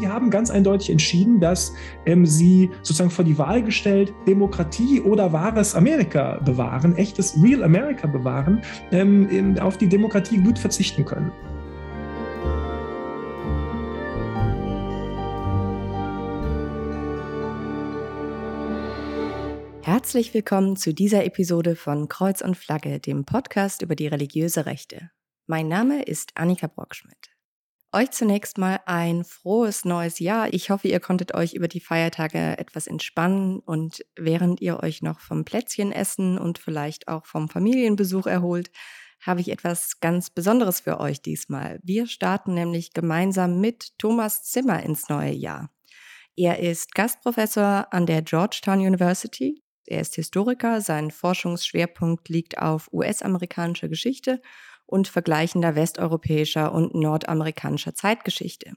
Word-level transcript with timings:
Die 0.00 0.08
haben 0.08 0.30
ganz 0.30 0.50
eindeutig 0.50 0.90
entschieden, 0.90 1.40
dass 1.40 1.72
ähm, 2.06 2.26
sie 2.26 2.70
sozusagen 2.82 3.10
vor 3.10 3.24
die 3.24 3.38
Wahl 3.38 3.62
gestellt, 3.62 4.12
Demokratie 4.26 5.00
oder 5.00 5.32
wahres 5.32 5.74
Amerika 5.74 6.40
bewahren, 6.44 6.96
echtes 6.96 7.36
Real 7.42 7.62
America 7.62 8.06
bewahren, 8.06 8.62
ähm, 8.90 9.56
auf 9.60 9.78
die 9.78 9.88
Demokratie 9.88 10.38
gut 10.38 10.58
verzichten 10.58 11.04
können. 11.04 11.30
Herzlich 19.82 20.32
willkommen 20.32 20.76
zu 20.76 20.94
dieser 20.94 21.24
Episode 21.24 21.76
von 21.76 22.08
Kreuz 22.08 22.40
und 22.40 22.56
Flagge, 22.56 23.00
dem 23.00 23.24
Podcast 23.24 23.82
über 23.82 23.94
die 23.94 24.06
religiöse 24.06 24.66
Rechte. 24.66 25.10
Mein 25.46 25.68
Name 25.68 26.02
ist 26.02 26.32
Annika 26.36 26.68
Brockschmidt. 26.68 27.33
Euch 27.94 28.10
zunächst 28.10 28.58
mal 28.58 28.80
ein 28.86 29.22
frohes 29.22 29.84
neues 29.84 30.18
Jahr. 30.18 30.52
Ich 30.52 30.70
hoffe, 30.70 30.88
ihr 30.88 30.98
konntet 30.98 31.32
euch 31.32 31.54
über 31.54 31.68
die 31.68 31.78
Feiertage 31.78 32.58
etwas 32.58 32.88
entspannen 32.88 33.60
und 33.60 34.04
während 34.16 34.60
ihr 34.60 34.82
euch 34.82 35.00
noch 35.00 35.20
vom 35.20 35.44
Plätzchen 35.44 35.92
essen 35.92 36.36
und 36.36 36.58
vielleicht 36.58 37.06
auch 37.06 37.24
vom 37.24 37.48
Familienbesuch 37.48 38.26
erholt, 38.26 38.72
habe 39.20 39.42
ich 39.42 39.48
etwas 39.48 40.00
ganz 40.00 40.28
Besonderes 40.28 40.80
für 40.80 40.98
euch 40.98 41.22
diesmal. 41.22 41.78
Wir 41.84 42.08
starten 42.08 42.54
nämlich 42.54 42.94
gemeinsam 42.94 43.60
mit 43.60 43.96
Thomas 43.96 44.42
Zimmer 44.42 44.82
ins 44.82 45.08
neue 45.08 45.32
Jahr. 45.32 45.70
Er 46.34 46.58
ist 46.58 46.96
Gastprofessor 46.96 47.86
an 47.92 48.06
der 48.06 48.22
Georgetown 48.22 48.80
University. 48.80 49.62
Er 49.86 50.00
ist 50.00 50.16
Historiker, 50.16 50.80
sein 50.80 51.12
Forschungsschwerpunkt 51.12 52.28
liegt 52.28 52.58
auf 52.58 52.92
US-amerikanischer 52.92 53.88
Geschichte 53.88 54.40
und 54.94 55.08
vergleichender 55.08 55.74
westeuropäischer 55.74 56.72
und 56.72 56.94
nordamerikanischer 56.94 57.96
Zeitgeschichte. 57.96 58.74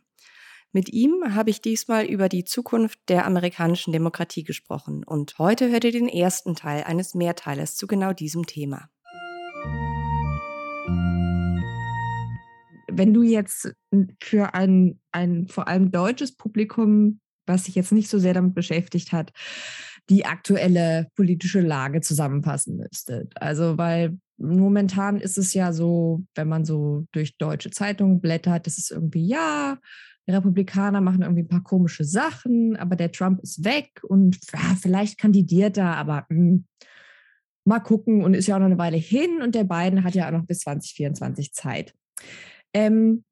Mit 0.72 0.90
ihm 0.90 1.36
habe 1.36 1.52
ich 1.52 1.62
diesmal 1.62 2.06
über 2.06 2.28
die 2.28 2.44
Zukunft 2.44 2.98
der 3.08 3.28
amerikanischen 3.28 3.94
Demokratie 3.94 4.44
gesprochen 4.44 5.04
und 5.04 5.38
heute 5.38 5.70
hört 5.70 5.84
ihr 5.84 5.92
den 5.92 6.10
ersten 6.10 6.56
Teil 6.56 6.84
eines 6.86 7.14
Mehrteilers 7.14 7.76
zu 7.76 7.86
genau 7.86 8.14
diesem 8.14 8.48
Thema. 8.48 8.90
Wenn 12.92 13.14
du 13.14 13.22
jetzt 13.22 13.76
für 14.20 14.56
ein, 14.56 15.00
ein 15.12 15.48
vor 15.48 15.68
allem 15.68 15.92
deutsches 15.92 16.36
Publikum, 16.36 17.20
was 17.46 17.66
sich 17.66 17.76
jetzt 17.76 17.92
nicht 17.92 18.10
so 18.10 18.18
sehr 18.18 18.34
damit 18.34 18.56
beschäftigt 18.56 19.12
hat, 19.12 19.34
die 20.10 20.26
aktuelle 20.26 21.10
politische 21.16 21.62
Lage 21.62 22.02
zusammenfassen 22.02 22.78
müsstet. 22.78 23.40
Also, 23.40 23.78
weil 23.78 24.18
momentan 24.38 25.20
ist 25.20 25.38
es 25.38 25.54
ja 25.54 25.74
so, 25.74 26.24
wenn 26.36 26.48
man 26.48 26.66
so 26.66 27.06
durch 27.12 27.38
deutsche 27.38 27.72
Zeitungen 27.72 28.22
blättert, 28.22 28.68
das 28.68 28.78
ist 28.78 28.92
irgendwie, 28.92 29.28
ja, 29.28 29.78
Republikaner 30.30 31.00
machen 31.02 31.22
irgendwie 31.22 31.44
ein 31.44 31.48
paar 31.48 31.64
komische 31.64 32.04
Sachen, 32.04 32.76
aber 32.76 32.96
der 32.96 33.12
Trump 33.12 33.42
ist 33.42 33.64
weg 33.64 34.02
und 34.04 34.38
ja, 34.54 34.76
vielleicht 34.80 35.18
kandidiert 35.18 35.78
er, 35.78 35.96
aber 35.96 36.26
mh, 36.30 36.38
hm, 36.38 36.66
mal 37.66 37.80
gucken 37.80 38.24
und 38.24 38.34
ist 38.34 38.48
ja 38.48 38.56
auch 38.56 38.60
noch 38.60 38.66
eine 38.68 38.78
Weile 38.78 38.98
hin 38.98 39.42
und 39.42 39.56
der 39.56 39.66
Biden 39.66 40.04
hat 40.04 40.16
ja 40.16 40.28
auch 40.28 40.32
noch 40.32 40.46
bis 40.46 40.60
2024 40.60 41.54
Zeit. 41.54 41.94
Ähm, 42.74 43.24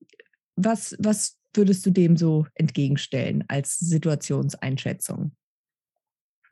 was, 0.55 0.95
was 0.99 1.37
würdest 1.53 1.85
du 1.85 1.89
dem 1.89 2.17
so 2.17 2.45
entgegenstellen 2.53 3.43
als 3.47 3.77
Situationseinschätzung? 3.79 5.31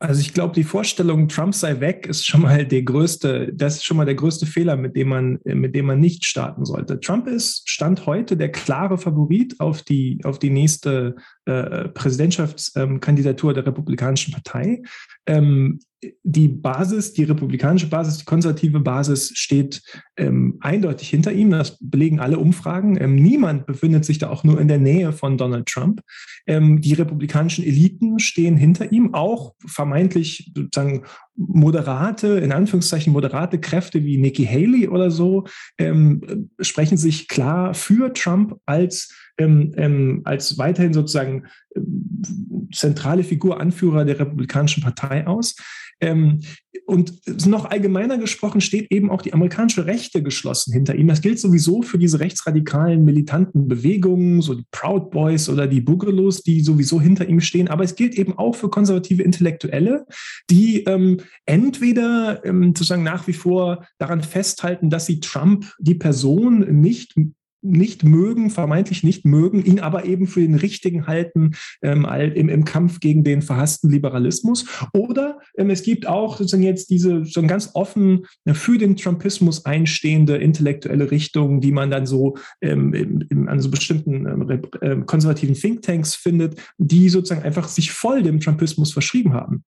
Also 0.03 0.19
ich 0.19 0.33
glaube, 0.33 0.53
die 0.53 0.65
Vorstellung, 0.65 1.29
Trump 1.29 1.55
sei 1.55 1.79
weg, 1.79 2.07
ist 2.07 2.27
schon 2.27 2.41
mal 2.41 2.65
der 2.65 2.83
größte, 2.83 3.53
das 3.53 3.75
ist 3.75 3.85
schon 3.85 3.95
mal 3.95 4.05
der 4.05 4.15
größte 4.15 4.45
Fehler, 4.45 4.75
mit 4.75 4.97
dem 4.97 5.07
man, 5.07 5.39
mit 5.45 5.73
dem 5.75 5.85
man 5.85 6.01
nicht 6.01 6.25
starten 6.25 6.65
sollte. 6.65 6.99
Trump 6.99 7.25
ist 7.25 7.69
Stand 7.69 8.05
heute 8.05 8.35
der 8.35 8.51
klare 8.51 8.97
Favorit 8.97 9.61
auf 9.61 9.81
die, 9.81 10.19
auf 10.25 10.39
die 10.39 10.49
nächste 10.49 11.15
äh, 11.45 11.87
Präsidentschaftskandidatur 11.87 13.51
ähm, 13.51 13.55
der 13.55 13.65
Republikanischen 13.65 14.33
Partei. 14.33 14.81
Ähm, 15.25 15.79
die 16.23 16.47
Basis, 16.47 17.13
die 17.13 17.23
republikanische 17.23 17.87
Basis, 17.87 18.17
die 18.17 18.25
konservative 18.25 18.79
Basis 18.79 19.31
steht 19.35 19.81
ähm, 20.17 20.57
eindeutig 20.61 21.09
hinter 21.09 21.31
ihm. 21.31 21.51
Das 21.51 21.77
belegen 21.79 22.19
alle 22.19 22.39
Umfragen. 22.39 22.97
Ähm, 22.99 23.15
niemand 23.15 23.65
befindet 23.65 24.05
sich 24.05 24.17
da 24.17 24.29
auch 24.29 24.43
nur 24.43 24.59
in 24.59 24.67
der 24.67 24.79
Nähe 24.79 25.13
von 25.13 25.37
Donald 25.37 25.67
Trump. 25.67 26.01
Ähm, 26.45 26.81
die 26.81 26.93
republikanischen 26.93 27.63
Eliten 27.63 28.19
stehen 28.19 28.57
hinter 28.57 28.91
ihm, 28.91 29.13
auch 29.13 29.53
vermeintlich 29.65 30.51
sozusagen 30.55 31.03
moderate, 31.35 32.27
in 32.39 32.51
Anführungszeichen 32.51 33.13
moderate 33.13 33.59
Kräfte 33.59 34.03
wie 34.03 34.17
Nikki 34.17 34.45
Haley 34.45 34.87
oder 34.87 35.09
so, 35.09 35.45
ähm, 35.77 36.49
sprechen 36.59 36.97
sich 36.97 37.27
klar 37.27 37.73
für 37.73 38.13
Trump 38.13 38.57
als 38.65 39.13
ähm, 39.37 39.73
ähm, 39.77 40.21
als 40.25 40.57
weiterhin 40.57 40.93
sozusagen 40.93 41.47
ähm, 41.75 42.69
zentrale 42.71 43.23
Figur, 43.23 43.59
Anführer 43.59 44.05
der 44.05 44.19
Republikanischen 44.19 44.83
Partei 44.83 45.25
aus. 45.25 45.55
Ähm, 46.03 46.39
und 46.85 47.47
noch 47.47 47.65
allgemeiner 47.65 48.17
gesprochen 48.17 48.59
steht 48.59 48.91
eben 48.91 49.09
auch 49.09 49.21
die 49.21 49.33
amerikanische 49.33 49.85
Rechte 49.85 50.21
geschlossen 50.21 50.73
hinter 50.73 50.95
ihm. 50.95 51.07
Das 51.07 51.21
gilt 51.21 51.39
sowieso 51.39 51.81
für 51.81 51.97
diese 51.97 52.19
rechtsradikalen 52.19 53.05
militanten 53.05 53.67
Bewegungen, 53.67 54.41
so 54.41 54.55
die 54.55 54.65
Proud 54.71 55.11
Boys 55.11 55.49
oder 55.49 55.67
die 55.67 55.81
Boogalos, 55.81 56.41
die 56.41 56.61
sowieso 56.61 56.99
hinter 56.99 57.27
ihm 57.29 57.39
stehen. 57.39 57.69
Aber 57.69 57.83
es 57.83 57.95
gilt 57.95 58.15
eben 58.15 58.37
auch 58.37 58.55
für 58.55 58.69
konservative 58.69 59.23
Intellektuelle, 59.23 60.05
die 60.49 60.83
ähm, 60.83 61.21
entweder 61.45 62.43
ähm, 62.43 62.67
sozusagen 62.67 63.03
nach 63.03 63.27
wie 63.27 63.33
vor 63.33 63.85
daran 63.97 64.21
festhalten, 64.21 64.89
dass 64.89 65.05
sie 65.05 65.19
Trump, 65.19 65.71
die 65.79 65.95
Person, 65.95 66.81
nicht 66.81 67.15
nicht 67.63 68.03
mögen, 68.03 68.49
vermeintlich 68.49 69.03
nicht 69.03 69.25
mögen, 69.25 69.63
ihn 69.63 69.79
aber 69.79 70.05
eben 70.05 70.27
für 70.27 70.41
den 70.41 70.55
richtigen 70.55 71.07
halten 71.07 71.51
ähm, 71.81 72.05
im, 72.05 72.49
im 72.49 72.65
Kampf 72.65 72.99
gegen 72.99 73.23
den 73.23 73.41
verhassten 73.41 73.89
Liberalismus. 73.89 74.65
Oder 74.93 75.39
ähm, 75.57 75.69
es 75.69 75.83
gibt 75.83 76.07
auch 76.07 76.37
sozusagen 76.37 76.63
jetzt 76.63 76.89
diese 76.89 77.23
so 77.25 77.41
ganz 77.43 77.71
offen 77.73 78.25
äh, 78.45 78.53
für 78.53 78.77
den 78.77 78.95
Trumpismus 78.95 79.65
einstehende 79.65 80.37
intellektuelle 80.37 81.09
Richtung, 81.11 81.61
die 81.61 81.71
man 81.71 81.89
dann 81.89 82.05
so 82.05 82.35
ähm, 82.61 82.93
in, 82.93 83.47
an 83.47 83.59
so 83.59 83.71
bestimmten 83.71 84.61
ähm, 84.81 85.05
konservativen 85.05 85.55
Thinktanks 85.55 86.15
findet, 86.15 86.61
die 86.77 87.09
sozusagen 87.09 87.43
einfach 87.43 87.67
sich 87.67 87.91
voll 87.91 88.23
dem 88.23 88.39
Trumpismus 88.39 88.91
verschrieben 88.93 89.33
haben. 89.33 89.63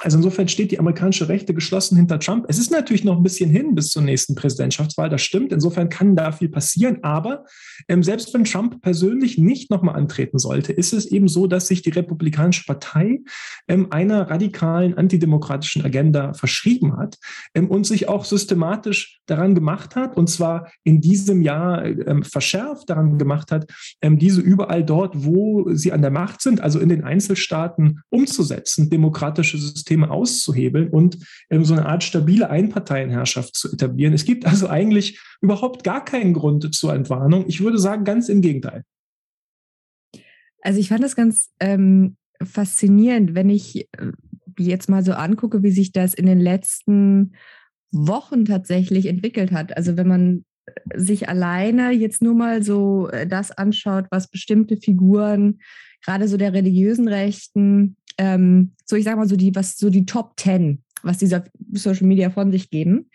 Also 0.00 0.16
insofern 0.18 0.46
steht 0.46 0.70
die 0.70 0.78
amerikanische 0.78 1.28
Rechte 1.28 1.54
geschlossen 1.54 1.96
hinter 1.96 2.20
Trump. 2.20 2.46
Es 2.48 2.58
ist 2.58 2.70
natürlich 2.70 3.02
noch 3.02 3.16
ein 3.16 3.22
bisschen 3.24 3.50
hin 3.50 3.74
bis 3.74 3.90
zur 3.90 4.02
nächsten 4.02 4.36
Präsidentschaftswahl, 4.36 5.10
das 5.10 5.22
stimmt. 5.22 5.52
Insofern 5.52 5.88
kann 5.88 6.14
da 6.14 6.30
viel 6.30 6.48
passieren. 6.48 6.98
Aber 7.02 7.44
ähm, 7.88 8.04
selbst 8.04 8.32
wenn 8.32 8.44
Trump 8.44 8.80
persönlich 8.80 9.38
nicht 9.38 9.70
nochmal 9.70 9.96
antreten 9.96 10.38
sollte, 10.38 10.72
ist 10.72 10.92
es 10.92 11.06
eben 11.06 11.26
so, 11.26 11.48
dass 11.48 11.66
sich 11.66 11.82
die 11.82 11.90
Republikanische 11.90 12.64
Partei 12.64 13.18
ähm, 13.66 13.88
einer 13.90 14.30
radikalen 14.30 14.96
antidemokratischen 14.96 15.84
Agenda 15.84 16.32
verschrieben 16.32 16.96
hat 16.96 17.18
ähm, 17.54 17.68
und 17.68 17.84
sich 17.84 18.08
auch 18.08 18.24
systematisch 18.24 19.18
daran 19.26 19.54
gemacht 19.56 19.96
hat, 19.96 20.16
und 20.16 20.30
zwar 20.30 20.70
in 20.84 21.00
diesem 21.00 21.42
Jahr 21.42 21.84
ähm, 21.84 22.22
verschärft 22.22 22.88
daran 22.88 23.18
gemacht 23.18 23.50
hat, 23.50 23.70
ähm, 24.00 24.18
diese 24.18 24.40
überall 24.40 24.84
dort, 24.84 25.24
wo 25.24 25.70
sie 25.74 25.92
an 25.92 26.02
der 26.02 26.10
Macht 26.12 26.40
sind, 26.40 26.60
also 26.60 26.78
in 26.78 26.88
den 26.88 27.02
Einzelstaaten 27.02 28.00
umzusetzen, 28.10 28.90
demokratische 28.90 29.58
Systeme 29.58 29.67
Systeme 29.68 30.10
auszuhebeln 30.10 30.88
und 30.88 31.18
ähm, 31.50 31.64
so 31.64 31.74
eine 31.74 31.86
Art 31.86 32.02
stabile 32.02 32.50
Einparteienherrschaft 32.50 33.54
zu 33.54 33.72
etablieren. 33.72 34.14
Es 34.14 34.24
gibt 34.24 34.46
also 34.46 34.68
eigentlich 34.68 35.20
überhaupt 35.40 35.84
gar 35.84 36.04
keinen 36.04 36.34
Grund 36.34 36.74
zur 36.74 36.94
Entwarnung. 36.94 37.44
Ich 37.48 37.60
würde 37.60 37.78
sagen, 37.78 38.04
ganz 38.04 38.28
im 38.28 38.40
Gegenteil. 38.40 38.84
Also 40.62 40.80
ich 40.80 40.88
fand 40.88 41.04
das 41.04 41.16
ganz 41.16 41.50
ähm, 41.60 42.16
faszinierend, 42.42 43.34
wenn 43.34 43.50
ich 43.50 43.88
äh, 43.92 44.12
jetzt 44.58 44.88
mal 44.88 45.04
so 45.04 45.12
angucke, 45.12 45.62
wie 45.62 45.70
sich 45.70 45.92
das 45.92 46.14
in 46.14 46.26
den 46.26 46.40
letzten 46.40 47.34
Wochen 47.90 48.44
tatsächlich 48.44 49.06
entwickelt 49.06 49.52
hat. 49.52 49.76
Also 49.76 49.96
wenn 49.96 50.08
man 50.08 50.44
äh, 50.66 50.98
sich 50.98 51.28
alleine 51.28 51.92
jetzt 51.92 52.22
nur 52.22 52.34
mal 52.34 52.62
so 52.62 53.08
äh, 53.08 53.26
das 53.26 53.50
anschaut, 53.50 54.06
was 54.10 54.28
bestimmte 54.28 54.76
Figuren, 54.76 55.60
gerade 56.04 56.28
so 56.28 56.36
der 56.36 56.52
religiösen 56.52 57.08
Rechten, 57.08 57.96
ähm, 58.18 58.72
so 58.84 58.96
ich 58.96 59.04
sage 59.04 59.16
mal 59.16 59.28
so 59.28 59.36
die, 59.36 59.54
was 59.54 59.76
so 59.76 59.90
die 59.90 60.06
Top 60.06 60.36
Ten, 60.36 60.82
was 61.02 61.18
diese 61.18 61.44
Social 61.72 62.06
Media 62.06 62.30
von 62.30 62.50
sich 62.50 62.70
geben. 62.70 63.10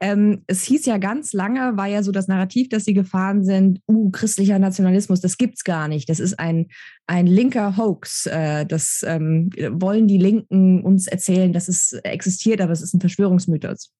Ähm, 0.00 0.42
es 0.46 0.64
hieß 0.64 0.86
ja 0.86 0.98
ganz 0.98 1.32
lange, 1.32 1.76
war 1.76 1.86
ja 1.86 2.02
so 2.02 2.12
das 2.12 2.28
Narrativ, 2.28 2.68
dass 2.68 2.84
sie 2.84 2.94
gefahren 2.94 3.44
sind, 3.44 3.80
uh, 3.88 4.10
christlicher 4.10 4.58
Nationalismus, 4.58 5.20
das 5.20 5.38
gibt's 5.38 5.64
gar 5.64 5.88
nicht. 5.88 6.08
Das 6.08 6.20
ist 6.20 6.38
ein, 6.38 6.66
ein 7.06 7.26
linker 7.26 7.76
Hoax. 7.76 8.26
Äh, 8.26 8.66
das 8.66 9.04
ähm, 9.06 9.50
wollen 9.70 10.08
die 10.08 10.18
Linken 10.18 10.82
uns 10.82 11.06
erzählen, 11.06 11.52
dass 11.52 11.68
es 11.68 11.92
existiert, 12.02 12.60
aber 12.60 12.72
es 12.72 12.82
ist 12.82 12.94
ein 12.94 13.00
Verschwörungsmythos. 13.00 13.92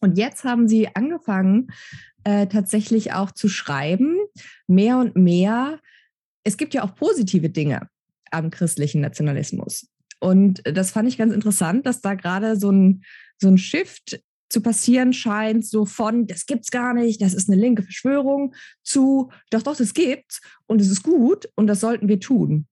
Und 0.00 0.16
jetzt 0.16 0.44
haben 0.44 0.68
sie 0.68 0.88
angefangen, 0.94 1.68
äh, 2.24 2.46
tatsächlich 2.46 3.12
auch 3.12 3.32
zu 3.32 3.48
schreiben, 3.48 4.16
mehr 4.66 4.98
und 4.98 5.16
mehr. 5.16 5.80
Es 6.44 6.56
gibt 6.56 6.74
ja 6.74 6.84
auch 6.84 6.94
positive 6.94 7.50
Dinge 7.50 7.88
am 8.30 8.50
christlichen 8.50 9.00
Nationalismus. 9.00 9.88
Und 10.20 10.62
das 10.64 10.90
fand 10.90 11.08
ich 11.08 11.18
ganz 11.18 11.32
interessant, 11.32 11.86
dass 11.86 12.00
da 12.00 12.14
gerade 12.14 12.56
so 12.56 12.70
ein, 12.70 13.02
so 13.40 13.48
ein 13.48 13.58
Shift 13.58 14.22
zu 14.50 14.60
passieren 14.60 15.12
scheint, 15.12 15.64
so 15.64 15.86
von, 15.86 16.26
das 16.26 16.44
gibt's 16.44 16.70
gar 16.70 16.92
nicht, 16.92 17.22
das 17.22 17.34
ist 17.34 17.48
eine 17.48 17.60
linke 17.60 17.82
Verschwörung, 17.82 18.54
zu, 18.82 19.30
doch, 19.50 19.62
doch, 19.62 19.76
das 19.76 19.94
gibt's 19.94 20.40
und 20.66 20.80
es 20.80 20.90
ist 20.90 21.04
gut 21.04 21.48
und 21.54 21.68
das 21.68 21.80
sollten 21.80 22.08
wir 22.08 22.20
tun. 22.20 22.66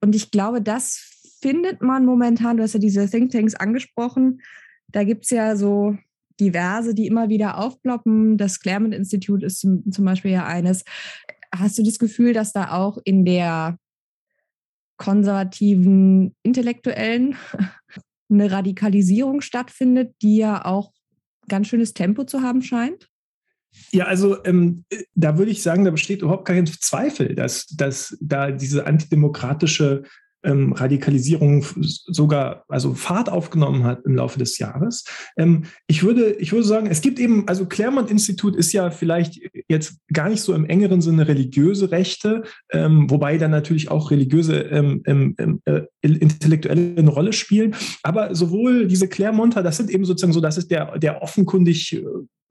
Und 0.00 0.14
ich 0.14 0.30
glaube, 0.30 0.62
das 0.62 1.36
findet 1.40 1.82
man 1.82 2.06
momentan, 2.06 2.56
du 2.56 2.62
hast 2.62 2.74
ja 2.74 2.80
diese 2.80 3.08
Thinktanks 3.10 3.54
angesprochen, 3.54 4.40
da 4.88 5.04
gibt's 5.04 5.30
ja 5.30 5.56
so 5.56 5.98
diverse, 6.40 6.94
die 6.94 7.06
immer 7.06 7.28
wieder 7.28 7.58
aufploppen. 7.58 8.36
Das 8.36 8.60
Claremont-Institut 8.60 9.42
ist 9.42 9.60
zum, 9.60 9.90
zum 9.90 10.04
Beispiel 10.04 10.30
ja 10.30 10.46
eines. 10.46 10.84
Hast 11.54 11.78
du 11.78 11.82
das 11.82 11.98
Gefühl, 11.98 12.32
dass 12.32 12.52
da 12.52 12.72
auch 12.72 12.98
in 13.04 13.24
der 13.24 13.78
konservativen 14.96 16.34
Intellektuellen 16.42 17.36
eine 18.30 18.50
Radikalisierung 18.50 19.40
stattfindet, 19.40 20.14
die 20.22 20.36
ja 20.38 20.64
auch 20.64 20.92
ganz 21.48 21.68
schönes 21.68 21.94
Tempo 21.94 22.24
zu 22.24 22.42
haben 22.42 22.62
scheint? 22.62 23.08
Ja, 23.92 24.06
also 24.06 24.42
ähm, 24.44 24.84
da 25.14 25.38
würde 25.38 25.50
ich 25.50 25.62
sagen, 25.62 25.84
da 25.84 25.90
besteht 25.90 26.22
überhaupt 26.22 26.46
kein 26.46 26.66
Zweifel, 26.66 27.34
dass, 27.34 27.66
dass 27.66 28.16
da 28.20 28.50
diese 28.50 28.86
antidemokratische 28.86 30.04
ähm, 30.46 30.72
Radikalisierung 30.72 31.64
sogar 31.80 32.64
also 32.68 32.94
Fahrt 32.94 33.28
aufgenommen 33.28 33.84
hat 33.84 34.04
im 34.04 34.14
Laufe 34.14 34.38
des 34.38 34.58
Jahres. 34.58 35.04
Ähm, 35.36 35.64
ich 35.86 36.04
würde 36.04 36.32
ich 36.34 36.52
würde 36.52 36.66
sagen, 36.66 36.86
es 36.86 37.00
gibt 37.00 37.18
eben 37.18 37.46
also 37.48 37.66
Claremont 37.66 38.10
Institut 38.10 38.56
ist 38.56 38.72
ja 38.72 38.90
vielleicht 38.90 39.40
jetzt 39.68 39.98
gar 40.12 40.28
nicht 40.28 40.42
so 40.42 40.54
im 40.54 40.64
engeren 40.64 41.00
Sinne 41.00 41.28
religiöse 41.28 41.90
Rechte, 41.90 42.44
ähm, 42.72 43.10
wobei 43.10 43.38
dann 43.38 43.50
natürlich 43.50 43.90
auch 43.90 44.10
religiöse 44.10 44.60
ähm, 44.60 45.02
ähm, 45.06 45.34
ähm, 45.38 45.60
äh, 45.64 45.82
Intellektuelle 46.02 46.94
eine 46.96 47.10
Rolle 47.10 47.32
spielen. 47.32 47.74
Aber 48.02 48.34
sowohl 48.34 48.86
diese 48.86 49.08
Claremonter, 49.08 49.62
das 49.62 49.76
sind 49.76 49.90
eben 49.90 50.04
sozusagen 50.04 50.32
so, 50.32 50.40
das 50.40 50.58
ist 50.58 50.70
der 50.70 50.98
der 50.98 51.22
offenkundig 51.22 51.92
äh, 51.92 52.04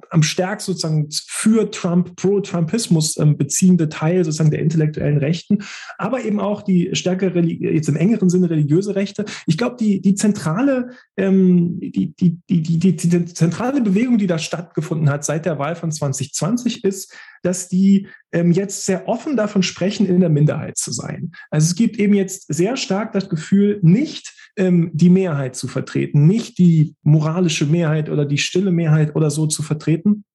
am 0.09 0.23
stärksten 0.23 0.73
sozusagen 0.73 1.07
für 1.27 1.71
Trump, 1.71 2.15
pro-Trumpismus 2.15 3.17
ähm, 3.17 3.37
beziehende 3.37 3.89
Teil 3.89 4.23
sozusagen 4.23 4.51
der 4.51 4.59
intellektuellen 4.59 5.17
Rechten, 5.17 5.59
aber 5.97 6.23
eben 6.23 6.39
auch 6.39 6.61
die 6.61 6.89
stärkere, 6.93 7.39
jetzt 7.39 7.89
im 7.89 7.95
engeren 7.95 8.29
Sinne 8.29 8.49
religiöse 8.49 8.95
Rechte. 8.95 9.25
Ich 9.47 9.57
glaube, 9.57 9.77
die, 9.79 10.01
die 10.01 10.15
zentrale, 10.15 10.89
ähm, 11.17 11.79
die, 11.79 12.13
die, 12.15 12.39
die, 12.49 12.61
die, 12.61 12.95
die 12.95 13.25
zentrale 13.25 13.81
Bewegung, 13.81 14.17
die 14.17 14.27
da 14.27 14.37
stattgefunden 14.37 15.09
hat 15.09 15.25
seit 15.25 15.45
der 15.45 15.59
Wahl 15.59 15.75
von 15.75 15.91
2020 15.91 16.83
ist, 16.83 17.13
dass 17.43 17.67
die 17.69 18.07
ähm, 18.31 18.51
jetzt 18.51 18.85
sehr 18.85 19.07
offen 19.07 19.37
davon 19.37 19.63
sprechen, 19.63 20.05
in 20.05 20.19
der 20.19 20.29
Minderheit 20.29 20.77
zu 20.77 20.91
sein. 20.91 21.31
Also 21.49 21.65
es 21.65 21.75
gibt 21.75 21.97
eben 21.97 22.13
jetzt 22.13 22.53
sehr 22.53 22.77
stark 22.77 23.13
das 23.13 23.29
Gefühl, 23.29 23.79
nicht 23.81 24.33
ähm, 24.57 24.91
die 24.93 25.09
Mehrheit 25.09 25.55
zu 25.55 25.67
vertreten, 25.67 26.27
nicht 26.27 26.57
die 26.57 26.95
moralische 27.03 27.65
Mehrheit 27.65 28.09
oder 28.09 28.25
die 28.25 28.37
stille 28.37 28.71
Mehrheit 28.71 29.15
oder 29.15 29.29
so 29.29 29.47
zu 29.47 29.63
vertreten, 29.63 30.25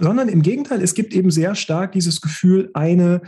sondern 0.00 0.28
im 0.28 0.42
Gegenteil, 0.42 0.82
es 0.82 0.94
gibt 0.94 1.14
eben 1.14 1.30
sehr 1.30 1.54
stark 1.54 1.92
dieses 1.92 2.20
Gefühl, 2.20 2.70
eine, 2.74 3.22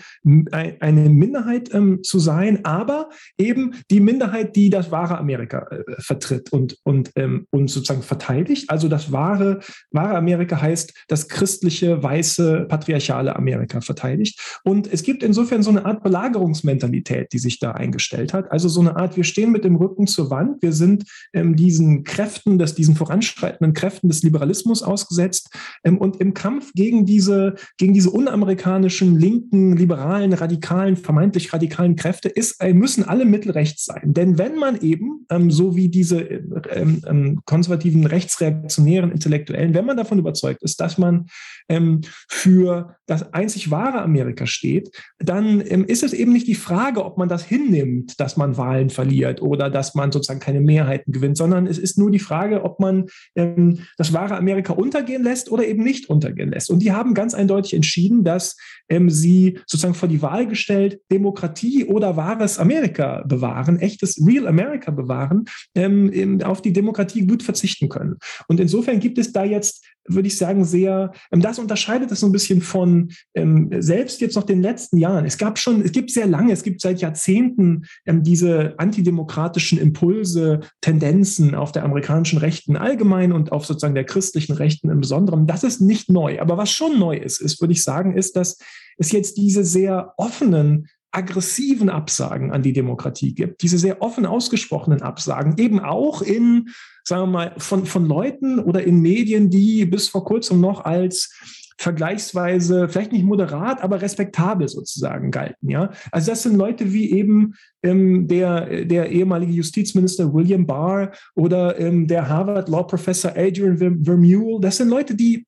eine 0.81 1.11
Minderheit 1.11 1.73
ähm, 1.73 2.03
zu 2.03 2.19
sein, 2.19 2.65
aber 2.65 3.11
eben 3.39 3.75
die 3.91 4.01
Minderheit, 4.01 4.57
die 4.57 4.71
das 4.71 4.91
wahre 4.91 5.19
Amerika 5.19 5.67
äh, 5.71 5.83
vertritt 5.99 6.53
und, 6.53 6.79
und, 6.85 7.11
ähm, 7.17 7.47
und 7.51 7.69
sozusagen 7.69 8.03
verteidigt. 8.03 8.71
Also 8.71 8.89
das 8.89 9.13
wahre, 9.13 9.61
wahre 9.91 10.17
Amerika 10.17 10.61
heißt 10.61 10.93
das 11.09 11.29
christliche, 11.29 12.03
weiße, 12.03 12.67
patriarchale 12.69 13.37
Amerika 13.37 13.81
verteidigt. 13.81 14.61
Und 14.65 14.93
es 14.93 15.03
gibt 15.03 15.23
insofern 15.23 15.63
so 15.63 15.71
eine 15.71 15.85
Art 15.85 16.03
Belagerungsmentalität, 16.03 17.33
die 17.33 17.39
sich 17.39 17.59
da 17.59 17.73
eingestellt 17.73 18.33
hat. 18.33 18.51
Also 18.51 18.69
so 18.69 18.81
eine 18.81 18.97
Art, 18.97 19.17
wir 19.17 19.25
stehen 19.25 19.53
mit 19.53 19.65
dem 19.65 19.77
Rücken 19.77 20.07
zur 20.07 20.31
Wand, 20.31 20.63
wir 20.63 20.73
sind 20.73 21.05
ähm, 21.33 21.57
diesen 21.57 22.05
Kräften, 22.05 22.59
des, 22.59 22.75
diesen 22.75 22.97
voranschreitenden 22.97 23.75
Kräften 23.75 24.09
des 24.09 24.23
Liberalismus 24.23 24.83
ausgesetzt 24.83 25.51
ähm, 25.85 25.99
und 25.99 26.17
im 26.21 26.35
Kampf 26.35 26.62
Kampf 26.62 26.73
gegen 26.75 27.06
diese, 27.06 27.55
gegen 27.79 27.93
diese 27.93 28.11
unamerikanischen, 28.11 29.19
linken, 29.19 29.76
liberalen, 29.76 30.32
radikalen, 30.32 30.97
vermeintlich 30.97 31.53
radikalen 31.53 31.97
Kräfte 31.97 32.29
ist, 32.29 32.61
äh, 32.61 32.73
müssen 32.73 33.05
alle 33.05 33.25
Mittel 33.25 33.53
rechts 33.53 33.85
sein. 33.85 34.14
Denn 34.14 34.38
wenn 34.38 34.56
man 34.56 34.81
eben, 34.81 35.26
ähm, 35.31 35.50
so 35.50 35.76
wie 35.76 35.88
diese 35.88 36.20
ähm, 36.20 37.03
ähm, 37.06 37.41
konservativen, 37.44 38.06
rechtsreaktionären 38.06 39.11
Intellektuellen, 39.11 39.75
wenn 39.75 39.87
man 39.87 39.97
davon 39.97 40.19
überzeugt 40.19 40.62
ist, 40.62 40.81
dass 40.81 40.99
man 40.99 41.26
ähm, 41.69 42.03
für 42.29 42.97
das 43.06 43.32
einzig 43.32 43.70
wahre 43.70 44.03
Amerika 44.03 44.47
steht, 44.47 44.91
dann 45.19 45.62
ähm, 45.67 45.85
ist 45.85 46.03
es 46.03 46.12
eben 46.12 46.32
nicht 46.32 46.47
die 46.47 46.55
Frage, 46.55 47.05
ob 47.05 47.19
man 47.19 47.29
das 47.29 47.44
hinnimmt, 47.44 48.19
dass 48.20 48.37
man 48.37 48.56
Wahlen 48.56 48.91
verliert 48.91 49.43
oder 49.43 49.70
dass 49.70 49.94
man 49.94 50.12
sozusagen 50.12 50.41
keine 50.41 50.61
Mehrheiten 50.61 51.12
gewinnt, 51.12 51.37
sondern 51.37 51.67
es 51.67 51.79
ist 51.79 51.99
nur 51.99 52.11
die 52.11 52.19
Frage, 52.19 52.65
ob 52.65 52.81
man 52.81 53.06
ähm, 53.37 53.81
das 53.97 54.12
wahre 54.12 54.37
Amerika 54.37 54.73
untergehen 54.73 55.23
lässt 55.23 55.50
oder 55.50 55.67
eben 55.67 55.82
nicht 55.82 56.08
untergehen 56.08 56.42
werden 56.43 56.53
lässt. 56.53 56.71
Und 56.71 56.81
die 56.81 56.93
haben 56.93 57.15
ganz 57.15 57.35
eindeutig 57.35 57.75
entschieden, 57.75 58.25
dass 58.25 58.56
ähm, 58.89 59.09
sie 59.09 59.59
sozusagen 59.67 59.94
vor 59.94 60.09
die 60.09 60.23
Wahl 60.23 60.47
gestellt, 60.47 61.00
Demokratie 61.11 61.85
oder 61.85 62.17
wahres 62.17 62.59
Amerika 62.59 63.23
bewahren, 63.27 63.79
echtes 63.79 64.21
Real 64.27 64.47
America 64.47 64.91
bewahren, 64.91 65.44
ähm, 65.75 66.41
auf 66.43 66.61
die 66.61 66.73
Demokratie 66.73 67.27
gut 67.27 67.43
verzichten 67.43 67.89
können. 67.89 68.17
Und 68.49 68.61
insofern 68.61 69.00
gibt 69.00 69.19
es 69.19 69.33
da 69.33 69.44
jetzt 69.44 69.85
würde 70.07 70.29
ich 70.29 70.37
sagen, 70.37 70.65
sehr, 70.65 71.13
ähm, 71.31 71.41
das 71.41 71.59
unterscheidet 71.59 72.11
es 72.11 72.21
so 72.21 72.27
ein 72.27 72.33
bisschen 72.33 72.61
von 72.61 73.13
ähm, 73.35 73.71
selbst 73.79 74.21
jetzt 74.21 74.37
noch 74.37 74.45
den 74.45 74.63
letzten 74.63 74.99
Jahren. 74.99 75.25
Es 75.25 75.39
gab 75.39 75.59
schon, 75.59 75.83
es 75.83 75.93
gibt 75.93 76.11
sehr 76.11 76.27
lange, 76.27 76.53
es 76.53 76.63
gibt 76.63 76.81
seit 76.81 77.01
Jahrzehnten 77.01 77.85
ähm, 78.07 78.23
diese 78.23 78.75
antidemokratischen 78.79 79.79
Impulse, 79.79 80.61
Tendenzen 80.81 81.55
auf 81.55 81.73
der 81.73 81.85
amerikanischen 81.85 82.39
Rechten 82.39 82.77
allgemein 82.77 83.33
und 83.33 83.53
auf 83.53 83.67
sozusagen 83.67 83.95
der 83.95 84.05
christlichen 84.05 84.55
Rechten 84.55 84.91
im 84.91 85.01
Besonderen. 85.01 85.47
Das 85.47 85.65
ist 85.65 85.81
nicht 85.81 86.11
neu. 86.11 86.41
Aber 86.41 86.57
was 86.57 86.71
schon 86.71 86.99
neu 86.99 87.17
ist, 87.17 87.41
ist, 87.41 87.61
würde 87.61 87.73
ich 87.73 87.83
sagen, 87.83 88.17
ist, 88.17 88.37
dass 88.37 88.59
es 88.99 89.13
jetzt 89.13 89.37
diese 89.37 89.65
sehr 89.65 90.15
offenen 90.17 90.89
aggressiven 91.13 91.91
Absagen 91.91 92.53
an 92.53 92.63
die 92.63 92.73
Demokratie 92.73 93.35
gibt, 93.35 93.63
diese 93.63 93.79
sehr 93.79 94.01
offen 94.01 94.25
ausgesprochenen 94.25 95.03
Absagen, 95.03 95.59
eben 95.59 95.79
auch 95.79 96.23
in 96.23 96.71
sagen 97.05 97.23
wir 97.23 97.27
mal, 97.27 97.55
von, 97.59 97.87
von 97.87 98.07
Leuten 98.07 98.59
oder 98.59 98.83
in 98.83 99.01
Medien, 99.01 99.51
die 99.51 99.85
bis 99.85 100.09
vor 100.09 100.25
kurzem 100.25 100.61
noch 100.61 100.85
als 100.85 101.31
vergleichsweise, 101.79 102.89
vielleicht 102.89 103.13
nicht 103.13 103.25
moderat, 103.25 103.83
aber 103.83 104.01
respektabel 104.01 104.69
sozusagen 104.69 105.31
galten. 105.31 105.69
Ja? 105.69 105.91
Also 106.13 106.31
das 106.31 106.45
sind 106.45 106.57
Leute 106.57 106.93
wie 106.93 107.11
eben 107.11 107.55
ähm, 107.83 108.29
der, 108.29 108.85
der 108.85 109.11
ehemalige 109.11 109.53
Justizminister 109.53 110.33
William 110.33 110.67
Barr 110.67 111.13
oder 111.35 111.79
ähm, 111.81 112.07
der 112.07 112.29
Harvard 112.29 112.69
Law 112.69 112.85
Professor 112.85 113.33
Adrian 113.37 113.79
Vermeule. 114.05 114.61
Das 114.61 114.77
sind 114.77 114.89
Leute, 114.89 115.15
die 115.15 115.45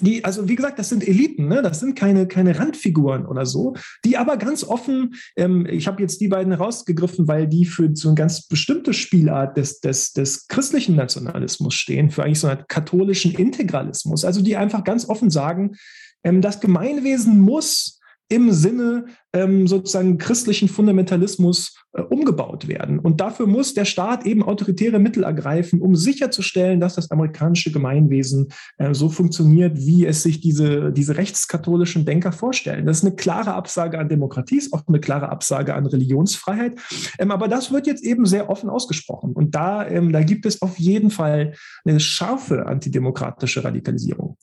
die, 0.00 0.24
also 0.24 0.48
wie 0.48 0.56
gesagt, 0.56 0.78
das 0.78 0.88
sind 0.88 1.06
Eliten, 1.06 1.48
ne? 1.48 1.62
das 1.62 1.80
sind 1.80 1.96
keine, 1.96 2.26
keine 2.26 2.58
Randfiguren 2.58 3.26
oder 3.26 3.46
so, 3.46 3.74
die 4.04 4.16
aber 4.16 4.36
ganz 4.36 4.64
offen, 4.64 5.14
ähm, 5.36 5.66
ich 5.66 5.86
habe 5.86 6.02
jetzt 6.02 6.20
die 6.20 6.28
beiden 6.28 6.52
herausgegriffen, 6.52 7.28
weil 7.28 7.46
die 7.46 7.64
für 7.64 7.90
so 7.94 8.08
eine 8.08 8.14
ganz 8.14 8.46
bestimmte 8.46 8.92
Spielart 8.92 9.56
des, 9.56 9.80
des, 9.80 10.12
des 10.12 10.48
christlichen 10.48 10.96
Nationalismus 10.96 11.74
stehen, 11.74 12.10
für 12.10 12.24
eigentlich 12.24 12.40
so 12.40 12.48
einen 12.48 12.64
katholischen 12.68 13.34
Integralismus, 13.34 14.24
also 14.24 14.42
die 14.42 14.56
einfach 14.56 14.84
ganz 14.84 15.08
offen 15.08 15.30
sagen, 15.30 15.76
ähm, 16.24 16.40
das 16.40 16.60
Gemeinwesen 16.60 17.40
muss 17.40 18.00
im 18.32 18.50
Sinne 18.50 19.04
ähm, 19.34 19.66
sozusagen 19.66 20.16
christlichen 20.16 20.68
Fundamentalismus 20.68 21.76
äh, 21.92 22.00
umgebaut 22.00 22.66
werden. 22.66 22.98
Und 22.98 23.20
dafür 23.20 23.46
muss 23.46 23.74
der 23.74 23.84
Staat 23.84 24.24
eben 24.24 24.42
autoritäre 24.42 24.98
Mittel 24.98 25.22
ergreifen, 25.24 25.82
um 25.82 25.94
sicherzustellen, 25.94 26.80
dass 26.80 26.94
das 26.94 27.10
amerikanische 27.10 27.70
Gemeinwesen 27.70 28.48
äh, 28.78 28.94
so 28.94 29.10
funktioniert, 29.10 29.76
wie 29.76 30.06
es 30.06 30.22
sich 30.22 30.40
diese, 30.40 30.92
diese 30.92 31.18
rechtskatholischen 31.18 32.06
Denker 32.06 32.32
vorstellen. 32.32 32.86
Das 32.86 32.98
ist 32.98 33.04
eine 33.04 33.16
klare 33.16 33.52
Absage 33.52 33.98
an 33.98 34.08
Demokratie, 34.08 34.56
ist 34.56 34.72
auch 34.72 34.86
eine 34.88 35.00
klare 35.00 35.28
Absage 35.28 35.74
an 35.74 35.84
Religionsfreiheit. 35.84 36.80
Ähm, 37.18 37.30
aber 37.30 37.48
das 37.48 37.70
wird 37.70 37.86
jetzt 37.86 38.04
eben 38.04 38.24
sehr 38.24 38.48
offen 38.48 38.70
ausgesprochen. 38.70 39.34
Und 39.34 39.54
da, 39.54 39.86
ähm, 39.86 40.10
da 40.10 40.22
gibt 40.22 40.46
es 40.46 40.62
auf 40.62 40.78
jeden 40.78 41.10
Fall 41.10 41.52
eine 41.84 42.00
scharfe 42.00 42.66
antidemokratische 42.66 43.62
Radikalisierung. 43.62 44.38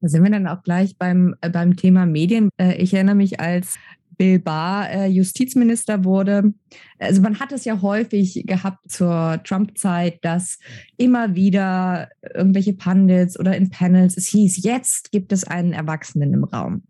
Da 0.00 0.08
sind 0.08 0.22
wir 0.22 0.30
dann 0.30 0.46
auch 0.46 0.62
gleich 0.62 0.96
beim, 0.96 1.34
äh, 1.40 1.50
beim 1.50 1.76
Thema 1.76 2.06
Medien. 2.06 2.48
Äh, 2.56 2.76
ich 2.76 2.94
erinnere 2.94 3.16
mich, 3.16 3.40
als 3.40 3.74
Bill 4.20 4.38
Barr 4.38 4.90
äh, 4.90 5.06
Justizminister 5.06 6.04
wurde. 6.04 6.52
Also 6.98 7.22
man 7.22 7.40
hat 7.40 7.52
es 7.52 7.64
ja 7.64 7.80
häufig 7.80 8.44
gehabt 8.46 8.90
zur 8.90 9.40
Trump-Zeit, 9.44 10.22
dass 10.22 10.58
immer 10.98 11.34
wieder 11.34 12.10
irgendwelche 12.34 12.74
Pundits 12.74 13.40
oder 13.40 13.56
in 13.56 13.70
Panels 13.70 14.18
es 14.18 14.26
hieß, 14.26 14.62
jetzt 14.62 15.10
gibt 15.10 15.32
es 15.32 15.44
einen 15.44 15.72
Erwachsenen 15.72 16.34
im 16.34 16.44
Raum. 16.44 16.82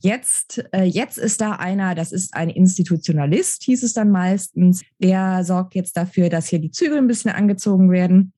Jetzt, 0.00 0.62
äh, 0.72 0.82
jetzt 0.82 1.16
ist 1.16 1.40
da 1.40 1.52
einer, 1.52 1.94
das 1.94 2.12
ist 2.12 2.34
ein 2.34 2.50
Institutionalist, 2.50 3.62
hieß 3.62 3.82
es 3.82 3.94
dann 3.94 4.10
meistens, 4.10 4.82
der 5.02 5.42
sorgt 5.42 5.74
jetzt 5.74 5.96
dafür, 5.96 6.28
dass 6.28 6.48
hier 6.48 6.58
die 6.58 6.70
Zügel 6.70 6.98
ein 6.98 7.06
bisschen 7.06 7.30
angezogen 7.30 7.90
werden. 7.90 8.34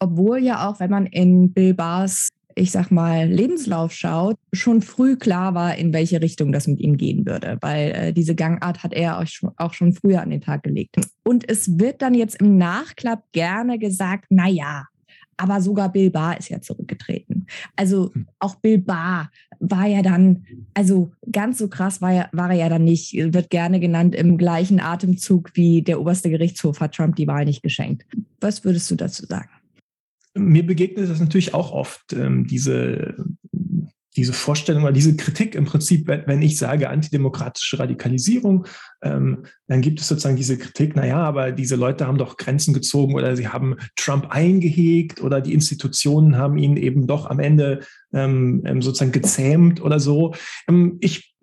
Obwohl 0.00 0.42
ja 0.42 0.68
auch, 0.68 0.80
wenn 0.80 0.90
man 0.90 1.06
in 1.06 1.52
Bill 1.52 1.74
Barrs 1.74 2.30
ich 2.60 2.70
sag 2.72 2.90
mal, 2.90 3.26
Lebenslauf 3.26 3.92
schaut, 3.92 4.36
schon 4.52 4.82
früh 4.82 5.16
klar 5.16 5.54
war, 5.54 5.76
in 5.76 5.94
welche 5.94 6.20
Richtung 6.20 6.52
das 6.52 6.66
mit 6.66 6.78
ihm 6.78 6.98
gehen 6.98 7.24
würde, 7.24 7.56
weil 7.62 7.90
äh, 7.90 8.12
diese 8.12 8.34
Gangart 8.34 8.82
hat 8.82 8.92
er 8.92 9.18
auch 9.18 9.26
schon, 9.26 9.50
auch 9.56 9.72
schon 9.72 9.94
früher 9.94 10.20
an 10.20 10.30
den 10.30 10.42
Tag 10.42 10.62
gelegt. 10.62 10.96
Und 11.24 11.48
es 11.48 11.78
wird 11.78 12.02
dann 12.02 12.14
jetzt 12.14 12.40
im 12.40 12.58
Nachklapp 12.58 13.24
gerne 13.32 13.78
gesagt, 13.78 14.26
na 14.28 14.46
ja, 14.46 14.84
aber 15.38 15.62
sogar 15.62 15.90
Bill 15.90 16.10
Barr 16.10 16.38
ist 16.38 16.50
ja 16.50 16.60
zurückgetreten. 16.60 17.46
Also 17.76 18.12
hm. 18.12 18.26
auch 18.38 18.56
Bill 18.56 18.76
Barr 18.76 19.30
war 19.58 19.86
ja 19.86 20.02
dann, 20.02 20.44
also 20.74 21.12
ganz 21.32 21.56
so 21.56 21.68
krass 21.68 22.02
war, 22.02 22.12
er, 22.12 22.28
war 22.32 22.50
er 22.50 22.56
ja 22.56 22.68
dann 22.68 22.84
nicht, 22.84 23.14
wird 23.14 23.48
gerne 23.48 23.80
genannt 23.80 24.14
im 24.14 24.36
gleichen 24.36 24.80
Atemzug 24.80 25.52
wie 25.54 25.80
der 25.80 25.98
oberste 25.98 26.28
Gerichtshof 26.28 26.80
hat 26.80 26.94
Trump 26.94 27.16
die 27.16 27.26
Wahl 27.26 27.46
nicht 27.46 27.62
geschenkt. 27.62 28.04
Was 28.40 28.64
würdest 28.64 28.90
du 28.90 28.96
dazu 28.96 29.24
sagen? 29.24 29.48
Mir 30.34 30.64
begegnet 30.64 31.10
das 31.10 31.20
natürlich 31.20 31.54
auch 31.54 31.72
oft, 31.72 32.12
ähm, 32.12 32.46
diese 32.46 33.16
diese 34.16 34.32
Vorstellung 34.32 34.82
oder 34.82 34.92
diese 34.92 35.16
Kritik 35.16 35.54
im 35.54 35.66
Prinzip, 35.66 36.08
wenn 36.08 36.42
ich 36.42 36.58
sage 36.58 36.90
antidemokratische 36.90 37.78
Radikalisierung, 37.78 38.66
ähm, 39.02 39.44
dann 39.68 39.82
gibt 39.82 40.00
es 40.00 40.08
sozusagen 40.08 40.36
diese 40.36 40.58
Kritik, 40.58 40.96
naja, 40.96 41.18
aber 41.18 41.52
diese 41.52 41.76
Leute 41.76 42.06
haben 42.06 42.18
doch 42.18 42.36
Grenzen 42.36 42.74
gezogen 42.74 43.14
oder 43.14 43.36
sie 43.36 43.48
haben 43.48 43.76
Trump 43.94 44.26
eingehegt 44.30 45.22
oder 45.22 45.40
die 45.40 45.54
Institutionen 45.54 46.36
haben 46.36 46.58
ihn 46.58 46.76
eben 46.76 47.06
doch 47.06 47.26
am 47.26 47.38
Ende 47.38 47.80
ähm, 48.12 48.62
ähm 48.66 48.82
sozusagen 48.82 49.12
gezähmt 49.12 49.80
oder 49.80 50.00
so. 50.00 50.34
Ähm, 50.68 50.98
ich, 51.00 51.36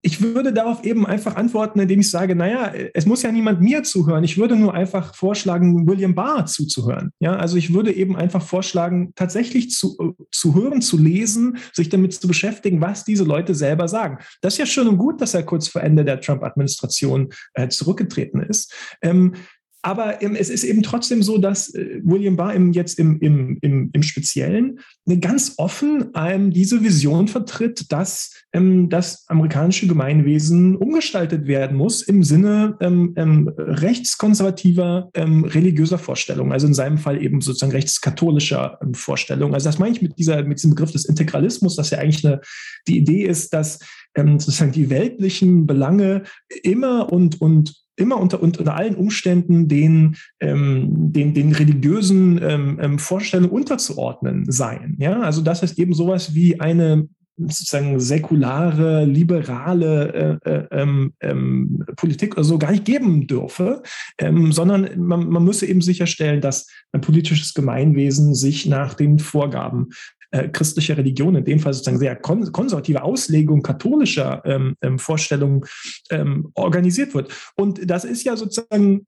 ich 0.00 0.22
würde 0.22 0.52
darauf 0.52 0.84
eben 0.84 1.06
einfach 1.06 1.34
antworten, 1.34 1.80
indem 1.80 2.00
ich 2.00 2.10
sage, 2.10 2.36
naja, 2.36 2.72
es 2.94 3.04
muss 3.04 3.22
ja 3.22 3.32
niemand 3.32 3.60
mir 3.60 3.82
zuhören. 3.82 4.22
Ich 4.22 4.38
würde 4.38 4.54
nur 4.54 4.72
einfach 4.72 5.14
vorschlagen, 5.14 5.88
William 5.88 6.14
Barr 6.14 6.46
zuzuhören. 6.46 7.10
Ja, 7.18 7.36
also 7.36 7.56
ich 7.56 7.74
würde 7.74 7.92
eben 7.92 8.16
einfach 8.16 8.42
vorschlagen, 8.42 9.12
tatsächlich 9.16 9.70
zu, 9.70 10.16
zu 10.30 10.54
hören, 10.54 10.82
zu 10.82 10.98
lesen, 10.98 11.58
sich 11.72 11.88
damit 11.88 12.14
zu 12.14 12.28
beschäftigen, 12.28 12.80
was 12.80 13.04
diese 13.04 13.24
Leute 13.24 13.54
selber 13.54 13.88
sagen. 13.88 14.18
Das 14.40 14.54
ist 14.54 14.58
ja 14.58 14.66
schön 14.66 14.86
und 14.86 14.98
gut, 14.98 15.20
dass 15.20 15.34
er 15.34 15.42
kurz 15.42 15.66
vor 15.66 15.82
Ende 15.82 16.04
der 16.04 16.20
Trump-Administration 16.20 17.30
äh, 17.54 17.68
zurückgetreten 17.68 18.40
ist. 18.40 18.72
Ähm, 19.02 19.34
aber 19.82 20.22
ähm, 20.22 20.34
es 20.34 20.50
ist 20.50 20.64
eben 20.64 20.82
trotzdem 20.82 21.22
so, 21.22 21.38
dass 21.38 21.72
äh, 21.74 22.00
William 22.02 22.36
Barr 22.36 22.54
im, 22.54 22.72
jetzt 22.72 22.98
im, 22.98 23.20
im, 23.20 23.58
im, 23.62 23.90
im 23.92 24.02
Speziellen 24.02 24.80
ganz 25.20 25.54
offen 25.56 26.10
ähm, 26.16 26.50
diese 26.50 26.82
Vision 26.82 27.28
vertritt, 27.28 27.92
dass 27.92 28.34
ähm, 28.52 28.88
das 28.88 29.24
amerikanische 29.28 29.86
Gemeinwesen 29.86 30.76
umgestaltet 30.76 31.46
werden 31.46 31.76
muss 31.76 32.02
im 32.02 32.24
Sinne 32.24 32.76
ähm, 32.80 33.12
ähm, 33.16 33.52
rechtskonservativer 33.56 35.10
ähm, 35.14 35.44
religiöser 35.44 35.98
Vorstellungen, 35.98 36.52
also 36.52 36.66
in 36.66 36.74
seinem 36.74 36.98
Fall 36.98 37.22
eben 37.22 37.40
sozusagen 37.40 37.72
rechtskatholischer 37.72 38.78
Vorstellungen. 38.92 39.54
Also 39.54 39.68
das 39.68 39.78
meine 39.78 39.94
ich 39.94 40.02
mit, 40.02 40.18
dieser, 40.18 40.42
mit 40.42 40.58
diesem 40.58 40.70
Begriff 40.70 40.90
des 40.90 41.04
Integralismus, 41.04 41.76
dass 41.76 41.90
ja 41.90 41.98
eigentlich 41.98 42.26
eine, 42.26 42.40
die 42.88 42.98
Idee 42.98 43.24
ist, 43.24 43.54
dass 43.54 43.78
sozusagen 44.38 44.72
die 44.72 44.90
weltlichen 44.90 45.66
Belange 45.66 46.24
immer 46.62 47.12
und, 47.12 47.40
und 47.40 47.74
immer 47.96 48.18
unter, 48.20 48.42
unter 48.42 48.74
allen 48.74 48.94
Umständen 48.94 49.68
den, 49.68 50.16
ähm, 50.40 51.12
den, 51.12 51.34
den 51.34 51.52
religiösen 51.52 52.40
ähm, 52.42 52.78
ähm, 52.80 52.98
Vorstellungen 52.98 53.50
unterzuordnen 53.52 54.50
seien. 54.50 54.96
Ja, 55.00 55.20
also 55.20 55.42
dass 55.42 55.62
es 55.62 55.78
eben 55.78 55.94
sowas 55.94 56.34
wie 56.34 56.60
eine 56.60 57.08
sozusagen 57.38 58.00
säkulare, 58.00 59.04
liberale 59.04 60.40
äh, 60.44 60.50
äh, 60.50 60.66
ähm, 60.72 61.12
ähm, 61.20 61.84
Politik 61.96 62.34
oder 62.34 62.44
so 62.44 62.58
gar 62.58 62.72
nicht 62.72 62.84
geben 62.84 63.26
dürfe, 63.26 63.82
ähm, 64.18 64.50
sondern 64.52 64.88
man, 65.00 65.28
man 65.28 65.44
müsse 65.44 65.66
eben 65.66 65.80
sicherstellen, 65.80 66.40
dass 66.40 66.68
ein 66.92 67.00
politisches 67.00 67.54
Gemeinwesen 67.54 68.34
sich 68.34 68.66
nach 68.66 68.94
den 68.94 69.18
Vorgaben 69.18 69.90
äh, 70.30 70.48
christlicher 70.48 70.96
Religion, 70.96 71.36
in 71.36 71.44
dem 71.44 71.58
Fall 71.58 71.72
sozusagen 71.72 71.98
sehr 71.98 72.16
kon 72.16 72.52
konservative 72.52 73.02
Auslegung 73.02 73.62
katholischer 73.62 74.42
ähm, 74.44 74.76
ähm, 74.82 74.98
Vorstellungen 74.98 75.64
ähm, 76.10 76.50
organisiert 76.54 77.14
wird. 77.14 77.32
Und 77.56 77.90
das 77.90 78.04
ist 78.04 78.24
ja 78.24 78.36
sozusagen 78.36 79.06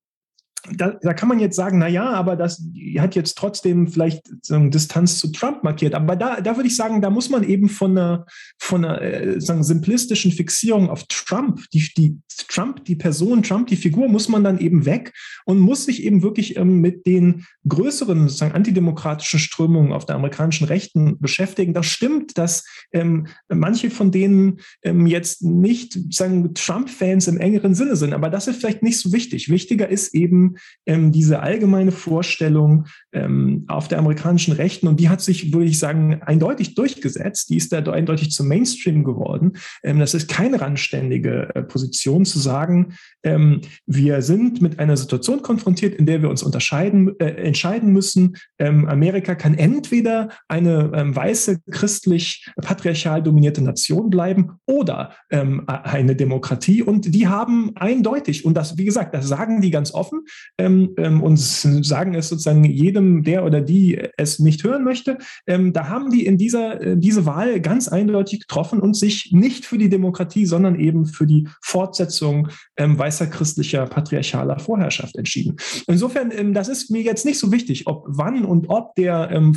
da, 0.73 0.99
da, 1.01 1.15
kann 1.15 1.29
man 1.29 1.41
jetzt 1.41 1.57
sagen, 1.57 1.79
na 1.79 1.89
ja, 1.89 2.11
aber 2.11 2.37
das 2.37 2.63
hat 2.99 3.15
jetzt 3.15 3.39
trotzdem 3.39 3.89
vielleicht 3.89 4.23
so 4.43 4.55
eine 4.55 4.71
Distanz 4.71 5.19
zu 5.19 5.33
Trump 5.33 5.65
markiert. 5.65 5.95
Aber 5.95 6.17
da, 6.17 6.41
da 6.41 6.57
würde 6.57 6.69
ich 6.69 6.77
sagen, 6.77 7.01
da 7.01 7.11
muss 7.11 7.31
man 7.31 7.45
eben 7.45 7.69
von 7.69 7.97
einer, 7.97 8.27
von 8.59 8.85
einer 8.85 9.01
äh, 9.01 9.41
sagen, 9.41 9.63
simplistischen 9.63 10.33
Fixierung 10.33 10.91
auf 10.91 11.05
Trump, 11.05 11.63
die, 11.73 11.89
die 11.97 12.19
Trump, 12.49 12.85
die 12.85 12.97
Person, 12.97 13.43
Trump, 13.43 13.69
die 13.69 13.77
Figur, 13.77 14.09
muss 14.09 14.29
man 14.29 14.45
dann 14.45 14.59
eben 14.59 14.85
weg 14.85 15.13
und 15.45 15.59
muss 15.59 15.85
sich 15.85 16.03
eben 16.03 16.23
wirklich 16.23 16.57
ähm, 16.57 16.81
mit 16.81 17.07
den 17.07 17.47
größeren, 17.67 18.29
sozusagen 18.29 18.53
antidemokratischen 18.53 19.39
Strömungen 19.39 19.93
auf 19.93 20.07
der 20.07 20.17
amerikanischen 20.17 20.67
Rechten 20.67 21.19
beschäftigen. 21.19 21.75
Das 21.75 21.87
stimmt, 21.87 22.37
dass 22.37 22.67
ähm, 22.93 23.29
manche 23.49 23.91
von 23.91 24.11
denen 24.11 24.61
ähm, 24.83 25.07
jetzt 25.07 25.43
nicht 25.43 25.99
sagen 26.13 26.55
Trump-Fans 26.55 27.29
im 27.29 27.39
engeren 27.39 27.75
Sinne 27.75 27.97
sind, 27.97 28.13
aber 28.13 28.31
das 28.31 28.47
ist 28.47 28.61
vielleicht 28.61 28.83
nicht 28.83 28.99
so 28.99 29.13
wichtig. 29.13 29.49
Wichtiger 29.49 29.89
ist 29.89 30.15
eben 30.15 30.50
ähm, 30.87 31.13
diese 31.13 31.41
allgemeine 31.41 31.93
Vorstellung 31.93 32.87
ähm, 33.13 33.65
auf 33.69 33.89
der 33.89 33.99
amerikanischen 33.99 34.53
Rechten 34.53 34.87
und 34.87 35.01
die 35.01 35.09
hat 35.09 35.21
sich, 35.21 35.53
würde 35.53 35.67
ich 35.67 35.79
sagen, 35.79 36.23
eindeutig 36.23 36.75
durchgesetzt. 36.75 37.51
Die 37.51 37.57
ist 37.57 37.73
da 37.73 37.81
eindeutig 37.81 38.31
zum 38.31 38.49
Mainstream 38.49 39.05
geworden. 39.05 39.55
Ähm, 39.83 39.99
das 39.99 40.15
ist 40.15 40.29
keine 40.29 40.61
randständige 40.61 41.55
äh, 41.55 41.63
Position 41.63 42.25
zu 42.25 42.39
sagen, 42.39 42.95
ähm, 43.23 43.63
wir 43.87 44.23
sind 44.23 44.63
mit 44.63 44.79
einer 44.79 44.97
Situation 44.97 45.43
konfrontiert, 45.43 45.95
in 45.95 46.07
der 46.07 46.23
wir 46.23 46.31
uns 46.31 46.43
unterscheiden, 46.43 47.19
äh, 47.19 47.31
entscheiden 47.31 47.93
müssen. 47.93 48.37
Ähm, 48.59 48.89
Amerika 48.89 49.35
kann 49.35 49.55
entweder 49.55 50.31
eine 50.49 50.93
ähm, 50.95 51.15
weiße, 51.15 51.61
christlich, 51.71 52.47
patriarchal 52.57 53.23
dominierte 53.23 53.63
Nation 53.63 54.11
bleiben 54.11 54.53
oder 54.67 55.15
eine 55.31 56.17
Demokratie. 56.17 56.83
Und 56.83 57.15
die 57.15 57.29
haben 57.29 57.73
eindeutig, 57.77 58.45
und 58.45 58.55
das, 58.55 58.77
wie 58.79 58.85
gesagt, 58.85 59.15
das 59.15 59.29
sagen 59.29 59.61
die 59.61 59.71
ganz 59.71 59.93
offen, 59.95 60.23
ähm, 60.59 60.95
ähm, 60.97 61.23
und 61.23 61.39
sagen 61.39 62.15
es 62.15 62.29
sozusagen 62.29 62.65
jedem, 62.65 63.00
der 63.01 63.45
oder 63.45 63.61
die 63.61 64.01
es 64.17 64.39
nicht 64.39 64.65
hören 64.65 64.85
möchte. 64.85 65.19
Ähm, 65.47 65.73
da 65.73 65.89
haben 65.89 66.11
die 66.11 66.27
in 66.27 66.39
dieser 66.39 66.81
äh, 66.81 66.97
diese 66.97 67.27
Wahl 67.27 67.61
ganz 67.61 67.89
eindeutig 67.89 68.41
getroffen 68.41 68.81
und 68.81 68.97
sich 68.97 69.31
nicht 69.33 69.65
für 69.65 69.79
die 69.79 69.89
Demokratie, 69.89 70.47
sondern 70.47 70.79
eben 70.79 71.07
für 71.07 71.27
die 71.27 71.49
Fortsetzung 71.63 72.49
ähm, 72.77 72.99
weißer 72.99 73.27
christlicher 73.27 73.87
patriarchaler 73.87 74.59
Vorherrschaft 74.59 75.17
entschieden. 75.17 75.57
Insofern, 75.87 76.31
ähm, 76.31 76.55
das 76.55 76.69
ist 76.69 76.91
mir 76.91 77.03
jetzt 77.03 77.25
nicht 77.25 77.39
so 77.39 77.53
wichtig, 77.53 77.87
ob 77.87 78.05
wann 78.07 78.45
und 78.45 78.69
ob 78.69 78.95
der 78.95 79.31
ähm, 79.33 79.57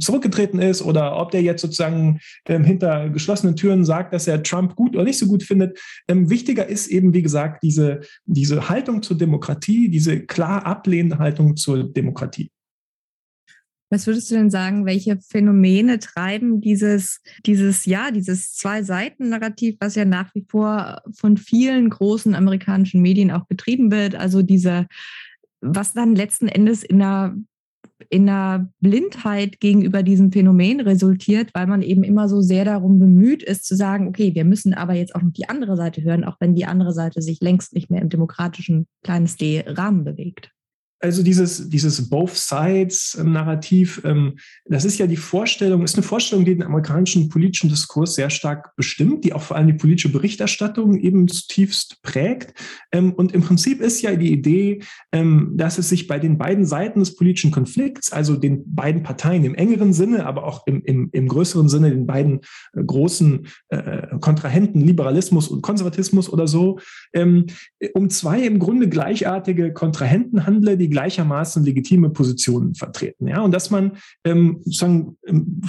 zurückgetreten 0.00 0.60
ist 0.60 0.82
oder 0.82 1.16
ob 1.16 1.30
der 1.30 1.42
jetzt 1.42 1.62
sozusagen 1.62 2.20
hinter 2.46 3.10
geschlossenen 3.10 3.56
Türen 3.56 3.84
sagt, 3.84 4.12
dass 4.12 4.26
er 4.26 4.42
Trump 4.42 4.76
gut 4.76 4.94
oder 4.94 5.04
nicht 5.04 5.18
so 5.18 5.26
gut 5.26 5.42
findet. 5.42 5.78
wichtiger 6.08 6.66
ist 6.66 6.88
eben, 6.88 7.14
wie 7.14 7.22
gesagt, 7.22 7.62
diese, 7.62 8.00
diese 8.26 8.68
Haltung 8.68 9.02
zur 9.02 9.16
Demokratie, 9.16 9.88
diese 9.88 10.20
klar 10.20 10.66
ablehnende 10.66 11.18
Haltung 11.18 11.56
zur 11.56 11.84
Demokratie. 11.84 12.50
Was 13.90 14.06
würdest 14.06 14.30
du 14.30 14.36
denn 14.36 14.50
sagen, 14.50 14.86
welche 14.86 15.18
Phänomene 15.20 15.98
treiben 15.98 16.60
dieses, 16.60 17.20
dieses, 17.44 17.86
ja, 17.86 18.12
dieses 18.12 18.54
Zwei-Seiten-Narrativ, 18.54 19.76
was 19.80 19.96
ja 19.96 20.04
nach 20.04 20.32
wie 20.34 20.46
vor 20.48 21.02
von 21.12 21.36
vielen 21.36 21.90
großen 21.90 22.36
amerikanischen 22.36 23.02
Medien 23.02 23.32
auch 23.32 23.46
betrieben 23.46 23.90
wird? 23.90 24.14
Also 24.14 24.42
diese, 24.42 24.86
was 25.60 25.92
dann 25.92 26.14
letzten 26.14 26.46
Endes 26.46 26.84
in 26.84 27.02
einer, 27.02 27.36
in 28.10 28.28
einer 28.28 28.70
Blindheit 28.78 29.58
gegenüber 29.58 30.04
diesem 30.04 30.30
Phänomen 30.30 30.80
resultiert, 30.80 31.50
weil 31.52 31.66
man 31.66 31.82
eben 31.82 32.04
immer 32.04 32.28
so 32.28 32.42
sehr 32.42 32.64
darum 32.64 33.00
bemüht 33.00 33.42
ist 33.42 33.64
zu 33.64 33.74
sagen, 33.74 34.06
okay, 34.06 34.36
wir 34.36 34.44
müssen 34.44 34.72
aber 34.72 34.94
jetzt 34.94 35.16
auch 35.16 35.22
noch 35.22 35.32
die 35.32 35.48
andere 35.48 35.76
Seite 35.76 36.02
hören, 36.04 36.24
auch 36.24 36.36
wenn 36.38 36.54
die 36.54 36.64
andere 36.64 36.92
Seite 36.92 37.22
sich 37.22 37.40
längst 37.40 37.74
nicht 37.74 37.90
mehr 37.90 38.02
im 38.02 38.08
demokratischen 38.08 38.86
kleines 39.02 39.36
D 39.36 39.64
Rahmen 39.66 40.04
bewegt 40.04 40.52
also 41.00 41.22
dieses, 41.22 41.68
dieses 41.70 42.10
Both 42.10 42.36
Sides-Narrativ, 42.36 44.02
ähm, 44.04 44.36
das 44.66 44.84
ist 44.84 44.98
ja 44.98 45.06
die 45.06 45.16
Vorstellung, 45.16 45.82
ist 45.82 45.96
eine 45.96 46.02
Vorstellung, 46.02 46.44
die 46.44 46.54
den 46.54 46.62
amerikanischen 46.62 47.30
politischen 47.30 47.70
Diskurs 47.70 48.14
sehr 48.14 48.28
stark 48.28 48.76
bestimmt, 48.76 49.24
die 49.24 49.32
auch 49.32 49.40
vor 49.40 49.56
allem 49.56 49.68
die 49.68 49.72
politische 49.72 50.12
Berichterstattung 50.12 51.00
eben 51.00 51.26
zutiefst 51.26 52.02
prägt. 52.02 52.52
Ähm, 52.92 53.14
und 53.14 53.32
im 53.32 53.40
Prinzip 53.40 53.80
ist 53.80 54.02
ja 54.02 54.14
die 54.14 54.30
Idee, 54.30 54.82
ähm, 55.10 55.54
dass 55.56 55.78
es 55.78 55.88
sich 55.88 56.06
bei 56.06 56.18
den 56.18 56.36
beiden 56.36 56.66
Seiten 56.66 57.00
des 57.00 57.16
politischen 57.16 57.50
Konflikts, 57.50 58.12
also 58.12 58.36
den 58.36 58.62
beiden 58.66 59.02
Parteien 59.02 59.44
im 59.44 59.54
engeren 59.54 59.94
Sinne, 59.94 60.26
aber 60.26 60.44
auch 60.44 60.66
im, 60.66 60.82
im, 60.84 61.08
im 61.12 61.28
größeren 61.28 61.70
Sinne, 61.70 61.90
den 61.90 62.06
beiden 62.06 62.40
äh, 62.74 62.84
großen 62.84 63.46
äh, 63.70 64.18
Kontrahenten, 64.20 64.82
Liberalismus 64.82 65.48
und 65.48 65.62
Konservatismus 65.62 66.30
oder 66.30 66.46
so, 66.46 66.78
ähm, 67.14 67.46
um 67.94 68.10
zwei 68.10 68.42
im 68.42 68.58
Grunde 68.58 68.88
gleichartige 68.88 69.72
Kontrahenten 69.72 70.44
handle, 70.44 70.76
die 70.76 70.89
gleichermaßen 70.90 71.64
legitime 71.64 72.10
Positionen 72.10 72.74
vertreten. 72.74 73.28
Ja, 73.28 73.40
und 73.42 73.52
dass 73.52 73.70
man 73.70 73.92
ähm, 74.24 74.60
sozusagen 74.64 75.16
ähm, 75.26 75.60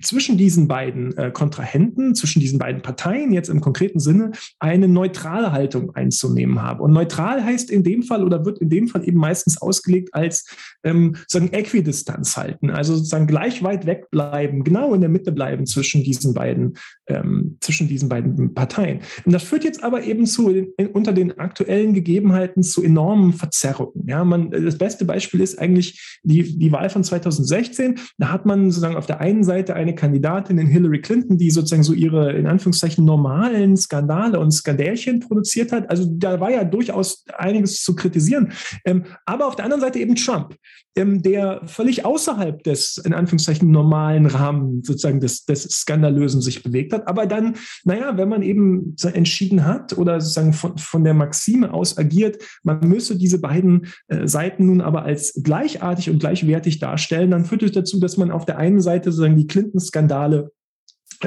zwischen 0.00 0.36
diesen 0.36 0.68
beiden 0.68 1.16
äh, 1.16 1.30
Kontrahenten, 1.30 2.14
zwischen 2.14 2.40
diesen 2.40 2.58
beiden 2.58 2.82
Parteien 2.82 3.32
jetzt 3.32 3.48
im 3.48 3.60
konkreten 3.60 4.00
Sinne 4.00 4.32
eine 4.58 4.88
neutrale 4.88 5.52
Haltung 5.52 5.94
einzunehmen 5.94 6.62
habe. 6.62 6.82
Und 6.82 6.92
neutral 6.92 7.44
heißt 7.44 7.70
in 7.70 7.84
dem 7.84 8.02
Fall 8.02 8.24
oder 8.24 8.44
wird 8.44 8.58
in 8.58 8.70
dem 8.70 8.88
Fall 8.88 9.06
eben 9.06 9.18
meistens 9.18 9.60
ausgelegt 9.60 10.14
als 10.14 10.46
ähm, 10.84 11.14
sozusagen 11.28 11.52
Äquidistanz 11.52 12.36
halten, 12.36 12.70
also 12.70 12.96
sozusagen 12.96 13.26
gleich 13.26 13.62
weit 13.62 13.86
weg 13.86 14.10
bleiben, 14.10 14.64
genau 14.64 14.94
in 14.94 15.00
der 15.00 15.10
Mitte 15.10 15.32
bleiben 15.32 15.66
zwischen 15.66 16.02
diesen 16.02 16.34
beiden, 16.34 16.74
ähm, 17.06 17.56
zwischen 17.60 17.88
diesen 17.88 18.08
beiden 18.08 18.54
Parteien. 18.54 19.00
Und 19.24 19.32
das 19.32 19.42
führt 19.42 19.64
jetzt 19.64 19.82
aber 19.82 20.02
eben 20.04 20.26
zu 20.26 20.50
in, 20.50 20.86
unter 20.88 21.12
den 21.12 21.38
aktuellen 21.38 21.94
Gegebenheiten 21.94 22.62
zu 22.62 22.82
enormen 22.82 23.32
Verzerrungen. 23.32 24.06
Ja, 24.06 24.24
man 24.24 24.50
das 24.64 24.78
beste 24.78 25.04
Beispiel 25.04 25.40
ist 25.40 25.58
eigentlich 25.58 26.18
die, 26.22 26.58
die 26.58 26.72
Wahl 26.72 26.90
von 26.90 27.04
2016. 27.04 27.98
Da 28.18 28.30
hat 28.30 28.46
man 28.46 28.70
sozusagen 28.70 28.96
auf 28.96 29.06
der 29.06 29.20
einen 29.20 29.44
Seite 29.44 29.74
eine 29.74 29.94
Kandidatin 29.94 30.58
in 30.58 30.66
Hillary 30.66 31.00
Clinton, 31.00 31.38
die 31.38 31.50
sozusagen 31.50 31.82
so 31.82 31.92
ihre 31.92 32.32
in 32.32 32.46
Anführungszeichen 32.46 33.04
normalen 33.04 33.76
Skandale 33.76 34.38
und 34.38 34.52
Skandälchen 34.52 35.20
produziert 35.20 35.72
hat. 35.72 35.88
Also 35.90 36.06
da 36.08 36.40
war 36.40 36.50
ja 36.50 36.64
durchaus 36.64 37.24
einiges 37.36 37.82
zu 37.82 37.94
kritisieren. 37.94 38.52
Ähm, 38.84 39.04
aber 39.26 39.46
auf 39.46 39.56
der 39.56 39.64
anderen 39.64 39.80
Seite 39.82 39.98
eben 39.98 40.14
Trump, 40.14 40.56
ähm, 40.96 41.22
der 41.22 41.62
völlig 41.66 42.04
außerhalb 42.04 42.62
des 42.64 42.98
in 42.98 43.14
Anführungszeichen 43.14 43.70
normalen 43.70 44.26
Rahmen 44.26 44.82
sozusagen 44.82 45.20
des, 45.20 45.44
des 45.44 45.62
Skandalösen 45.62 46.42
sich 46.42 46.62
bewegt 46.62 46.92
hat. 46.92 47.08
Aber 47.08 47.26
dann, 47.26 47.56
naja, 47.84 48.16
wenn 48.16 48.28
man 48.28 48.42
eben 48.42 48.94
entschieden 49.02 49.64
hat 49.64 49.96
oder 49.96 50.20
sozusagen 50.20 50.52
von, 50.52 50.76
von 50.78 51.04
der 51.04 51.14
Maxime 51.14 51.72
aus 51.72 51.96
agiert, 51.96 52.42
man 52.62 52.80
müsse 52.86 53.16
diese 53.16 53.40
beiden 53.40 53.86
äh, 54.08 54.26
Seiten 54.26 54.66
nun 54.66 54.80
aber 54.80 55.04
als 55.04 55.40
gleichartig 55.42 56.10
und 56.10 56.18
gleichwertig 56.18 56.78
darstellen, 56.78 57.30
dann 57.30 57.44
führt 57.44 57.62
es 57.62 57.72
dazu, 57.72 57.98
dass 57.98 58.16
man 58.16 58.30
auf 58.30 58.44
der 58.44 58.58
einen 58.58 58.80
Seite 58.80 59.10
sozusagen 59.10 59.36
die 59.36 59.46
Clinton-Skandale 59.46 60.50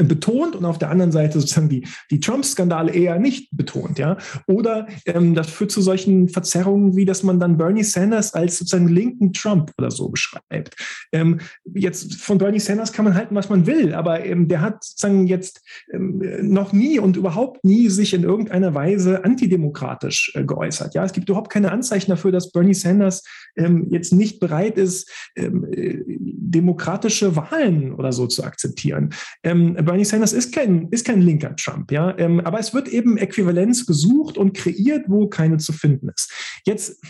betont 0.04 0.56
und 0.56 0.66
auf 0.66 0.78
der 0.78 0.90
anderen 0.90 1.12
Seite 1.12 1.40
sozusagen 1.40 1.70
die, 1.70 1.88
die 2.12 2.20
Trump-Skandale 2.20 2.92
eher 2.94 3.20
nicht 3.20 3.50
betont, 3.52 4.00
ja. 4.00 4.18
Oder 4.48 4.88
ähm, 5.06 5.34
das 5.36 5.50
führt 5.50 5.72
zu 5.72 5.82
solchen 5.82 6.30
Verzerrungen, 6.30 6.96
wie 6.96 7.06
dass 7.06 7.24
man 7.24 7.40
dann 7.40 7.58
Bernie 7.58 7.84
Sanders 7.84 8.34
als 8.34 8.58
sozusagen 8.58 8.88
linken 8.88 9.34
Trump 9.34 9.72
oder 9.78 9.92
so 9.92 10.10
beschreibt. 10.10 10.76
Ähm, 11.12 11.40
jetzt 11.74 12.16
von 12.16 12.38
Bernie 12.38 12.60
Sanders 12.60 12.94
kann 12.94 13.06
man 13.06 13.16
halten, 13.16 13.36
was 13.36 13.50
man 13.50 13.66
will, 13.66 13.94
aber 13.94 14.26
ähm, 14.26 14.48
der 14.48 14.62
hat 14.62 14.84
sozusagen 14.84 15.28
jetzt 15.28 15.62
ähm, 15.94 16.22
noch 16.42 16.74
nie 16.74 17.00
und 17.00 17.18
überhaupt 17.18 17.64
nie 17.64 17.90
sich 17.90 18.14
in 18.14 18.24
irgendeiner 18.24 18.74
Weise 18.74 19.24
antidemokratisch 19.24 20.34
äh, 20.36 20.44
geäußert. 20.44 20.96
Ja, 20.96 21.06
es 21.06 21.14
gibt 21.14 21.30
überhaupt 21.30 21.52
keine 21.52 21.72
Anzeichen 21.72 22.12
dafür, 22.12 22.32
dass 22.32 22.52
Bernie 22.52 22.74
Sanders 22.74 23.24
ähm, 23.56 23.88
jetzt 23.90 24.14
nicht 24.14 24.40
bereit 24.40 24.78
ist, 24.78 25.10
ähm, 25.36 25.66
äh, 25.72 26.04
demokratische 26.08 27.36
Wahlen 27.36 27.94
oder 27.94 28.12
so 28.12 28.28
zu 28.28 28.44
akzeptieren. 28.44 29.12
Ähm, 29.44 29.76
Bernie 29.86 30.06
Sanders 30.06 30.34
ist 30.34 30.54
kein, 30.54 30.90
ist 30.90 31.06
kein 31.06 31.22
linker 31.22 31.56
Trump, 31.56 31.92
ja. 31.92 32.18
Ähm, 32.18 32.40
aber 32.42 32.60
es 32.60 32.74
wird 32.74 32.88
eben 32.88 33.18
Äquivalenz 33.18 33.86
gesucht 33.86 34.38
und 34.38 34.56
kreiert, 34.56 35.06
wo 35.08 35.28
keine 35.28 35.58
zu 35.58 35.74
finden 35.74 36.10
ist. 36.10 36.32
Jetzt 36.66 37.02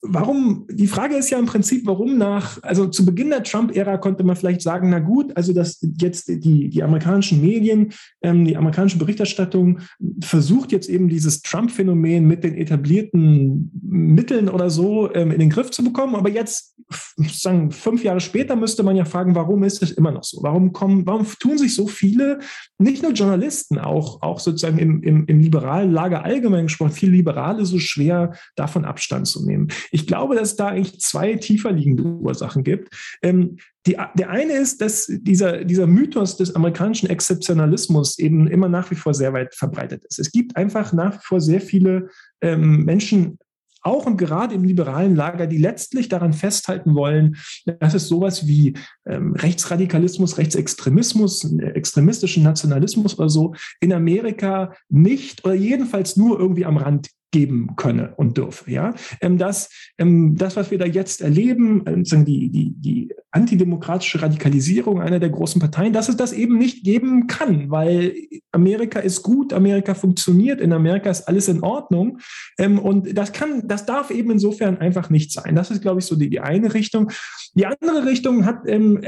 Warum, 0.00 0.64
die 0.70 0.86
Frage 0.86 1.16
ist 1.16 1.28
ja 1.30 1.40
im 1.40 1.46
Prinzip, 1.46 1.84
warum 1.84 2.18
nach, 2.18 2.62
also 2.62 2.86
zu 2.86 3.04
Beginn 3.04 3.30
der 3.30 3.42
Trump-Ära 3.42 3.98
konnte 3.98 4.22
man 4.22 4.36
vielleicht 4.36 4.62
sagen, 4.62 4.90
na 4.90 5.00
gut, 5.00 5.36
also 5.36 5.52
dass 5.52 5.84
jetzt 6.00 6.28
die, 6.28 6.68
die 6.68 6.82
amerikanischen 6.84 7.40
Medien, 7.40 7.92
ähm, 8.22 8.44
die 8.44 8.56
amerikanische 8.56 8.98
Berichterstattung 8.98 9.80
versucht 10.22 10.70
jetzt 10.70 10.88
eben 10.88 11.08
dieses 11.08 11.42
Trump-Phänomen 11.42 12.28
mit 12.28 12.44
den 12.44 12.54
etablierten 12.54 13.72
Mitteln 13.82 14.48
oder 14.48 14.70
so 14.70 15.12
ähm, 15.14 15.32
in 15.32 15.40
den 15.40 15.50
Griff 15.50 15.72
zu 15.72 15.82
bekommen. 15.82 16.14
Aber 16.14 16.30
jetzt, 16.30 16.76
sozusagen 17.16 17.72
fünf 17.72 18.04
Jahre 18.04 18.20
später, 18.20 18.54
müsste 18.54 18.84
man 18.84 18.94
ja 18.94 19.04
fragen, 19.04 19.34
warum 19.34 19.64
ist 19.64 19.82
es 19.82 19.90
immer 19.90 20.12
noch 20.12 20.22
so? 20.22 20.38
Warum 20.42 20.72
kommen, 20.72 21.06
warum 21.06 21.26
tun 21.40 21.58
sich 21.58 21.74
so 21.74 21.88
viele, 21.88 22.38
nicht 22.78 23.02
nur 23.02 23.12
Journalisten, 23.12 23.78
auch, 23.78 24.22
auch 24.22 24.38
sozusagen 24.38 24.78
im, 24.78 25.02
im, 25.02 25.26
im 25.26 25.40
liberalen 25.40 25.90
Lager 25.90 26.24
allgemein 26.24 26.66
gesprochen, 26.66 26.92
viele 26.92 27.12
Liberale 27.12 27.66
so 27.66 27.80
schwer 27.80 28.34
davon 28.54 28.84
Abstand 28.84 29.26
zu 29.26 29.44
nehmen? 29.44 29.68
Ich 29.90 30.06
glaube, 30.06 30.34
dass 30.34 30.50
es 30.50 30.56
da 30.56 30.68
eigentlich 30.68 31.00
zwei 31.00 31.34
tiefer 31.34 31.72
liegende 31.72 32.04
Ursachen 32.04 32.64
gibt. 32.64 32.94
Ähm, 33.22 33.56
die, 33.86 33.96
der 34.14 34.30
eine 34.30 34.52
ist, 34.54 34.80
dass 34.80 35.06
dieser, 35.08 35.64
dieser 35.64 35.86
Mythos 35.86 36.36
des 36.36 36.54
amerikanischen 36.54 37.08
Exzeptionalismus 37.08 38.18
eben 38.18 38.46
immer 38.48 38.68
nach 38.68 38.90
wie 38.90 38.96
vor 38.96 39.14
sehr 39.14 39.32
weit 39.32 39.54
verbreitet 39.54 40.04
ist. 40.04 40.18
Es 40.18 40.30
gibt 40.30 40.56
einfach 40.56 40.92
nach 40.92 41.14
wie 41.14 41.22
vor 41.22 41.40
sehr 41.40 41.60
viele 41.60 42.10
ähm, 42.40 42.84
Menschen, 42.84 43.38
auch 43.82 44.06
und 44.06 44.16
gerade 44.16 44.54
im 44.54 44.64
liberalen 44.64 45.14
Lager, 45.14 45.46
die 45.46 45.58
letztlich 45.58 46.08
daran 46.08 46.32
festhalten 46.32 46.94
wollen, 46.94 47.36
dass 47.80 47.94
es 47.94 48.08
sowas 48.08 48.46
wie 48.46 48.74
ähm, 49.06 49.34
Rechtsradikalismus, 49.34 50.36
Rechtsextremismus, 50.36 51.44
extremistischen 51.58 52.42
Nationalismus 52.42 53.18
oder 53.18 53.28
so 53.28 53.54
in 53.80 53.92
Amerika 53.92 54.74
nicht 54.88 55.44
oder 55.44 55.54
jedenfalls 55.54 56.16
nur 56.16 56.38
irgendwie 56.38 56.64
am 56.64 56.76
Rand 56.76 57.08
geben 57.30 57.74
könne 57.76 58.14
und 58.16 58.38
dürfe. 58.38 58.70
Ja, 58.70 58.94
ähm, 59.20 59.38
das, 59.38 59.70
ähm, 59.98 60.36
das, 60.36 60.56
was 60.56 60.70
wir 60.70 60.78
da 60.78 60.86
jetzt 60.86 61.20
erleben, 61.20 61.86
äh, 61.86 62.24
die, 62.24 62.50
die, 62.50 62.72
die 62.74 63.14
antidemokratische 63.30 64.22
Radikalisierung 64.22 65.02
einer 65.02 65.18
der 65.18 65.28
großen 65.28 65.60
Parteien, 65.60 65.92
dass 65.92 66.08
es 66.08 66.16
das 66.16 66.32
eben 66.32 66.56
nicht 66.56 66.84
geben 66.84 67.26
kann, 67.26 67.70
weil 67.70 68.14
Amerika 68.52 69.00
ist 69.00 69.22
gut, 69.22 69.52
Amerika 69.52 69.94
funktioniert, 69.94 70.60
in 70.60 70.72
Amerika 70.72 71.10
ist 71.10 71.28
alles 71.28 71.48
in 71.48 71.62
Ordnung. 71.62 72.18
Ähm, 72.58 72.78
und 72.78 73.16
das 73.16 73.32
kann, 73.32 73.68
das 73.68 73.84
darf 73.84 74.10
eben 74.10 74.30
insofern 74.30 74.78
einfach 74.78 75.10
nicht 75.10 75.30
sein. 75.32 75.54
Das 75.54 75.70
ist, 75.70 75.82
glaube 75.82 76.00
ich, 76.00 76.06
so 76.06 76.16
die, 76.16 76.30
die 76.30 76.40
eine 76.40 76.72
Richtung. 76.72 77.10
Die 77.54 77.66
andere 77.66 78.06
Richtung 78.06 78.46
hat 78.46 78.62
ähm, 78.66 79.02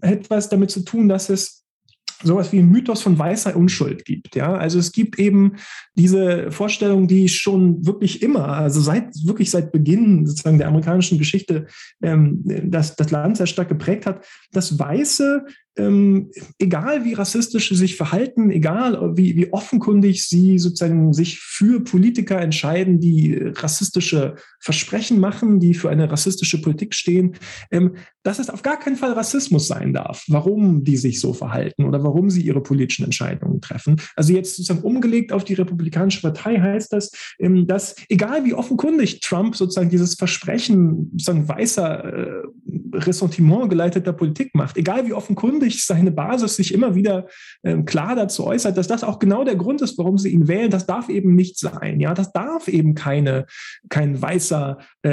etwas 0.00 0.48
damit 0.48 0.70
zu 0.70 0.84
tun, 0.84 1.08
dass 1.08 1.28
es 1.28 1.63
sowas 2.24 2.52
wie 2.52 2.58
ein 2.58 2.70
Mythos 2.70 3.02
von 3.02 3.18
weißer 3.18 3.54
Unschuld 3.56 4.04
gibt. 4.04 4.34
Ja, 4.36 4.54
also 4.54 4.78
es 4.78 4.92
gibt 4.92 5.18
eben 5.18 5.54
diese 5.94 6.50
Vorstellung, 6.50 7.06
die 7.06 7.28
schon 7.28 7.86
wirklich 7.86 8.22
immer, 8.22 8.48
also 8.48 8.80
seit 8.80 9.14
wirklich 9.24 9.50
seit 9.50 9.72
Beginn 9.72 10.26
sozusagen 10.26 10.58
der 10.58 10.68
amerikanischen 10.68 11.18
Geschichte, 11.18 11.66
ähm, 12.02 12.42
das, 12.44 12.96
das 12.96 13.10
Land 13.10 13.36
sehr 13.36 13.46
stark 13.46 13.68
geprägt 13.68 14.06
hat, 14.06 14.24
dass 14.52 14.78
Weiße 14.78 15.44
ähm, 15.76 16.30
egal 16.58 17.04
wie 17.04 17.14
rassistisch 17.14 17.68
sie 17.68 17.74
sich 17.74 17.96
verhalten, 17.96 18.50
egal 18.50 19.16
wie, 19.16 19.36
wie 19.36 19.52
offenkundig 19.52 20.26
sie 20.28 20.58
sozusagen 20.58 21.12
sich 21.12 21.40
für 21.40 21.82
Politiker 21.82 22.40
entscheiden, 22.40 23.00
die 23.00 23.34
rassistische 23.34 24.36
Versprechen 24.60 25.18
machen, 25.18 25.60
die 25.60 25.74
für 25.74 25.90
eine 25.90 26.10
rassistische 26.10 26.60
Politik 26.60 26.94
stehen, 26.94 27.36
ähm, 27.70 27.96
dass 28.22 28.38
es 28.38 28.50
auf 28.50 28.62
gar 28.62 28.78
keinen 28.78 28.96
Fall 28.96 29.12
Rassismus 29.12 29.66
sein 29.66 29.92
darf, 29.92 30.24
warum 30.28 30.84
die 30.84 30.96
sich 30.96 31.20
so 31.20 31.32
verhalten 31.32 31.84
oder 31.84 32.02
warum 32.02 32.30
sie 32.30 32.42
ihre 32.42 32.62
politischen 32.62 33.04
Entscheidungen 33.04 33.60
treffen. 33.60 34.00
Also 34.16 34.32
jetzt 34.32 34.56
sozusagen 34.56 34.82
umgelegt 34.82 35.32
auf 35.32 35.44
die 35.44 35.54
Republikanische 35.54 36.22
Partei 36.22 36.58
heißt 36.58 36.92
das, 36.92 37.10
ähm, 37.38 37.66
dass 37.66 37.96
egal 38.08 38.44
wie 38.44 38.54
offenkundig 38.54 39.20
Trump 39.20 39.56
sozusagen 39.56 39.90
dieses 39.90 40.14
Versprechen 40.14 41.10
sozusagen 41.12 41.48
weißer 41.48 42.04
äh, 42.04 42.42
Ressentiment 42.94 43.68
geleiteter 43.70 44.12
Politik 44.12 44.54
macht, 44.54 44.76
egal 44.76 45.06
wie 45.06 45.12
offenkundig 45.12 45.84
seine 45.84 46.10
Basis 46.10 46.56
sich 46.56 46.72
immer 46.72 46.94
wieder 46.94 47.26
ähm, 47.62 47.84
klar 47.84 48.14
dazu 48.14 48.46
äußert, 48.46 48.76
dass 48.76 48.86
das 48.86 49.04
auch 49.04 49.18
genau 49.18 49.44
der 49.44 49.56
Grund 49.56 49.82
ist, 49.82 49.98
warum 49.98 50.18
sie 50.18 50.30
ihn 50.30 50.48
wählen. 50.48 50.70
Das 50.70 50.86
darf 50.86 51.08
eben 51.08 51.34
nicht 51.34 51.58
sein. 51.58 52.00
Ja, 52.00 52.14
das 52.14 52.32
darf 52.32 52.68
eben 52.68 52.94
keine, 52.94 53.46
kein 53.88 54.20
weißer 54.20 54.78
äh, 55.02 55.08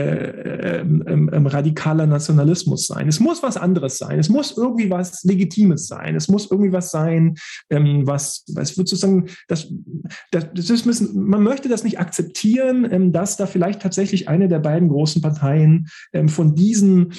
ähm, 0.79 1.03
ähm, 1.07 1.29
ähm, 1.31 1.47
radikaler 1.47 2.07
Nationalismus 2.07 2.87
sein. 2.87 3.07
Es 3.07 3.19
muss 3.19 3.43
was 3.43 3.57
anderes 3.57 3.97
sein. 3.97 4.19
Es 4.19 4.29
muss 4.29 4.57
irgendwie 4.57 4.89
was 4.89 5.23
Legitimes 5.23 5.87
sein. 5.87 6.15
Es 6.15 6.27
muss 6.27 6.49
irgendwie 6.49 6.71
was 6.71 6.91
sein, 6.91 7.35
ähm, 7.69 8.05
was, 8.05 8.45
was 8.53 8.77
wird 8.77 8.87
sozusagen, 8.87 9.27
das, 9.47 9.71
das, 10.31 10.47
das 10.53 10.69
ist, 10.69 10.85
müssen, 10.85 11.27
man 11.27 11.43
möchte 11.43 11.69
das 11.69 11.83
nicht 11.83 11.99
akzeptieren, 11.99 12.87
ähm, 12.91 13.11
dass 13.11 13.37
da 13.37 13.45
vielleicht 13.45 13.81
tatsächlich 13.81 14.29
eine 14.29 14.47
der 14.47 14.59
beiden 14.59 14.89
großen 14.89 15.21
Parteien 15.21 15.87
von 16.27 16.55
diesen 16.55 17.13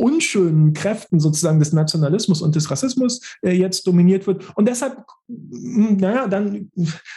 unschönen 0.00 0.72
Kräften 0.72 1.20
sozusagen 1.20 1.58
des 1.58 1.72
Nationalismus 1.72 2.40
und 2.40 2.56
des 2.56 2.70
Rassismus 2.70 3.20
äh, 3.42 3.52
jetzt 3.52 3.86
dominiert 3.86 4.26
wird. 4.26 4.56
Und 4.56 4.66
deshalb, 4.66 5.04
hm, 5.28 5.98
naja, 5.98 6.26
dann 6.26 6.70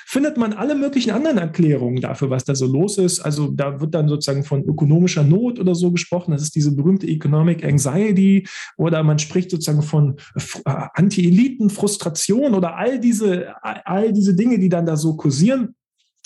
findet 0.06 0.38
man 0.38 0.54
alle 0.54 0.76
möglichen 0.76 1.12
anderen 1.12 1.38
Erklärungen 1.38 2.02
dafür, 2.02 2.30
was 2.30 2.44
da 2.44 2.56
so 2.56 2.68
los 2.68 2.98
ist. 2.98 3.22
Also 3.22 3.48
da 3.52 3.80
wird 3.80 3.96
dann 3.96 4.10
sozusagen 4.10 4.44
von 4.44 4.64
ökonomischer 4.64 5.24
Not 5.24 5.60
oder 5.60 5.76
so 5.76 5.92
gesprochen. 5.92 6.32
Das 6.32 6.42
ist 6.42 6.56
diese 6.56 6.76
berühmte 6.76 7.08
Economic 7.08 7.64
Anxiety 7.64 8.48
oder 8.78 9.02
man 9.04 9.18
spricht 9.18 9.50
sozusagen 9.52 9.82
von 9.82 10.18
äh, 10.36 10.72
Anti-Eliten-Frustration 10.94 12.54
oder 12.54 12.76
all 12.76 13.00
diese, 13.00 13.54
all 13.62 14.12
diese 14.12 14.36
Dinge, 14.36 14.60
die 14.60 14.70
dann 14.70 14.86
da 14.86 14.98
so 14.98 15.16
kursieren. 15.16 15.76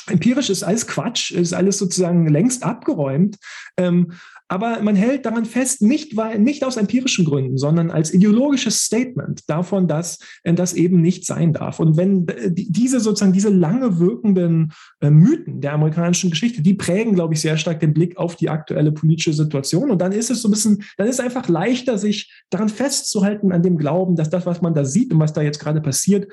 Empirisch 0.09 0.49
ist 0.49 0.63
alles 0.63 0.87
Quatsch, 0.87 1.31
ist 1.31 1.53
alles 1.53 1.77
sozusagen 1.77 2.27
längst 2.27 2.63
abgeräumt. 2.63 3.37
Ähm, 3.77 4.13
aber 4.49 4.81
man 4.81 4.95
hält 4.95 5.25
daran 5.25 5.45
fest, 5.45 5.81
nicht, 5.81 6.15
weil, 6.15 6.39
nicht 6.39 6.63
aus 6.63 6.77
empirischen 6.77 7.25
Gründen, 7.25 7.57
sondern 7.57 7.91
als 7.91 8.13
ideologisches 8.13 8.81
Statement 8.83 9.49
davon, 9.49 9.87
dass 9.87 10.19
äh, 10.43 10.53
das 10.53 10.73
eben 10.73 11.01
nicht 11.01 11.25
sein 11.25 11.53
darf. 11.53 11.79
Und 11.79 11.97
wenn 11.97 12.27
äh, 12.27 12.51
diese 12.51 12.99
sozusagen 12.99 13.33
diese 13.33 13.49
lange 13.49 13.99
wirkenden 13.99 14.71
äh, 15.01 15.09
Mythen 15.09 15.59
der 15.59 15.73
amerikanischen 15.73 16.29
Geschichte, 16.29 16.61
die 16.61 16.75
prägen, 16.75 17.15
glaube 17.15 17.33
ich, 17.33 17.41
sehr 17.41 17.57
stark 17.57 17.81
den 17.81 17.93
Blick 17.93 18.17
auf 18.17 18.35
die 18.35 18.49
aktuelle 18.49 18.91
politische 18.91 19.33
Situation. 19.33 19.91
Und 19.91 20.01
dann 20.01 20.11
ist 20.13 20.29
es 20.29 20.41
so 20.41 20.47
ein 20.47 20.51
bisschen, 20.51 20.83
dann 20.97 21.07
ist 21.07 21.19
es 21.19 21.25
einfach 21.25 21.49
leichter, 21.49 21.97
sich 21.97 22.31
daran 22.49 22.69
festzuhalten, 22.69 23.51
an 23.51 23.63
dem 23.63 23.77
Glauben, 23.77 24.15
dass 24.15 24.29
das, 24.29 24.45
was 24.45 24.61
man 24.61 24.73
da 24.73 24.85
sieht 24.85 25.13
und 25.13 25.19
was 25.19 25.33
da 25.33 25.41
jetzt 25.41 25.59
gerade 25.59 25.81
passiert, 25.81 26.27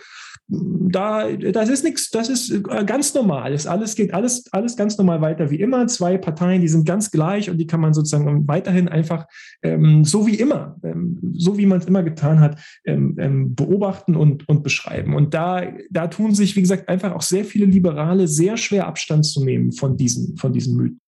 da, 0.46 1.32
das 1.32 1.70
ist 1.70 1.84
nichts, 1.84 2.10
das 2.10 2.28
ist 2.28 2.62
ganz 2.64 3.14
normal. 3.14 3.54
Es 3.54 3.66
alles 3.66 3.94
geht 3.94 4.12
alles, 4.12 4.44
alles 4.52 4.76
ganz 4.76 4.98
normal 4.98 5.22
weiter 5.22 5.50
wie 5.50 5.60
immer. 5.60 5.86
Zwei 5.86 6.18
Parteien, 6.18 6.60
die 6.60 6.68
sind 6.68 6.86
ganz 6.86 7.10
gleich 7.10 7.48
und 7.48 7.56
die 7.56 7.66
kann 7.66 7.80
man 7.80 7.94
sozusagen 8.04 8.46
weiterhin 8.48 8.88
einfach 8.88 9.26
ähm, 9.62 10.04
so 10.04 10.26
wie 10.26 10.36
immer, 10.36 10.76
ähm, 10.82 11.18
so 11.32 11.58
wie 11.58 11.66
man 11.66 11.78
es 11.78 11.86
immer 11.86 12.02
getan 12.02 12.40
hat, 12.40 12.60
ähm, 12.84 13.16
ähm, 13.18 13.54
beobachten 13.54 14.16
und, 14.16 14.48
und 14.48 14.62
beschreiben. 14.62 15.14
Und 15.14 15.34
da, 15.34 15.62
da 15.90 16.06
tun 16.08 16.34
sich, 16.34 16.56
wie 16.56 16.60
gesagt, 16.60 16.88
einfach 16.88 17.12
auch 17.12 17.22
sehr 17.22 17.44
viele 17.44 17.66
Liberale 17.66 18.28
sehr 18.28 18.56
schwer 18.56 18.86
Abstand 18.86 19.26
zu 19.26 19.44
nehmen 19.44 19.72
von 19.72 19.96
diesen, 19.96 20.36
von 20.36 20.52
diesen 20.52 20.76
Mythen. 20.76 21.00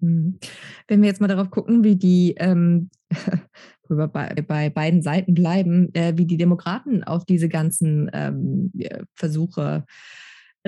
Mhm. 0.00 0.38
Wenn 0.86 1.02
wir 1.02 1.08
jetzt 1.08 1.20
mal 1.20 1.28
darauf 1.28 1.50
gucken, 1.50 1.84
wie 1.84 1.96
die, 1.96 2.34
ähm, 2.38 2.90
bei, 3.88 4.34
bei 4.46 4.70
beiden 4.70 5.02
Seiten 5.02 5.34
bleiben, 5.34 5.92
äh, 5.94 6.12
wie 6.16 6.26
die 6.26 6.36
Demokraten 6.36 7.02
auf 7.04 7.24
diese 7.24 7.48
ganzen 7.48 8.10
ähm, 8.12 8.72
Versuche 9.14 9.84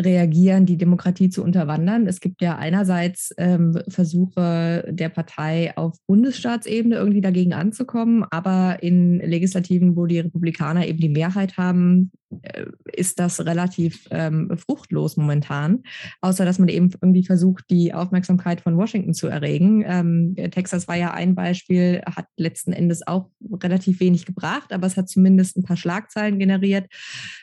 reagieren, 0.01 0.67
die 0.67 0.77
Demokratie 0.77 1.29
zu 1.29 1.43
unterwandern. 1.43 2.07
Es 2.07 2.21
gibt 2.21 2.43
ja 2.43 2.57
einerseits 2.57 3.33
ähm, 3.39 3.79
Versuche 3.89 4.87
der 4.91 5.09
Partei 5.09 5.77
auf 5.77 5.97
Bundesstaatsebene 6.07 6.97
irgendwie 6.97 7.21
dagegen 7.21 7.53
anzukommen, 7.53 8.25
aber 8.31 8.83
in 8.83 9.21
Legislativen, 9.21 9.97
wo 9.97 10.07
die 10.07 10.21
Republikaner 10.21 10.87
eben 10.87 10.99
die 10.99 11.09
Mehrheit 11.09 11.57
haben, 11.57 12.11
äh, 12.43 12.67
ist 12.93 13.19
das 13.19 13.45
relativ 13.45 14.07
ähm, 14.11 14.57
fruchtlos 14.57 15.17
momentan, 15.17 15.83
außer 16.21 16.45
dass 16.45 16.59
man 16.61 16.69
eben 16.69 16.91
irgendwie 17.03 17.25
versucht, 17.25 17.65
die 17.71 17.93
Aufmerksamkeit 17.93 18.61
von 18.61 18.77
Washington 18.77 19.15
zu 19.15 19.27
erregen. 19.27 19.85
Ähm, 19.87 20.37
Texas 20.53 20.87
war 20.87 20.97
ja 20.97 21.13
ein 21.13 21.35
Beispiel, 21.35 22.03
hat 22.07 22.27
letzten 22.37 22.73
Endes 22.73 23.05
auch 23.07 23.31
relativ 23.63 23.99
wenig 23.99 24.27
gebracht, 24.27 24.73
aber 24.73 24.87
es 24.87 24.97
hat 24.97 25.09
zumindest 25.09 25.57
ein 25.57 25.65
paar 25.65 25.77
Schlagzeilen 25.77 26.39
generiert. 26.39 26.87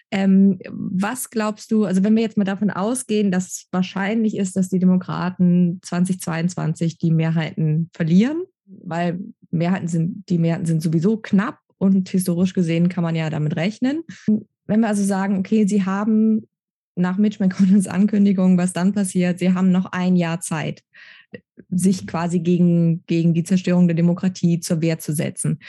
Ähm, 0.09 0.59
was 0.69 1.29
glaubst 1.29 1.71
du, 1.71 1.83
also 1.83 2.03
wenn 2.03 2.15
wir 2.15 2.23
jetzt 2.23 2.37
mal 2.37 2.45
davon 2.47 2.69
ausgehen, 2.69 3.31
dass 3.31 3.67
wahrscheinlich 3.71 4.37
ist, 4.37 4.55
dass 4.55 4.69
die 4.69 4.79
Demokraten 4.79 5.79
2022 5.83 6.97
die 6.97 7.11
Mehrheiten 7.11 7.89
verlieren, 7.93 8.43
weil 8.65 9.19
Mehrheiten 9.51 9.87
sind, 9.87 10.29
die 10.29 10.37
Mehrheiten 10.37 10.65
sind 10.65 10.81
sowieso 10.81 11.17
knapp 11.17 11.59
und 11.77 12.09
historisch 12.09 12.53
gesehen 12.53 12.89
kann 12.89 13.03
man 13.03 13.15
ja 13.15 13.29
damit 13.29 13.55
rechnen. 13.55 14.03
Wenn 14.65 14.81
wir 14.81 14.87
also 14.87 15.03
sagen, 15.03 15.37
okay, 15.37 15.65
sie 15.67 15.85
haben 15.85 16.47
nach 16.95 17.17
Mitch 17.17 17.37
McConnells 17.39 17.87
Ankündigung, 17.87 18.57
was 18.57 18.73
dann 18.73 18.93
passiert, 18.93 19.39
sie 19.39 19.53
haben 19.53 19.71
noch 19.71 19.85
ein 19.91 20.15
Jahr 20.15 20.39
Zeit, 20.39 20.83
sich 21.69 22.07
quasi 22.07 22.39
gegen, 22.39 23.05
gegen 23.05 23.33
die 23.33 23.43
Zerstörung 23.43 23.87
der 23.87 23.95
Demokratie 23.95 24.59
zur 24.59 24.81
Wehr 24.81 24.97
zu 24.97 25.13
setzen 25.13 25.59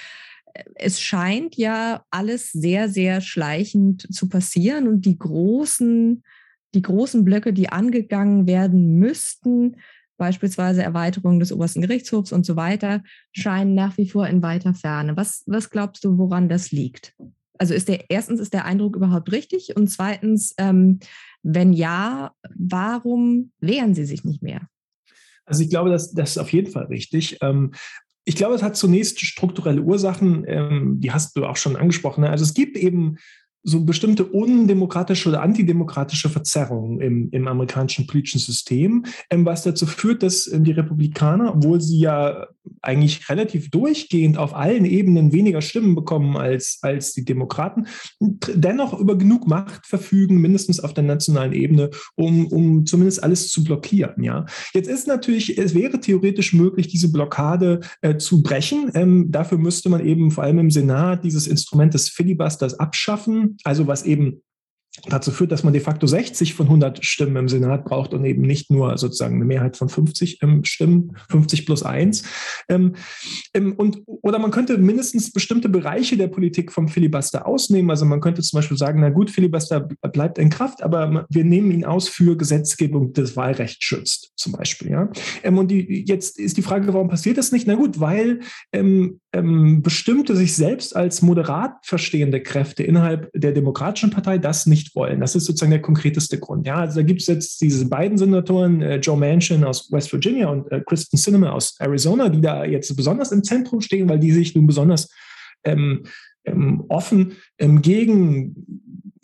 es 0.75 1.01
scheint 1.01 1.57
ja 1.57 2.05
alles 2.11 2.53
sehr, 2.53 2.89
sehr 2.89 3.21
schleichend 3.21 4.13
zu 4.13 4.29
passieren 4.29 4.89
und 4.89 5.05
die 5.05 5.19
großen, 5.19 6.23
die 6.75 6.83
großen 6.83 7.25
Blöcke, 7.25 7.53
die 7.53 7.71
angegangen 7.71 8.47
werden 8.47 8.99
müssten, 8.99 9.77
beispielsweise 10.17 10.83
Erweiterung 10.83 11.39
des 11.41 11.53
obersten 11.53 11.81
Gerichtshofs 11.81 12.33
und 12.33 12.45
so 12.45 12.57
weiter, 12.57 13.03
scheinen 13.33 13.75
nach 13.75 13.97
wie 13.97 14.09
vor 14.09 14.27
in 14.27 14.43
weiter 14.43 14.75
Ferne. 14.75 15.17
Was, 15.17 15.45
was 15.47 15.71
glaubst 15.71 16.05
du, 16.05 16.19
woran 16.19 16.49
das 16.49 16.73
liegt? 16.73 17.15
Also 17.57 17.75
ist 17.75 17.89
der 17.89 18.11
erstens 18.11 18.41
ist 18.41 18.53
der 18.53 18.65
Eindruck 18.65 18.97
überhaupt 18.97 19.33
richtig 19.33 19.75
und 19.77 19.89
zweitens, 19.89 20.55
ähm, 20.59 21.01
wenn 21.43 21.73
ja, 21.73 22.33
warum 22.57 23.53
wehren 23.61 23.95
sie 23.95 24.05
sich 24.05 24.25
nicht 24.25 24.43
mehr? 24.43 24.69
Also 25.45 25.63
ich 25.63 25.71
glaube, 25.71 25.91
das, 25.91 26.13
das 26.13 26.31
ist 26.31 26.39
auf 26.39 26.53
jeden 26.53 26.71
Fall 26.71 26.87
richtig. 26.87 27.39
Ähm, 27.41 27.73
ich 28.25 28.37
glaube, 28.37 28.55
es 28.55 28.63
hat 28.63 28.77
zunächst 28.77 29.21
strukturelle 29.21 29.81
Ursachen, 29.81 30.45
ähm, 30.47 31.01
die 31.01 31.11
hast 31.11 31.37
du 31.37 31.47
auch 31.47 31.57
schon 31.57 31.77
angesprochen. 31.77 32.25
Also 32.25 32.45
es 32.45 32.55
gibt 32.55 32.77
eben 32.77 33.17
so 33.63 33.85
bestimmte 33.85 34.25
undemokratische 34.25 35.29
oder 35.29 35.43
antidemokratische 35.43 36.29
Verzerrungen 36.29 37.01
im, 37.01 37.29
im 37.33 37.49
amerikanischen 37.49 38.07
politischen 38.07 38.39
System, 38.39 39.05
ähm, 39.31 39.45
was 39.45 39.63
dazu 39.63 39.87
führt, 39.87 40.23
dass 40.23 40.51
ähm, 40.51 40.65
die 40.65 40.73
Republikaner, 40.73 41.55
obwohl 41.55 41.81
sie 41.81 42.01
ja 42.01 42.47
eigentlich 42.83 43.29
relativ 43.29 43.71
durchgehend 43.71 44.39
auf 44.39 44.55
allen 44.55 44.85
Ebenen 44.85 45.33
weniger 45.33 45.61
Stimmen 45.61 45.95
bekommen 45.95 46.37
als, 46.37 46.79
als 46.83 47.13
die 47.13 47.25
Demokraten, 47.25 47.87
dennoch 48.21 48.99
über 48.99 49.17
genug 49.17 49.47
Macht 49.47 49.87
verfügen, 49.87 50.41
mindestens 50.41 50.81
auf 50.81 50.95
der 50.95 51.05
nationalen 51.05 51.53
Ebene, 51.53 51.91
um, 52.15 52.47
um 52.47 52.87
zumindest 52.87 53.23
alles 53.23 53.51
zu 53.51 53.65
blockieren. 53.65 54.23
Ja? 54.23 54.47
Jetzt 54.75 54.89
ist 54.89 55.07
natürlich, 55.07 55.59
es 55.59 55.75
wäre 55.75 56.01
theoretisch 56.01 56.53
möglich, 56.53 56.89
diese 56.89 57.11
Blockade 57.11 57.81
äh, 58.03 58.17
zu 58.17 58.43
brechen. 58.43 58.91
Ähm, 58.95 59.31
dafür 59.31 59.59
müsste 59.59 59.89
man 59.89 60.05
eben 60.05 60.31
vor 60.31 60.45
allem 60.45 60.59
im 60.59 60.71
Senat 60.71 61.25
dieses 61.25 61.47
Instrument 61.47 61.95
des 61.95 62.09
Filibusters 62.09 62.79
abschaffen, 62.79 63.48
also 63.65 63.87
was 63.87 64.05
eben 64.05 64.43
dazu 65.09 65.31
führt, 65.31 65.53
dass 65.53 65.65
man 65.65 65.73
de 65.73 65.83
facto 65.83 66.07
60 66.07 66.55
von 66.55 66.67
100 66.67 67.05
Stimmen 67.05 67.37
im 67.37 67.49
Senat 67.49 67.85
braucht 67.85 68.15
und 68.15 68.25
eben 68.25 68.43
nicht 68.43 68.71
nur 68.71 68.97
sozusagen 68.99 69.37
eine 69.37 69.45
Mehrheit 69.45 69.77
von 69.77 69.89
50 69.89 70.43
ähm, 70.43 70.65
Stimmen, 70.65 71.17
50 71.31 71.67
plus 71.67 71.83
1. 71.83 72.23
Ähm, 72.69 72.95
und, 73.77 74.03
oder 74.07 74.39
man 74.39 74.51
könnte 74.51 74.79
mindestens 74.79 75.33
bestimmte 75.33 75.69
Bereiche 75.69 76.17
der 76.17 76.29
Politik 76.29 76.73
vom 76.73 76.89
Filibuster 76.89 77.47
ausnehmen. 77.47 77.91
Also 77.91 78.05
man 78.05 78.21
könnte 78.21 78.43
zum 78.43 78.59
Beispiel 78.59 78.77
sagen, 78.77 79.01
na 79.01 79.11
gut, 79.11 79.31
Filibuster 79.31 79.89
bleibt 80.13 80.39
in 80.39 80.51
Kraft, 80.51 80.83
aber 80.83 81.27
wir 81.29 81.45
nehmen 81.45 81.71
ihn 81.71 81.85
aus 81.85 82.09
für 82.09 82.37
Gesetzgebung, 82.37 83.13
das 83.13 83.37
Wahlrecht 83.37 83.83
schützt, 83.83 84.33
zum 84.37 84.53
Beispiel. 84.53 84.91
Ja? 84.91 85.11
Ähm, 85.43 85.59
und 85.59 85.71
die, 85.71 86.05
jetzt 86.07 86.39
ist 86.39 86.57
die 86.57 86.63
Frage, 86.63 86.93
warum 86.93 87.09
passiert 87.09 87.39
das 87.39 87.53
nicht? 87.53 87.67
Na 87.67 87.75
gut, 87.75 88.01
weil 88.01 88.41
ähm, 88.73 89.21
ähm, 89.33 89.83
bestimmte 89.83 90.37
sich 90.37 90.55
selbst 90.55 90.97
als 90.97 91.23
moderat 91.23 91.73
verstehende 91.83 92.43
Kräfte 92.43 92.83
innerhalb 92.83 93.31
der 93.35 93.53
Demokratischen 93.53 94.11
Partei 94.11 94.39
das 94.39 94.67
nicht 94.67 94.88
wollen. 94.95 95.21
Das 95.21 95.35
ist 95.35 95.45
sozusagen 95.45 95.71
der 95.71 95.83
konkreteste 95.83 96.39
Grund. 96.39 96.67
Ja, 96.67 96.77
also 96.77 97.01
da 97.01 97.03
gibt 97.03 97.21
es 97.21 97.27
jetzt 97.27 97.61
diese 97.61 97.89
beiden 97.89 98.19
Senatoren, 98.19 98.83
äh, 98.83 98.97
Joe 98.97 99.17
Manchin 99.17 99.65
aus 99.65 99.91
West 99.93 100.13
Virginia 100.13 100.49
und 100.49 100.71
äh, 100.71 100.83
Kristen 100.87 101.17
Sinema 101.17 101.51
aus 101.51 101.77
Arizona, 101.79 102.29
die 102.29 102.41
da 102.41 102.65
jetzt 102.65 102.95
besonders 102.97 103.33
im 103.33 103.45
Zentrum 103.45 103.81
stehen, 103.81 104.09
weil 104.09 104.19
die 104.19 104.33
sich 104.33 104.55
nun 104.55 104.67
besonders 104.67 105.09
ähm, 105.65 106.05
ähm, 106.45 106.85
offen 106.89 107.33
ähm, 107.59 107.83
gegen 107.83 108.55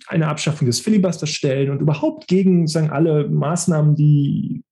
eine 0.07 0.29
Abschaffung 0.29 0.67
des 0.67 0.81
Filibusters 0.81 1.31
stellen 1.31 1.71
und 1.71 1.81
überhaupt 1.81 2.29
gegen 2.29 2.67
sagen 2.67 2.91
alle 2.91 3.29
Maßnahmen, 3.29 3.95
die 3.95 4.63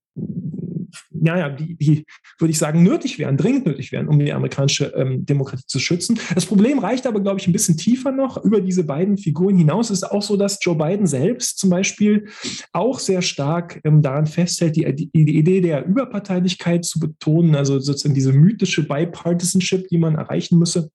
naja, 1.11 1.49
die, 1.49 1.75
die, 1.75 2.05
würde 2.39 2.51
ich 2.51 2.57
sagen, 2.57 2.83
nötig 2.83 3.19
wären, 3.19 3.37
dringend 3.37 3.65
nötig 3.65 3.91
wären, 3.91 4.07
um 4.07 4.19
die 4.19 4.33
amerikanische 4.33 4.93
ähm, 4.95 5.25
Demokratie 5.25 5.65
zu 5.67 5.79
schützen. 5.79 6.19
Das 6.33 6.45
Problem 6.45 6.79
reicht 6.79 7.07
aber, 7.07 7.19
glaube 7.19 7.39
ich, 7.39 7.47
ein 7.47 7.53
bisschen 7.53 7.77
tiefer 7.77 8.11
noch. 8.11 8.43
Über 8.43 8.61
diese 8.61 8.83
beiden 8.83 9.17
Figuren 9.17 9.57
hinaus 9.57 9.89
ist 9.89 10.03
auch 10.03 10.21
so, 10.21 10.37
dass 10.37 10.59
Joe 10.61 10.75
Biden 10.75 11.07
selbst 11.07 11.59
zum 11.59 11.69
Beispiel 11.69 12.27
auch 12.71 12.99
sehr 12.99 13.21
stark 13.21 13.79
ähm, 13.83 14.01
daran 14.01 14.25
festhält, 14.25 14.75
die, 14.75 14.93
die, 14.95 15.09
die 15.25 15.37
Idee 15.37 15.61
der 15.61 15.85
Überparteilichkeit 15.85 16.85
zu 16.85 16.99
betonen, 16.99 17.55
also 17.55 17.79
sozusagen 17.79 18.15
diese 18.15 18.33
mythische 18.33 18.87
Bipartisanship, 18.87 19.87
die 19.87 19.97
man 19.97 20.15
erreichen 20.15 20.57
müsse. 20.57 20.89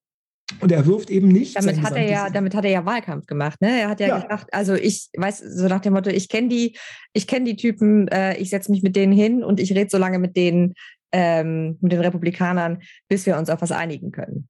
Und 0.61 0.73
er 0.73 0.87
wirft 0.87 1.11
eben 1.11 1.29
nicht. 1.29 1.57
Damit 1.57 1.83
hat 1.83 1.97
er 1.97 2.09
ja, 2.09 2.31
damit 2.31 2.55
hat 2.55 2.65
er 2.65 2.71
ja 2.71 2.87
Wahlkampf 2.87 3.27
gemacht. 3.27 3.61
Ne? 3.61 3.81
Er 3.81 3.89
hat 3.89 4.01
ja, 4.01 4.09
ja. 4.09 4.21
gesagt, 4.21 4.53
also 4.53 4.75
ich 4.75 5.09
weiß, 5.17 5.39
so 5.39 5.69
nach 5.69 5.81
dem 5.81 5.93
Motto, 5.93 6.11
ich 6.11 6.29
kenne 6.29 6.49
die, 6.49 6.77
ich 7.13 7.27
kenne 7.27 7.45
die 7.45 7.57
Typen, 7.57 8.09
äh, 8.09 8.37
ich 8.39 8.51
setze 8.51 8.71
mich 8.71 8.83
mit 8.83 8.97
denen 8.97 9.13
hin 9.13 9.45
und 9.45 9.61
ich 9.61 9.73
rede 9.73 9.91
so 9.91 9.99
lange 9.99 10.19
mit 10.19 10.37
denen, 10.37 10.75
ähm, 11.13 11.77
mit 11.81 11.93
den 11.93 12.01
Republikanern, 12.01 12.83
bis 13.09 13.27
wir 13.27 13.37
uns 13.37 13.51
auf 13.51 13.61
was 13.61 13.73
einigen 13.73 14.11
können. 14.11 14.49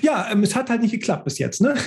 Ja, 0.00 0.28
ähm, 0.32 0.42
es 0.42 0.56
hat 0.56 0.70
halt 0.70 0.80
nicht 0.80 0.92
geklappt 0.92 1.24
bis 1.24 1.38
jetzt. 1.38 1.60
Ne? 1.60 1.74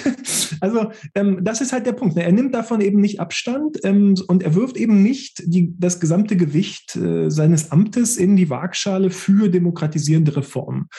Also 0.61 0.91
ähm, 1.15 1.39
das 1.41 1.61
ist 1.61 1.71
halt 1.71 1.85
der 1.85 1.93
Punkt. 1.93 2.17
Ne? 2.17 2.23
Er 2.23 2.33
nimmt 2.33 2.53
davon 2.53 2.81
eben 2.81 2.99
nicht 2.99 3.21
Abstand 3.21 3.77
ähm, 3.83 4.15
und 4.27 4.43
er 4.43 4.55
wirft 4.55 4.75
eben 4.75 5.01
nicht 5.01 5.41
die, 5.45 5.73
das 5.77 6.01
gesamte 6.01 6.35
Gewicht 6.35 6.97
äh, 6.97 7.29
seines 7.29 7.71
Amtes 7.71 8.17
in 8.17 8.35
die 8.35 8.49
Waagschale 8.49 9.09
für 9.09 9.47
demokratisierende 9.47 10.35
Reformen. 10.35 10.89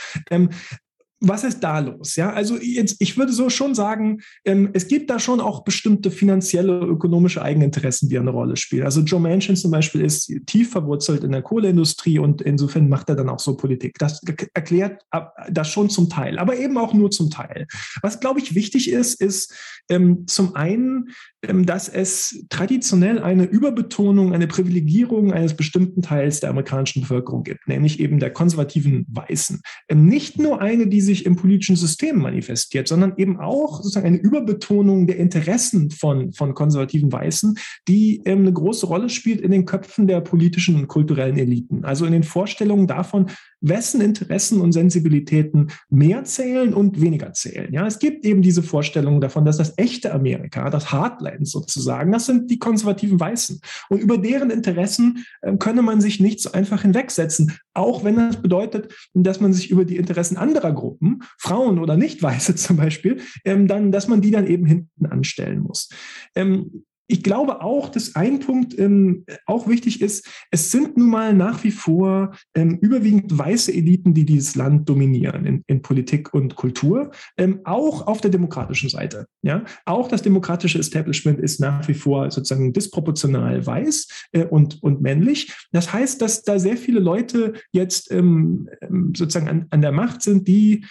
Was 1.23 1.45
ist 1.45 1.61
da 1.61 1.81
los? 1.81 2.17
Ja, 2.17 2.33
also 2.33 2.57
jetzt, 2.59 2.97
ich 2.99 3.19
würde 3.19 3.33
so 3.33 3.51
schon 3.51 3.75
sagen, 3.75 4.21
ähm, 4.47 4.71
es 4.73 4.89
gibt 4.89 5.11
da 5.11 5.19
schon 5.19 5.41
auch 5.41 5.65
bestimmte 5.65 6.11
finanzielle, 6.11 6.81
ökonomische 6.81 7.43
Eigeninteressen, 7.43 8.09
die 8.09 8.19
eine 8.19 8.31
Rolle 8.31 8.57
spielen. 8.57 8.85
Also 8.85 9.03
Joe 9.03 9.21
Manchin 9.21 9.55
zum 9.55 9.71
Beispiel 9.71 10.01
ist 10.01 10.33
tief 10.47 10.71
verwurzelt 10.71 11.23
in 11.23 11.33
der 11.33 11.43
Kohleindustrie 11.43 12.19
und 12.19 12.41
insofern 12.41 12.89
macht 12.89 13.11
er 13.11 13.17
dann 13.17 13.29
auch 13.29 13.39
so 13.39 13.55
Politik. 13.57 13.99
Das 13.99 14.23
erklärt 14.55 15.03
das 15.51 15.69
schon 15.69 15.91
zum 15.91 16.09
Teil, 16.09 16.39
aber 16.39 16.57
eben 16.57 16.79
auch 16.79 16.95
nur 16.95 17.11
zum 17.11 17.29
Teil. 17.29 17.67
Was, 18.01 18.21
glaube 18.21 18.41
ich, 18.41 18.55
wichtig 18.55 18.91
ist, 18.91 19.21
ist 19.21 19.55
ähm, 19.91 20.27
zum 20.27 20.55
einen, 20.57 21.11
ähm, 21.43 21.67
dass 21.67 21.89
es 21.89 22.47
traditionell 22.49 23.19
eine 23.19 23.45
Überbetonung, 23.45 24.33
eine 24.33 24.47
Privilegierung 24.47 25.33
eines 25.33 25.55
bestimmten 25.55 26.01
Teils 26.01 26.41
der 26.41 26.51
amerikanischen 26.51 27.03
Bevölkerung 27.03 27.43
gibt, 27.43 27.67
nämlich 27.69 28.01
eben 28.01 28.21
der 28.21 28.31
konservativen 28.31 29.07
Weißen. 29.11 29.61
Ähm, 29.89 30.07
nicht 30.07 30.39
nur 30.39 30.61
eine, 30.61 30.87
die 30.87 31.01
sich 31.11 31.27
im 31.27 31.37
politischen 31.37 31.77
System 31.77 32.19
manifestiert, 32.19 32.89
sondern 32.89 33.15
eben 33.17 33.39
auch 33.39 33.79
sozusagen 33.79 34.07
eine 34.07 34.19
Überbetonung 34.19 35.07
der 35.07 35.17
Interessen 35.17 35.91
von, 35.91 36.33
von 36.33 36.55
konservativen 36.55 37.13
Weißen, 37.13 37.59
die 37.89 38.23
ähm, 38.25 38.41
eine 38.41 38.53
große 38.53 38.87
Rolle 38.87 39.09
spielt 39.09 39.41
in 39.41 39.51
den 39.51 39.67
Köpfen 39.67 40.07
der 40.07 40.21
politischen 40.21 40.77
und 40.77 40.89
kulturellen 40.89 41.37
Eliten. 41.37 41.85
Also 41.85 42.07
in 42.07 42.13
den 42.13 42.23
Vorstellungen 42.23 42.87
davon, 42.87 43.31
wessen 43.61 44.01
Interessen 44.01 44.61
und 44.61 44.73
Sensibilitäten 44.73 45.71
mehr 45.89 46.25
zählen 46.25 46.75
und 46.75 47.01
weniger 47.01 47.33
zählen. 47.33 47.73
Ja, 47.73 47.87
es 47.87 47.99
gibt 47.99 48.25
eben 48.25 48.43
diese 48.43 48.63
Vorstellung 48.63 49.21
davon, 49.21 49.45
dass 49.45 49.59
das 49.59 49.75
echte 49.77 50.13
Amerika, 50.13 50.71
das 50.71 50.93
Heartland 50.93 51.47
sozusagen, 51.47 52.13
das 52.13 52.27
sind 52.27 52.51
die 52.51 52.59
konservativen 52.59 53.21
Weißen. 53.21 53.61
Und 53.89 53.99
über 53.99 54.19
deren 54.19 54.51
Interessen 54.51 55.25
äh, 55.43 55.57
könne 55.57 55.83
man 55.83 56.01
sich 56.01 56.21
nicht 56.21 56.41
so 56.41 56.53
einfach 56.53 56.83
hinwegsetzen, 56.83 57.59
auch 57.75 58.05
wenn 58.05 58.17
das 58.17 58.41
bedeutet, 58.41 58.93
dass 59.15 59.41
man 59.41 59.53
sich 59.53 59.71
über 59.71 59.85
die 59.85 59.97
Interessen 59.97 60.37
anderer 60.37 60.73
Gruppen, 60.73 61.23
Frauen 61.39 61.79
oder 61.79 61.97
Nicht-Weiße 61.97 62.55
zum 62.57 62.77
Beispiel, 62.77 63.21
ähm, 63.45 63.69
dann, 63.69 63.93
dass 63.93 64.09
man 64.09 64.21
die 64.21 64.31
dann 64.31 64.47
eben 64.47 64.67
hinten 64.67 65.07
anstellen 65.07 65.61
muss. 65.61 65.89
Ähm, 66.35 66.85
ich 67.11 67.23
glaube 67.23 67.63
auch, 67.63 67.89
dass 67.89 68.15
ein 68.15 68.41
Punkt 68.41 68.79
ähm, 68.79 69.25
auch 69.47 69.69
wichtig 69.69 70.01
ist, 70.01 70.29
es 70.51 70.71
sind 70.71 70.97
nun 70.97 71.11
mal 71.11 71.35
nach 71.35 71.65
wie 71.65 71.71
vor 71.71 72.33
ähm, 72.55 72.79
überwiegend 72.81 73.37
weiße 73.37 73.73
Eliten, 73.73 74.15
die 74.15 74.25
dieses 74.25 74.55
Land 74.55 74.89
dominieren 74.89 75.45
in, 75.45 75.65
in 75.67 75.83
Politik 75.83 76.33
und 76.33 76.55
Kultur, 76.55 77.11
ähm, 77.37 77.61
auch 77.65 78.07
auf 78.07 78.21
der 78.21 78.31
demokratischen 78.31 78.89
Seite. 78.89 79.27
Ja? 79.43 79.65
Auch 79.87 80.09
das 80.09 80.23
demokratische 80.23 80.79
Establishment 80.79 81.41
ist 81.41 81.61
nach 81.61 81.87
wie 81.89 81.95
vor 81.95 82.31
sozusagen 82.31 82.73
disproportional 82.73 83.67
weiß 83.67 84.29
äh, 84.33 84.45
und, 84.45 84.83
und 84.83 85.01
männlich. 85.01 85.53
Das 85.73 85.93
heißt, 85.93 86.23
dass 86.23 86.43
da 86.43 86.59
sehr 86.59 86.77
viele 86.77 87.01
Leute 87.01 87.55
jetzt 87.73 88.13
ähm, 88.13 88.69
ähm, 88.81 89.13
sozusagen 89.17 89.49
an, 89.49 89.67
an 89.71 89.83
der 89.83 89.93
Macht 89.93 90.23
sind, 90.23 90.47
die 90.47 90.85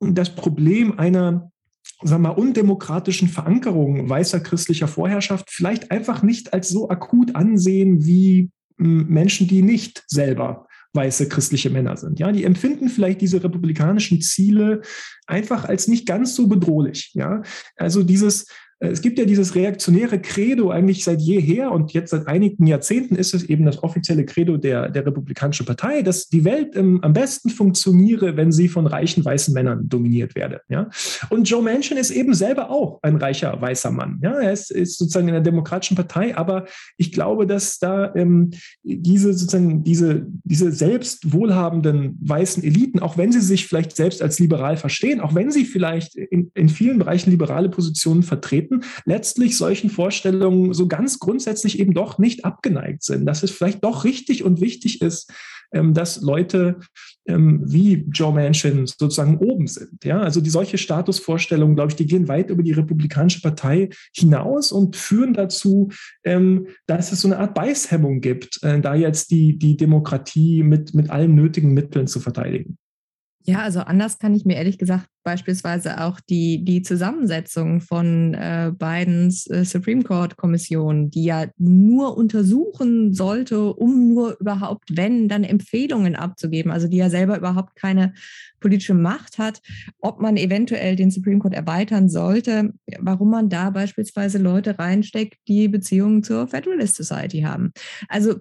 das 0.00 0.34
Problem 0.34 0.98
einer 0.98 1.50
sagen 2.02 2.22
wir 2.22 2.30
mal, 2.30 2.36
undemokratischen 2.36 3.28
Verankerung 3.28 4.08
weißer 4.08 4.40
christlicher 4.40 4.88
Vorherrschaft 4.88 5.50
vielleicht 5.50 5.90
einfach 5.90 6.22
nicht 6.22 6.52
als 6.52 6.68
so 6.68 6.88
akut 6.88 7.34
ansehen 7.34 8.04
wie 8.04 8.50
hm, 8.78 9.06
Menschen, 9.08 9.46
die 9.48 9.62
nicht 9.62 10.04
selber 10.06 10.66
weiße 10.94 11.28
christliche 11.28 11.70
Männer 11.70 11.96
sind. 11.96 12.20
Ja, 12.20 12.30
die 12.30 12.44
empfinden 12.44 12.88
vielleicht 12.88 13.20
diese 13.20 13.42
republikanischen 13.42 14.20
Ziele 14.20 14.82
einfach 15.26 15.64
als 15.64 15.88
nicht 15.88 16.06
ganz 16.06 16.34
so 16.34 16.46
bedrohlich. 16.46 17.10
Ja, 17.14 17.42
also 17.76 18.02
dieses 18.02 18.46
es 18.80 19.02
gibt 19.02 19.18
ja 19.18 19.24
dieses 19.24 19.54
reaktionäre 19.54 20.20
Credo 20.20 20.70
eigentlich 20.70 21.04
seit 21.04 21.20
jeher 21.20 21.70
und 21.70 21.92
jetzt 21.92 22.10
seit 22.10 22.26
einigen 22.26 22.66
Jahrzehnten 22.66 23.14
ist 23.14 23.34
es 23.34 23.44
eben 23.44 23.64
das 23.64 23.82
offizielle 23.82 24.24
Credo 24.24 24.56
der, 24.56 24.90
der 24.90 25.06
Republikanischen 25.06 25.66
Partei, 25.66 26.02
dass 26.02 26.28
die 26.28 26.44
Welt 26.44 26.76
ähm, 26.76 27.00
am 27.02 27.12
besten 27.12 27.50
funktioniere, 27.50 28.36
wenn 28.36 28.52
sie 28.52 28.68
von 28.68 28.86
reichen 28.86 29.24
weißen 29.24 29.54
Männern 29.54 29.88
dominiert 29.88 30.34
werde. 30.34 30.60
Ja? 30.68 30.90
Und 31.30 31.48
Joe 31.48 31.62
Manchin 31.62 31.96
ist 31.96 32.10
eben 32.10 32.34
selber 32.34 32.70
auch 32.70 32.98
ein 33.02 33.16
reicher 33.16 33.60
weißer 33.60 33.90
Mann. 33.90 34.20
Ja? 34.22 34.32
Er 34.32 34.52
ist, 34.52 34.70
ist 34.70 34.98
sozusagen 34.98 35.28
in 35.28 35.34
der 35.34 35.42
Demokratischen 35.42 35.96
Partei, 35.96 36.36
aber 36.36 36.66
ich 36.96 37.12
glaube, 37.12 37.46
dass 37.46 37.78
da 37.78 38.14
ähm, 38.14 38.50
diese 38.82 39.32
sozusagen 39.32 39.84
diese, 39.84 40.26
diese 40.44 40.72
selbst 40.72 41.32
wohlhabenden 41.32 42.18
weißen 42.22 42.62
Eliten, 42.62 42.98
auch 42.98 43.16
wenn 43.16 43.32
sie 43.32 43.40
sich 43.40 43.66
vielleicht 43.66 43.96
selbst 43.96 44.22
als 44.22 44.38
liberal 44.38 44.76
verstehen, 44.76 45.20
auch 45.20 45.34
wenn 45.34 45.50
sie 45.50 45.64
vielleicht 45.64 46.16
in, 46.16 46.50
in 46.54 46.68
vielen 46.68 46.98
Bereichen 46.98 47.30
liberale 47.30 47.68
Positionen 47.68 48.22
vertreten, 48.22 48.63
Experten 48.64 48.80
letztlich 49.04 49.56
solchen 49.56 49.90
Vorstellungen 49.90 50.72
so 50.72 50.88
ganz 50.88 51.18
grundsätzlich 51.18 51.78
eben 51.78 51.94
doch 51.94 52.18
nicht 52.18 52.44
abgeneigt 52.44 53.02
sind, 53.02 53.26
dass 53.26 53.42
es 53.42 53.50
vielleicht 53.50 53.84
doch 53.84 54.04
richtig 54.04 54.44
und 54.44 54.60
wichtig 54.60 55.02
ist, 55.02 55.32
ähm, 55.72 55.94
dass 55.94 56.20
Leute 56.20 56.80
ähm, 57.26 57.62
wie 57.64 58.06
Joe 58.12 58.32
Manchin 58.32 58.86
sozusagen 58.86 59.38
oben 59.38 59.66
sind. 59.66 60.04
Ja, 60.04 60.20
also 60.20 60.40
die 60.40 60.50
solche 60.50 60.78
Statusvorstellungen, 60.78 61.74
glaube 61.74 61.90
ich, 61.90 61.96
die 61.96 62.06
gehen 62.06 62.28
weit 62.28 62.50
über 62.50 62.62
die 62.62 62.72
Republikanische 62.72 63.40
Partei 63.40 63.90
hinaus 64.14 64.72
und 64.72 64.96
führen 64.96 65.34
dazu, 65.34 65.90
ähm, 66.24 66.66
dass 66.86 67.12
es 67.12 67.22
so 67.22 67.28
eine 67.28 67.38
Art 67.38 67.54
Beißhemmung 67.54 68.20
gibt, 68.20 68.62
äh, 68.62 68.80
da 68.80 68.94
jetzt 68.94 69.30
die, 69.30 69.58
die 69.58 69.76
Demokratie 69.76 70.62
mit, 70.62 70.94
mit 70.94 71.10
allen 71.10 71.34
nötigen 71.34 71.72
Mitteln 71.72 72.06
zu 72.06 72.20
verteidigen. 72.20 72.78
Ja, 73.46 73.58
also 73.58 73.80
anders 73.80 74.18
kann 74.18 74.34
ich 74.34 74.46
mir 74.46 74.56
ehrlich 74.56 74.78
gesagt 74.78 75.06
beispielsweise 75.22 76.02
auch 76.02 76.18
die, 76.18 76.64
die 76.64 76.80
Zusammensetzung 76.80 77.82
von 77.82 78.32
äh, 78.32 78.72
Bidens 78.74 79.46
äh, 79.50 79.66
Supreme 79.66 80.02
Court 80.02 80.38
Kommission, 80.38 81.10
die 81.10 81.24
ja 81.24 81.46
nur 81.58 82.16
untersuchen 82.16 83.12
sollte, 83.12 83.74
um 83.74 84.14
nur 84.14 84.38
überhaupt, 84.40 84.96
wenn, 84.96 85.28
dann 85.28 85.44
Empfehlungen 85.44 86.16
abzugeben, 86.16 86.72
also 86.72 86.88
die 86.88 86.96
ja 86.96 87.10
selber 87.10 87.36
überhaupt 87.36 87.76
keine 87.76 88.14
politische 88.60 88.94
Macht 88.94 89.36
hat, 89.36 89.60
ob 89.98 90.22
man 90.22 90.38
eventuell 90.38 90.96
den 90.96 91.10
Supreme 91.10 91.38
Court 91.38 91.52
erweitern 91.52 92.08
sollte, 92.08 92.72
warum 92.98 93.28
man 93.28 93.50
da 93.50 93.68
beispielsweise 93.68 94.38
Leute 94.38 94.78
reinsteckt, 94.78 95.36
die 95.48 95.68
Beziehungen 95.68 96.22
zur 96.22 96.48
Federalist 96.48 96.96
Society 96.96 97.42
haben. 97.42 97.72
Also 98.08 98.36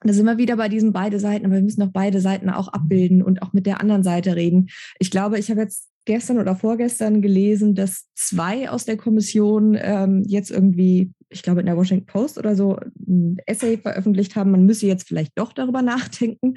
da 0.00 0.12
sind 0.12 0.26
wir 0.26 0.38
wieder 0.38 0.56
bei 0.56 0.68
diesen 0.68 0.92
beide 0.92 1.18
Seiten, 1.18 1.46
aber 1.46 1.56
wir 1.56 1.62
müssen 1.62 1.82
auch 1.82 1.92
beide 1.92 2.20
Seiten 2.20 2.50
auch 2.50 2.68
abbilden 2.68 3.22
und 3.22 3.42
auch 3.42 3.52
mit 3.52 3.66
der 3.66 3.80
anderen 3.80 4.04
Seite 4.04 4.36
reden. 4.36 4.68
Ich 4.98 5.10
glaube, 5.10 5.38
ich 5.38 5.50
habe 5.50 5.60
jetzt 5.60 5.88
gestern 6.04 6.38
oder 6.38 6.56
vorgestern 6.56 7.20
gelesen, 7.20 7.74
dass 7.74 8.06
zwei 8.14 8.70
aus 8.70 8.86
der 8.86 8.96
Kommission 8.96 9.76
ähm, 9.78 10.22
jetzt 10.26 10.50
irgendwie, 10.50 11.12
ich 11.28 11.42
glaube 11.42 11.60
in 11.60 11.66
der 11.66 11.76
Washington 11.76 12.06
Post 12.06 12.38
oder 12.38 12.54
so, 12.54 12.78
ein 13.06 13.36
Essay 13.44 13.76
veröffentlicht 13.76 14.34
haben, 14.34 14.50
man 14.50 14.64
müsse 14.64 14.86
jetzt 14.86 15.06
vielleicht 15.06 15.32
doch 15.38 15.52
darüber 15.52 15.82
nachdenken, 15.82 16.54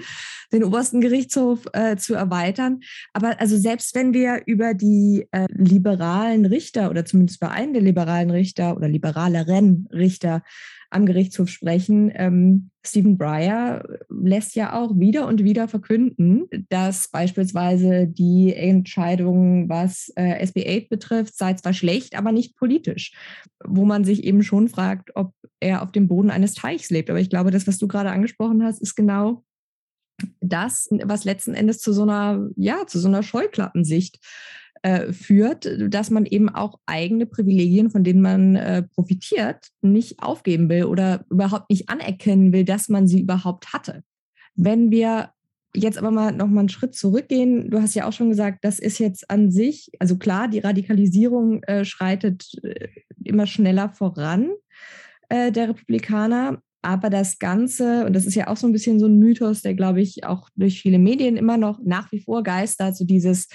den 0.53 0.63
obersten 0.63 1.01
Gerichtshof 1.01 1.65
äh, 1.73 1.97
zu 1.97 2.13
erweitern. 2.13 2.79
Aber 3.11 3.41
also 3.41 3.57
selbst 3.57 3.93
wenn 3.93 4.13
wir 4.13 4.43
über 4.45 4.73
die 4.73 5.27
äh, 5.31 5.47
liberalen 5.49 6.45
Richter 6.45 6.89
oder 6.89 7.03
zumindest 7.03 7.41
bei 7.41 7.49
einem 7.49 7.73
der 7.73 7.81
liberalen 7.81 8.29
Richter 8.29 8.77
oder 8.77 8.87
liberaleren 8.87 9.89
Richter 9.91 10.43
am 10.91 11.05
Gerichtshof 11.05 11.49
sprechen. 11.49 12.11
Ähm, 12.13 12.69
Stephen 12.85 13.17
Breyer 13.17 13.83
lässt 14.09 14.55
ja 14.55 14.73
auch 14.73 14.97
wieder 14.97 15.27
und 15.27 15.43
wieder 15.43 15.67
verkünden, 15.67 16.47
dass 16.69 17.07
beispielsweise 17.09 18.07
die 18.07 18.53
Entscheidung, 18.53 19.69
was 19.69 20.11
äh, 20.15 20.39
SB 20.39 20.83
8 20.83 20.89
betrifft, 20.89 21.37
sei 21.37 21.53
zwar 21.53 21.73
schlecht, 21.73 22.15
aber 22.15 22.31
nicht 22.31 22.55
politisch. 22.57 23.13
Wo 23.63 23.85
man 23.85 24.03
sich 24.03 24.23
eben 24.23 24.43
schon 24.43 24.67
fragt, 24.67 25.15
ob 25.15 25.33
er 25.59 25.81
auf 25.81 25.91
dem 25.91 26.07
Boden 26.07 26.29
eines 26.29 26.53
Teichs 26.53 26.89
lebt. 26.89 27.09
Aber 27.09 27.19
ich 27.19 27.29
glaube, 27.29 27.51
das, 27.51 27.67
was 27.67 27.77
du 27.77 27.87
gerade 27.87 28.11
angesprochen 28.11 28.63
hast, 28.63 28.81
ist 28.81 28.95
genau 28.95 29.43
das, 30.39 30.87
was 31.03 31.23
letzten 31.23 31.53
Endes 31.53 31.79
zu 31.79 31.93
so 31.93 32.03
einer, 32.03 32.49
ja, 32.55 32.85
zu 32.85 32.99
so 32.99 33.07
einer 33.07 33.23
Scheuklappensicht 33.23 34.19
äh, 34.83 35.13
führt, 35.13 35.69
dass 35.93 36.09
man 36.09 36.25
eben 36.25 36.49
auch 36.49 36.79
eigene 36.85 37.25
Privilegien, 37.25 37.91
von 37.91 38.03
denen 38.03 38.21
man 38.21 38.55
äh, 38.55 38.83
profitiert, 38.83 39.67
nicht 39.81 40.21
aufgeben 40.21 40.69
will 40.69 40.85
oder 40.85 41.25
überhaupt 41.29 41.69
nicht 41.69 41.89
anerkennen 41.89 42.51
will, 42.53 42.65
dass 42.65 42.89
man 42.89 43.07
sie 43.07 43.21
überhaupt 43.21 43.73
hatte. 43.73 44.03
Wenn 44.55 44.91
wir 44.91 45.31
jetzt 45.75 45.97
aber 45.97 46.11
mal 46.11 46.31
noch 46.31 46.47
mal 46.47 46.61
einen 46.61 46.69
Schritt 46.69 46.95
zurückgehen, 46.95 47.69
du 47.69 47.81
hast 47.81 47.95
ja 47.95 48.07
auch 48.07 48.13
schon 48.13 48.29
gesagt, 48.29 48.59
das 48.63 48.79
ist 48.79 48.99
jetzt 48.99 49.29
an 49.29 49.51
sich, 49.51 49.89
also 49.99 50.17
klar, 50.17 50.47
die 50.47 50.59
Radikalisierung 50.59 51.63
äh, 51.63 51.85
schreitet 51.85 52.45
äh, 52.63 52.89
immer 53.23 53.47
schneller 53.47 53.89
voran 53.89 54.49
äh, 55.29 55.51
der 55.51 55.69
Republikaner, 55.69 56.61
aber 56.81 57.09
das 57.09 57.39
Ganze, 57.39 58.05
und 58.05 58.13
das 58.13 58.25
ist 58.25 58.35
ja 58.35 58.47
auch 58.47 58.57
so 58.57 58.67
ein 58.67 58.73
bisschen 58.73 58.99
so 58.99 59.05
ein 59.05 59.19
Mythos, 59.19 59.61
der, 59.61 59.75
glaube 59.75 60.01
ich, 60.01 60.25
auch 60.25 60.49
durch 60.55 60.81
viele 60.81 60.99
Medien 60.99 61.37
immer 61.37 61.57
noch 61.57 61.79
nach 61.83 62.11
wie 62.11 62.21
vor 62.21 62.43
geistert, 62.43 62.97
so 62.97 63.05
dieses, 63.05 63.47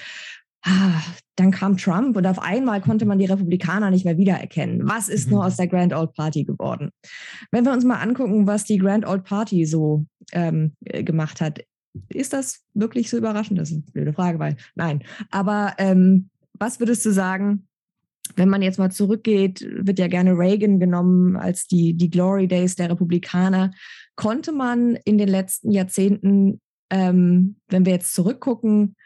ah, 0.66 1.02
dann 1.36 1.50
kam 1.50 1.76
Trump 1.76 2.16
und 2.16 2.26
auf 2.26 2.38
einmal 2.38 2.80
konnte 2.80 3.06
man 3.06 3.18
die 3.18 3.26
Republikaner 3.26 3.90
nicht 3.90 4.04
mehr 4.04 4.18
wiedererkennen. 4.18 4.88
Was 4.88 5.08
ist 5.08 5.26
mhm. 5.26 5.34
nur 5.34 5.46
aus 5.46 5.56
der 5.56 5.68
Grand 5.68 5.94
Old 5.94 6.14
Party 6.14 6.44
geworden? 6.44 6.90
Wenn 7.50 7.64
wir 7.64 7.72
uns 7.72 7.84
mal 7.84 8.00
angucken, 8.00 8.46
was 8.46 8.64
die 8.64 8.78
Grand 8.78 9.06
Old 9.06 9.24
Party 9.24 9.64
so 9.66 10.06
ähm, 10.32 10.72
äh, 10.84 11.02
gemacht 11.02 11.40
hat, 11.40 11.60
ist 12.08 12.32
das 12.32 12.64
wirklich 12.74 13.08
so 13.08 13.16
überraschend? 13.16 13.58
Das 13.58 13.70
ist 13.70 13.76
eine 13.76 13.92
blöde 13.92 14.12
Frage, 14.12 14.38
weil 14.38 14.56
nein. 14.74 15.02
Aber 15.30 15.74
ähm, 15.78 16.28
was 16.58 16.80
würdest 16.80 17.04
du 17.06 17.10
sagen, 17.10 17.66
wenn 18.34 18.48
man 18.48 18.62
jetzt 18.62 18.78
mal 18.78 18.90
zurückgeht, 18.90 19.66
wird 19.78 19.98
ja 19.98 20.08
gerne 20.08 20.36
Reagan 20.36 20.80
genommen 20.80 21.36
als 21.36 21.68
die, 21.68 21.94
die 21.94 22.10
Glory 22.10 22.48
Days 22.48 22.74
der 22.74 22.90
Republikaner. 22.90 23.70
Konnte 24.16 24.52
man 24.52 24.96
in 25.04 25.16
den 25.16 25.28
letzten 25.28 25.70
Jahrzehnten, 25.70 26.60
ähm, 26.90 27.56
wenn 27.68 27.86
wir 27.86 27.92
jetzt 27.92 28.14
zurückgucken, 28.14 28.96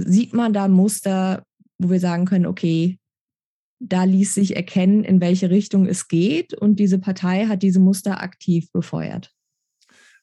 Sieht 0.00 0.32
man 0.32 0.52
da 0.52 0.68
Muster, 0.68 1.42
wo 1.78 1.90
wir 1.90 1.98
sagen 1.98 2.24
können, 2.24 2.46
okay, 2.46 2.98
da 3.80 4.04
ließ 4.04 4.34
sich 4.34 4.56
erkennen, 4.56 5.04
in 5.04 5.20
welche 5.20 5.50
Richtung 5.50 5.86
es 5.86 6.08
geht 6.08 6.54
und 6.54 6.76
diese 6.76 6.98
Partei 6.98 7.46
hat 7.46 7.62
diese 7.62 7.80
Muster 7.80 8.22
aktiv 8.22 8.70
befeuert? 8.72 9.32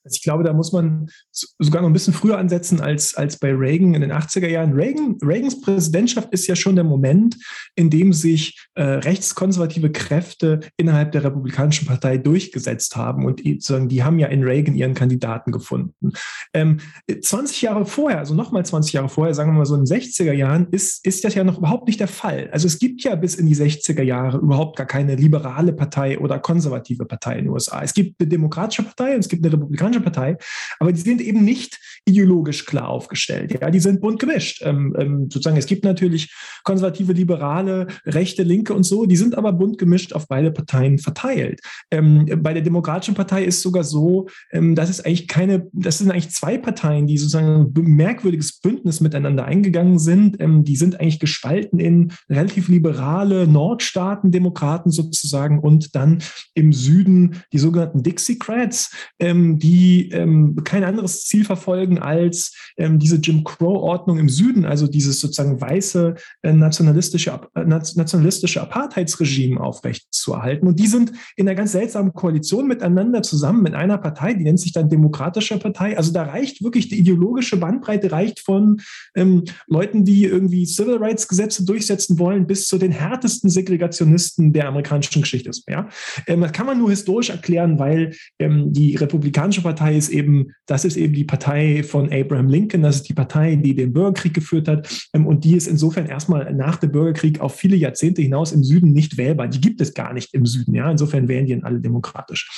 Also 0.05 0.15
ich 0.15 0.23
glaube, 0.23 0.43
da 0.43 0.53
muss 0.53 0.71
man 0.71 1.07
sogar 1.31 1.81
noch 1.81 1.89
ein 1.89 1.93
bisschen 1.93 2.13
früher 2.13 2.37
ansetzen 2.37 2.79
als, 2.79 3.15
als 3.15 3.37
bei 3.37 3.51
Reagan 3.51 3.95
in 3.95 4.01
den 4.01 4.11
80er 4.11 4.47
Jahren. 4.47 4.73
Reagan, 4.73 5.17
Reagans 5.23 5.61
Präsidentschaft 5.61 6.31
ist 6.31 6.45
ja 6.45 6.55
schon 6.55 6.75
der 6.75 6.83
Moment, 6.83 7.37
in 7.75 7.89
dem 7.89 8.13
sich 8.13 8.67
äh, 8.75 8.83
rechtskonservative 8.83 9.91
Kräfte 9.91 10.59
innerhalb 10.77 11.11
der 11.11 11.23
Republikanischen 11.23 11.87
Partei 11.87 12.17
durchgesetzt 12.17 12.95
haben. 12.95 13.25
Und 13.25 13.41
sozusagen, 13.43 13.89
die 13.89 14.03
haben 14.03 14.19
ja 14.19 14.27
in 14.27 14.43
Reagan 14.43 14.75
ihren 14.75 14.93
Kandidaten 14.93 15.51
gefunden. 15.51 16.11
Ähm, 16.53 16.77
20 17.19 17.63
Jahre 17.63 17.85
vorher, 17.87 18.19
also 18.19 18.35
nochmal 18.35 18.63
20 18.63 18.93
Jahre 18.93 19.09
vorher, 19.09 19.33
sagen 19.33 19.51
wir 19.51 19.57
mal 19.57 19.65
so 19.65 19.75
in 19.75 19.85
den 19.85 20.01
60er 20.01 20.33
Jahren, 20.33 20.67
ist, 20.69 21.03
ist 21.05 21.23
das 21.23 21.33
ja 21.33 21.43
noch 21.43 21.57
überhaupt 21.57 21.87
nicht 21.87 21.99
der 21.99 22.07
Fall. 22.07 22.49
Also 22.51 22.67
es 22.67 22.77
gibt 22.77 23.03
ja 23.03 23.15
bis 23.15 23.33
in 23.35 23.47
die 23.47 23.55
60er 23.55 24.03
Jahre 24.03 24.37
überhaupt 24.37 24.77
gar 24.77 24.85
keine 24.85 25.15
liberale 25.15 25.73
Partei 25.73 26.19
oder 26.19 26.37
konservative 26.37 27.05
Partei 27.05 27.39
in 27.39 27.45
den 27.45 27.53
USA. 27.53 27.81
Es 27.81 27.95
gibt 27.95 28.21
eine 28.21 28.29
demokratische 28.29 28.83
Partei 28.83 29.15
und 29.15 29.21
es 29.21 29.29
gibt 29.29 29.43
eine 29.43 29.53
republikanische 29.53 29.94
Republikanische 29.95 30.01
Partei, 30.01 30.38
aber 30.79 30.91
die 30.91 31.01
sind 31.01 31.21
eben 31.21 31.43
nicht 31.43 31.79
ideologisch 32.05 32.65
klar 32.65 32.89
aufgestellt. 32.89 33.58
Ja, 33.60 33.69
die 33.69 33.79
sind 33.79 34.01
bunt 34.01 34.19
gemischt. 34.19 34.62
Ähm, 34.63 34.95
ähm, 34.97 35.29
sozusagen, 35.31 35.58
es 35.58 35.65
gibt 35.65 35.84
natürlich 35.84 36.34
konservative, 36.63 37.13
liberale, 37.13 37.88
rechte, 38.05 38.43
linke 38.43 38.73
und 38.73 38.84
so, 38.84 39.05
die 39.05 39.15
sind 39.15 39.36
aber 39.36 39.53
bunt 39.53 39.77
gemischt 39.77 40.13
auf 40.13 40.27
beide 40.27 40.51
Parteien 40.51 40.99
verteilt. 40.99 41.62
Ähm, 41.91 42.25
bei 42.41 42.53
der 42.53 42.62
Demokratischen 42.62 43.15
Partei 43.15 43.43
ist 43.43 43.62
sogar 43.62 43.84
so, 43.84 44.27
ähm, 44.51 44.75
dass 44.75 44.89
es 44.89 45.03
eigentlich 45.03 45.27
keine, 45.27 45.67
das 45.73 45.97
sind 45.97 46.12
eigentlich 46.12 46.31
zwei 46.31 46.58
Parteien, 46.58 47.08
die 47.08 47.17
sozusagen 47.17 47.73
ein 47.75 47.84
merkwürdiges 47.84 48.60
Bündnis 48.60 49.01
miteinander 49.01 49.45
eingegangen 49.45 49.97
sind. 49.97 50.39
Ähm, 50.39 50.63
die 50.63 50.75
sind 50.75 50.99
eigentlich 50.99 51.19
gespalten 51.19 51.79
in 51.79 52.13
relativ 52.29 52.67
liberale 52.67 53.47
Nordstaaten-Demokraten 53.47 54.91
sozusagen 54.91 55.60
und 55.60 55.95
dann 55.95 56.21
im 56.53 56.71
Süden 56.71 57.41
die 57.51 57.60
sogenannten 57.60 58.03
Dixiecrats, 58.03 58.91
ähm, 59.19 59.60
die 59.86 60.10
ähm, 60.10 60.56
kein 60.63 60.84
anderes 60.84 61.26
Ziel 61.26 61.45
verfolgen 61.45 62.00
als 62.00 62.56
ähm, 62.78 62.98
diese 62.98 63.17
Jim 63.17 63.43
Crow-Ordnung 63.43 64.17
im 64.17 64.30
Süden, 64.30 64.65
also 64.65 64.88
dieses 64.88 65.19
sozusagen 65.19 65.62
weiße 65.62 66.15
äh, 66.41 66.54
nationalistische, 66.54 67.39
äh, 67.54 67.63
nationalistische 67.65 68.62
Apartheidsregime 68.62 69.60
aufrechtzuerhalten. 69.62 70.67
Und 70.67 70.80
die 70.80 70.88
sind 70.88 71.12
in 71.36 71.48
einer 71.48 71.56
ganz 71.56 71.74
seltsamen 71.74 72.13
Koalition 72.13 72.67
miteinander 72.67 73.21
zusammen 73.21 73.62
mit 73.62 73.76
einer 73.76 74.00
Partei, 74.00 74.34
die 74.34 74.43
nennt 74.43 74.60
sich 74.60 74.71
dann 74.71 74.89
Demokratische 74.89 75.58
Partei. 75.60 75.98
Also 75.98 76.12
da 76.12 76.24
reicht 76.24 76.63
wirklich 76.63 76.89
die 76.89 77.00
ideologische 77.00 77.58
Bandbreite 77.58 78.12
reicht 78.12 78.39
von 78.39 78.82
ähm, 79.15 79.43
Leuten, 79.67 80.04
die 80.04 80.26
irgendwie 80.26 80.65
Civil 80.65 80.98
Rights 80.98 81.28
Gesetze 81.28 81.63
durchsetzen 81.63 82.17
wollen, 82.17 82.48
bis 82.48 82.67
zu 82.67 82.80
den 82.80 82.91
härtesten 82.91 83.50
Segregationisten 83.50 84.52
der 84.52 84.67
amerikanischen 84.67 85.21
Geschichte. 85.21 85.52
Ja? 85.67 85.89
Ähm, 86.26 86.41
das 86.41 86.54
kann 86.54 86.65
man 86.65 86.80
nur 86.80 86.89
historisch 86.89 87.30
erklären, 87.30 87.78
weil 87.78 88.15
ähm, 88.39 88.74
die 88.74 88.95
Republikanische 88.95 89.62
Partei 89.62 89.74
ist 89.81 90.09
eben, 90.09 90.53
das 90.65 90.85
ist 90.85 90.97
eben 90.97 91.13
die 91.13 91.23
Partei 91.23 91.83
von 91.83 92.11
Abraham 92.11 92.49
Lincoln, 92.49 92.83
das 92.83 92.97
ist 92.97 93.09
die 93.09 93.13
Partei, 93.13 93.55
die 93.55 93.75
den 93.75 93.93
Bürgerkrieg 93.93 94.33
geführt 94.33 94.67
hat 94.67 94.88
ähm, 95.13 95.25
und 95.27 95.43
die 95.43 95.55
ist 95.55 95.67
insofern 95.67 96.05
erstmal 96.05 96.53
nach 96.53 96.77
dem 96.77 96.91
Bürgerkrieg 96.91 97.39
auf 97.41 97.55
viele 97.55 97.75
Jahrzehnte 97.75 98.21
hinaus 98.21 98.51
im 98.51 98.63
Süden 98.63 98.93
nicht 98.93 99.17
wählbar. 99.17 99.47
Die 99.47 99.61
gibt 99.61 99.81
es 99.81 99.93
gar 99.93 100.13
nicht 100.13 100.33
im 100.33 100.45
Süden. 100.45 100.75
Ja? 100.75 100.89
Insofern 100.89 101.27
wählen 101.27 101.45
die 101.45 101.63
alle 101.63 101.79
demokratisch. 101.79 102.49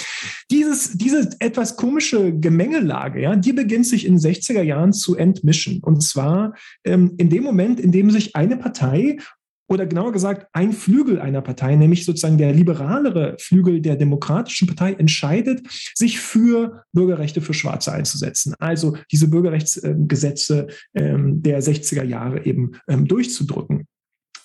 Dieses, 0.52 0.98
diese 0.98 1.30
etwas 1.40 1.76
komische 1.76 2.38
Gemengelage, 2.38 3.22
ja, 3.22 3.36
die 3.36 3.54
beginnt 3.54 3.86
sich 3.86 4.06
in 4.06 4.16
den 4.16 4.20
60er 4.20 4.62
Jahren 4.62 4.94
zu 4.94 5.16
entmischen. 5.16 5.82
Und 5.84 6.02
zwar 6.02 6.56
ähm, 6.84 7.14
in 7.18 7.30
dem 7.30 7.44
Moment, 7.44 7.80
in 7.80 7.92
dem 7.92 8.12
sich 8.12 8.36
eine 8.36 8.58
Partei 8.58 9.18
oder 9.68 9.86
genauer 9.86 10.12
gesagt 10.12 10.48
ein 10.54 10.74
Flügel 10.74 11.20
einer 11.20 11.42
Partei, 11.42 11.76
nämlich 11.76 12.06
sozusagen 12.06 12.38
der 12.38 12.54
liberalere 12.54 13.36
Flügel 13.40 13.82
der 13.82 13.96
Demokratischen 13.96 14.68
Partei, 14.68 14.94
entscheidet, 14.94 15.62
sich 15.94 16.20
für 16.20 16.84
Bürgerrechte 16.94 17.42
für 17.42 17.54
Schwarze 17.54 17.92
einzusetzen. 17.92 18.54
Also 18.60 18.98
diese 19.12 19.30
Bürgerrechtsgesetze 19.30 20.68
ähm, 20.94 21.42
der 21.42 21.62
60er 21.62 22.04
Jahre 22.04 22.46
eben 22.46 22.74
ähm, 22.88 23.08
durchzudrücken. 23.08 23.87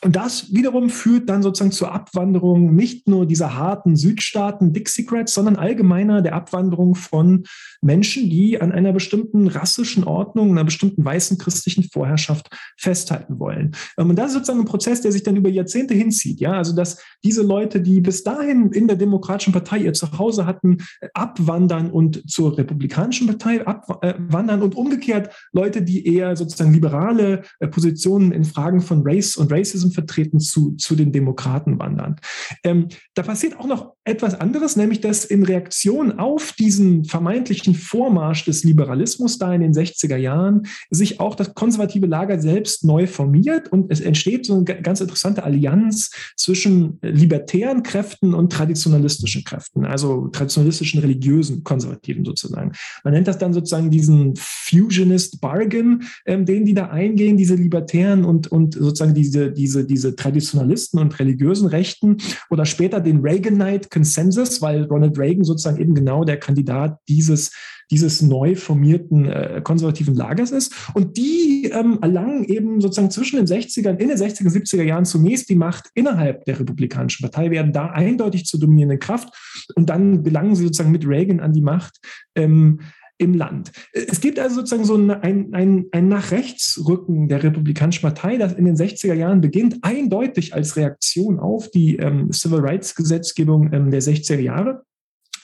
Und 0.04 0.16
das 0.16 0.52
wiederum 0.52 0.90
führt 0.90 1.28
dann 1.28 1.42
sozusagen 1.42 1.70
zur 1.70 1.92
Abwanderung 1.92 2.74
nicht 2.74 3.06
nur 3.06 3.24
dieser 3.24 3.56
harten 3.56 3.94
Südstaaten 3.94 4.72
Dixiecrats, 4.72 5.32
sondern 5.32 5.54
allgemeiner 5.54 6.22
der 6.22 6.34
Abwanderung 6.34 6.96
von 6.96 7.44
Menschen, 7.80 8.28
die 8.28 8.60
an 8.60 8.72
einer 8.72 8.92
bestimmten 8.92 9.46
rassischen 9.46 10.02
Ordnung, 10.02 10.50
einer 10.50 10.64
bestimmten 10.64 11.04
weißen 11.04 11.38
christlichen 11.38 11.84
Vorherrschaft 11.84 12.50
festhalten 12.76 13.38
wollen. 13.38 13.76
Ähm, 13.96 14.10
und 14.10 14.16
das 14.16 14.28
ist 14.28 14.34
sozusagen 14.34 14.60
ein 14.60 14.66
Prozess, 14.66 15.02
der 15.02 15.12
sich 15.12 15.22
dann 15.22 15.36
über 15.36 15.48
Jahrzehnte 15.48 15.94
hinzieht. 15.94 16.40
Ja, 16.40 16.54
also 16.54 16.74
dass 16.74 17.00
diese 17.22 17.42
Leute, 17.42 17.80
die 17.80 18.00
bis 18.00 18.24
dahin 18.24 18.72
in 18.72 18.88
der 18.88 18.96
Demokratischen 18.96 19.52
Partei 19.52 19.78
ihr 19.78 19.92
Zuhause 19.92 20.46
hatten, 20.46 20.78
abwandern 21.14 21.90
und 21.90 22.28
zur 22.28 22.58
Republikanischen 22.58 23.28
Partei 23.28 23.64
abwandern 23.64 24.62
und 24.62 24.74
umgekehrt 24.74 25.32
Leute, 25.52 25.82
die 25.82 26.06
eher 26.06 26.34
sozusagen 26.34 26.72
liberale 26.72 27.42
äh, 27.60 27.68
Positionen 27.68 28.32
in 28.32 28.44
Fragen 28.44 28.80
von 28.80 29.02
Race 29.04 29.36
und 29.36 29.52
Racism 29.52 29.91
vertreten 29.92 30.40
zu, 30.40 30.72
zu 30.72 30.96
den 30.96 31.12
Demokraten 31.12 31.78
wandern. 31.78 32.16
Ähm, 32.64 32.88
da 33.14 33.22
passiert 33.22 33.58
auch 33.58 33.66
noch 33.66 33.92
etwas 34.04 34.40
anderes, 34.40 34.76
nämlich 34.76 35.00
dass 35.00 35.24
in 35.24 35.44
Reaktion 35.44 36.18
auf 36.18 36.52
diesen 36.58 37.04
vermeintlichen 37.04 37.74
Vormarsch 37.74 38.44
des 38.44 38.64
Liberalismus 38.64 39.38
da 39.38 39.54
in 39.54 39.60
den 39.60 39.72
60er 39.72 40.16
Jahren 40.16 40.62
sich 40.90 41.20
auch 41.20 41.34
das 41.34 41.54
konservative 41.54 42.06
Lager 42.06 42.40
selbst 42.40 42.84
neu 42.84 43.06
formiert 43.06 43.70
und 43.70 43.92
es 43.92 44.00
entsteht 44.00 44.46
so 44.46 44.56
eine 44.56 44.64
ganz 44.64 45.00
interessante 45.00 45.44
Allianz 45.44 46.10
zwischen 46.36 46.98
libertären 47.02 47.82
Kräften 47.82 48.34
und 48.34 48.52
traditionalistischen 48.52 49.44
Kräften, 49.44 49.84
also 49.84 50.28
traditionalistischen 50.28 51.00
religiösen 51.00 51.62
Konservativen 51.62 52.24
sozusagen. 52.24 52.72
Man 53.04 53.14
nennt 53.14 53.28
das 53.28 53.38
dann 53.38 53.52
sozusagen 53.52 53.90
diesen 53.90 54.34
Fusionist 54.36 55.40
Bargain, 55.40 56.02
ähm, 56.26 56.44
den 56.44 56.64
die 56.64 56.74
da 56.74 56.88
eingehen, 56.88 57.36
diese 57.36 57.54
Libertären 57.54 58.24
und, 58.24 58.50
und 58.50 58.74
sozusagen 58.74 59.14
diese, 59.14 59.52
diese 59.52 59.81
diese, 59.84 60.16
Traditionalisten 60.16 61.00
und 61.00 61.18
religiösen 61.18 61.68
Rechten 61.68 62.18
oder 62.50 62.64
später 62.64 63.00
den 63.00 63.20
Reaganite 63.20 63.88
Consensus, 63.88 64.62
weil 64.62 64.84
Ronald 64.84 65.18
Reagan 65.18 65.44
sozusagen 65.44 65.80
eben 65.80 65.94
genau 65.94 66.24
der 66.24 66.38
Kandidat 66.38 66.98
dieses 67.08 67.50
dieses 67.92 68.22
neu 68.22 68.54
formierten 68.54 69.26
äh, 69.26 69.60
konservativen 69.62 70.14
Lagers 70.14 70.50
ist. 70.50 70.74
Und 70.94 71.18
die 71.18 71.70
ähm, 71.72 71.98
erlangen 72.00 72.44
eben 72.44 72.80
sozusagen 72.80 73.10
zwischen 73.10 73.36
den 73.36 73.46
60ern, 73.46 73.98
in 73.98 74.08
den 74.08 74.16
60er, 74.16 74.48
70er 74.48 74.82
Jahren 74.82 75.04
zunächst 75.04 75.50
die 75.50 75.56
Macht 75.56 75.90
innerhalb 75.94 76.44
der 76.46 76.58
Republikanischen 76.58 77.22
Partei, 77.22 77.50
werden 77.50 77.72
da 77.72 77.90
eindeutig 77.90 78.46
zur 78.46 78.60
dominierenden 78.60 78.98
Kraft 78.98 79.28
und 79.74 79.90
dann 79.90 80.24
gelangen 80.24 80.56
sie 80.56 80.64
sozusagen 80.64 80.90
mit 80.90 81.06
Reagan 81.06 81.40
an 81.40 81.52
die 81.52 81.60
Macht. 81.60 81.98
Ähm, 82.34 82.80
im 83.22 83.34
Land. 83.34 83.72
Es 83.92 84.20
gibt 84.20 84.38
also 84.38 84.56
sozusagen 84.56 84.84
so 84.84 84.96
ein, 84.96 85.54
ein, 85.54 85.86
ein 85.90 86.08
nach 86.08 86.30
rechts 86.32 86.82
Rücken 86.86 87.28
der 87.28 87.42
Republikanischen 87.42 88.02
Partei, 88.02 88.36
das 88.36 88.52
in 88.52 88.64
den 88.64 88.76
60er 88.76 89.14
Jahren 89.14 89.40
beginnt, 89.40 89.78
eindeutig 89.82 90.54
als 90.54 90.76
Reaktion 90.76 91.38
auf 91.38 91.70
die 91.70 91.96
ähm, 91.96 92.32
Civil 92.32 92.60
Rights 92.60 92.94
Gesetzgebung 92.94 93.72
ähm, 93.72 93.90
der 93.90 94.02
60er 94.02 94.40
Jahre. 94.40 94.82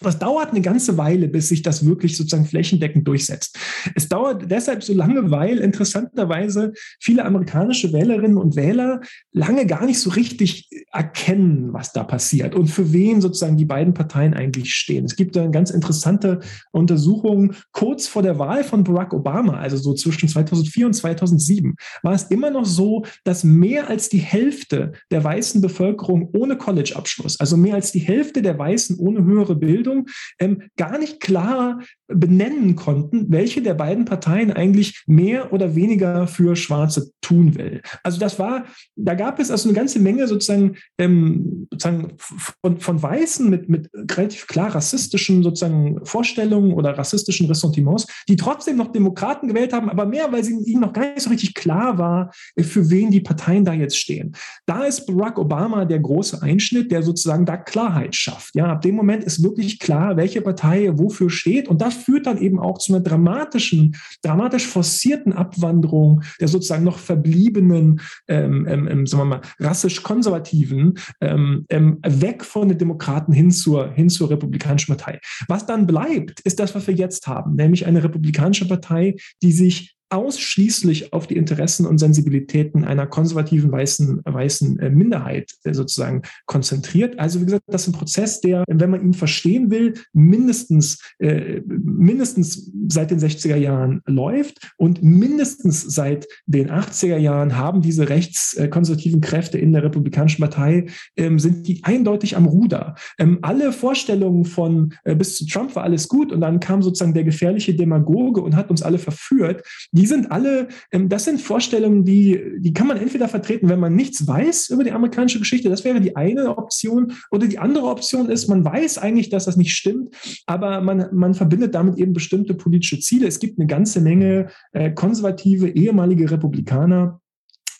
Das 0.01 0.19
dauert 0.19 0.51
eine 0.51 0.61
ganze 0.61 0.97
Weile, 0.97 1.29
bis 1.29 1.49
sich 1.49 1.63
das 1.63 1.85
wirklich 1.85 2.17
sozusagen 2.17 2.47
flächendeckend 2.47 3.07
durchsetzt. 3.07 3.59
Es 3.95 4.09
dauert 4.09 4.51
deshalb 4.51 4.83
so 4.83 4.95
lange, 4.95 5.31
weil 5.31 5.59
interessanterweise 5.59 6.73
viele 7.01 7.25
amerikanische 7.25 7.93
Wählerinnen 7.93 8.37
und 8.37 8.57
Wähler 8.57 9.01
lange 9.33 9.67
gar 9.67 9.87
nicht 9.87 10.01
so 10.01 10.11
richtig 10.11 10.69
erkennen, 10.93 11.73
was 11.73 11.93
da 11.93 12.05
passiert 12.05 12.55
und 12.55 12.69
für 12.69 12.93
wen 12.93 13.21
sozusagen 13.21 13.57
die 13.57 13.65
beiden 13.65 13.95
Parteien 13.95 14.35
eigentlich 14.35 14.75
stehen. 14.75 15.05
Es 15.05 15.17
gibt 15.17 15.37
eine 15.37 15.51
ganz 15.51 15.71
interessante 15.71 16.41
Untersuchung 16.73 17.55
kurz 17.73 18.07
vor 18.07 18.23
der 18.23 18.39
Wahl 18.39 18.65
von 18.65 18.85
Barack 18.85 19.13
Obama, 19.13 19.59
also 19.59 19.77
so 19.77 19.95
zwischen 19.95 20.29
2004 20.29 20.87
und 20.87 20.93
2007, 20.95 21.75
war 22.03 22.15
es 22.15 22.25
immer 22.25 22.51
noch 22.51 22.67
so, 22.67 23.05
dass 23.25 23.45
mehr 23.45 23.89
als 23.89 24.09
die 24.09 24.19
Hälfte 24.19 24.93
der 25.11 25.25
weißen 25.25 25.61
Bevölkerung 25.61 26.31
ohne 26.35 26.57
College-Abschluss, 26.57 27.41
also 27.41 27.57
mehr 27.57 27.75
als 27.75 27.93
die 27.93 28.01
Hälfte 28.01 28.43
der 28.43 28.59
Weißen 28.59 28.99
ohne 28.99 29.25
höhere 29.25 29.57
Bildung, 29.57 29.88
Bildung 29.89 30.07
ähm, 30.39 30.63
gar 30.77 30.99
nicht 30.99 31.21
klar 31.21 31.81
benennen 32.09 32.75
konnten, 32.75 33.27
welche 33.31 33.63
der 33.63 33.75
beiden 33.75 34.05
Parteien 34.05 34.53
eigentlich 34.53 35.03
mehr 35.07 35.53
oder 35.53 35.75
weniger 35.75 36.27
für 36.27 36.57
Schwarze 36.57 37.11
tun 37.21 37.57
will. 37.57 37.83
Also 38.03 38.19
das 38.19 38.39
war, 38.39 38.65
da 38.97 39.15
gab 39.15 39.39
es 39.39 39.51
also 39.51 39.69
eine 39.69 39.77
ganze 39.77 39.99
Menge 39.99 40.27
sozusagen, 40.27 40.77
ähm, 40.99 41.69
sozusagen 41.71 42.15
von, 42.17 42.81
von 42.81 43.03
Weißen 43.03 43.49
mit, 43.49 43.69
mit 43.69 43.91
relativ 43.95 44.47
klar 44.47 44.75
rassistischen 44.75 45.43
sozusagen 45.43 46.05
Vorstellungen 46.05 46.73
oder 46.73 46.97
rassistischen 46.97 47.47
Ressentiments, 47.47 48.07
die 48.29 48.37
trotzdem 48.37 48.77
noch 48.77 48.93
Demokraten 48.93 49.49
gewählt 49.49 49.73
haben, 49.75 49.91
aber 49.91 50.07
mehr, 50.07 50.33
weil 50.33 50.45
sie 50.45 50.57
ihnen 50.65 50.81
noch 50.81 50.95
gar 50.95 51.13
nicht 51.13 51.21
so 51.21 51.31
richtig 51.31 51.55
klar 51.55 51.99
war, 51.99 52.33
für 52.59 52.89
wen 52.89 53.11
die 53.11 53.21
Parteien 53.21 53.65
da 53.65 53.75
jetzt 53.75 53.99
stehen. 53.99 54.35
Da 54.65 54.85
ist 54.85 55.07
Barack 55.07 55.39
Obama 55.39 55.85
der 55.85 55.99
große 55.99 56.41
Einschnitt, 56.43 56.91
der 56.91 57.03
sozusagen 57.03 57.45
da 57.45 57.59
Klarheit 57.59 58.15
schafft. 58.15 58.55
Ja, 58.55 58.73
ab 58.73 58.81
dem 58.81 58.95
Moment 58.95 59.25
ist 59.25 59.43
wirklich 59.43 59.78
klar, 59.81 60.17
welche 60.17 60.41
Partei 60.41 60.91
wofür 60.95 61.31
steht 61.31 61.69
und 61.69 61.81
das 61.81 61.95
führt 61.95 62.27
dann 62.27 62.39
eben 62.39 62.59
auch 62.59 62.79
zu 62.79 62.95
einer 62.95 63.03
dramatischen, 63.03 63.97
dramatisch 64.23 64.67
forcierten 64.67 65.33
Abwanderung 65.33 66.23
der 66.41 66.49
sozusagen 66.49 66.85
noch 66.85 66.99
verbliebenen, 66.99 68.01
ähm, 68.29 68.67
ähm, 68.69 68.89
ähm 68.89 69.07
sagen 69.07 69.23
wir 69.23 69.37
mal, 69.37 69.41
rassisch 69.59 70.03
konservativen 70.03 70.99
ähm, 71.21 71.67
ähm, 71.69 71.99
weg 72.07 72.45
von 72.45 72.69
den 72.69 72.79
Demokraten 72.79 73.33
hin 73.33 73.51
zur, 73.51 73.93
hin 73.93 74.09
zur 74.09 74.31
Republikanischen 74.31 74.97
Partei. 74.97 75.21
Was 75.49 75.67
dann 75.67 75.87
bleibt, 75.87 76.41
ist 76.41 76.61
das, 76.61 76.75
was 76.75 76.87
wir 76.87 76.95
jetzt 76.95 77.27
haben, 77.27 77.55
nämlich 77.55 77.87
eine 77.87 78.03
Republikanische 78.03 78.67
Partei, 78.67 79.17
die 79.43 79.53
sich 79.53 79.98
ausschließlich 80.11 81.13
auf 81.13 81.27
die 81.27 81.37
Interessen 81.37 81.87
und 81.87 81.99
Sensibilitäten 81.99 82.85
einer 82.85 83.07
konservativen 83.07 83.71
weißen, 83.71 84.23
weißen 84.25 84.79
äh, 84.79 84.91
Minderheit 84.91 85.53
äh, 85.65 85.75
sozusagen 85.75 86.23
konzentriert. 86.47 87.19
Also 87.19 87.41
wie 87.41 87.45
gesagt, 87.45 87.65
das 87.67 87.83
ist 87.83 87.89
ein 87.89 87.99
Prozess, 87.99 88.41
der, 88.41 88.65
wenn 88.69 88.91
man 88.91 89.03
ihn 89.03 89.15
verstehen 89.15 89.71
will, 89.71 89.95
mindestens, 90.13 90.99
äh, 91.19 91.61
mindestens 91.67 92.71
seit 92.89 93.11
den 93.11 93.19
60er 93.19 93.57
Jahren 93.57 94.01
läuft 94.07 94.73
und 94.77 95.03
mindestens 95.03 95.83
seit 95.83 96.27
den 96.47 96.71
80er 96.71 97.19
Jahren 97.19 97.57
haben 97.57 97.83
diese 97.83 98.09
rechtskonservativen 98.09 99.21
Kräfte 99.21 99.59
in 99.59 99.73
der 99.73 99.85
Republikanischen 99.85 100.41
Partei, 100.41 100.87
ähm, 101.17 101.39
sind 101.39 101.67
die 101.67 101.85
eindeutig 101.85 102.37
am 102.37 102.47
Ruder. 102.47 102.95
Ähm, 103.19 103.39
alle 103.43 103.73
Vorstellungen 103.73 104.45
von 104.45 104.95
äh, 105.05 105.15
bis 105.15 105.37
zu 105.37 105.47
Trump 105.47 105.77
war 105.77 105.85
alles 105.85 106.09
gut 106.09 106.33
und 106.33 106.41
dann 106.41 106.61
kam 106.61 106.83
sozusagen 106.83 107.15
der 107.15 107.25
gefährliche 107.25 107.75
Demagoge 107.75 108.41
und 108.41 108.57
hat 108.57 108.71
uns 108.71 108.83
alle 108.83 108.99
verführt. 108.99 109.63
Die 109.99 110.07
sind 110.07 110.31
alle, 110.31 110.69
ähm, 110.93 111.09
das 111.09 111.25
sind 111.25 111.41
Vorstellungen, 111.41 112.05
die, 112.05 112.41
die 112.59 112.73
kann 112.73 112.87
man 112.87 112.99
entweder 112.99 113.27
vertreten, 113.27 113.69
wenn 113.69 113.81
man 113.81 113.97
nichts 113.97 114.27
weiß 114.29 114.71
über 114.71 114.85
die 114.85 114.93
amerikanische 114.93 115.41
Geschichte, 115.41 115.69
das 115.69 115.85
wäre 115.85 116.01
die 116.01 116.15
eine 116.15 116.57
Option, 116.57 117.15
oder 117.33 117.49
die 117.49 117.59
andere 117.59 117.89
Option 117.89 118.29
ist, 118.31 118.47
man 118.47 118.65
weiß 118.65 118.99
eigentlich, 118.99 119.29
dass 119.29 119.47
das 119.47 119.57
nicht 119.57 119.75
stimmt, 119.75 120.15
aber 120.47 120.81
man, 120.83 121.09
man 121.13 121.35
verbindet 121.35 121.75
damit 121.75 121.99
eben 121.99 122.13
bestimmte 122.13 122.55
politische 122.55 123.01
Ziele. 123.01 123.27
Es 123.27 123.41
gibt 123.41 123.59
eine 123.59 123.67
ganze 123.67 124.01
Menge 124.01 124.51
äh, 124.73 124.93
konservative 124.93 125.69
ehemalige 125.69 126.31
Republikaner, 126.31 127.21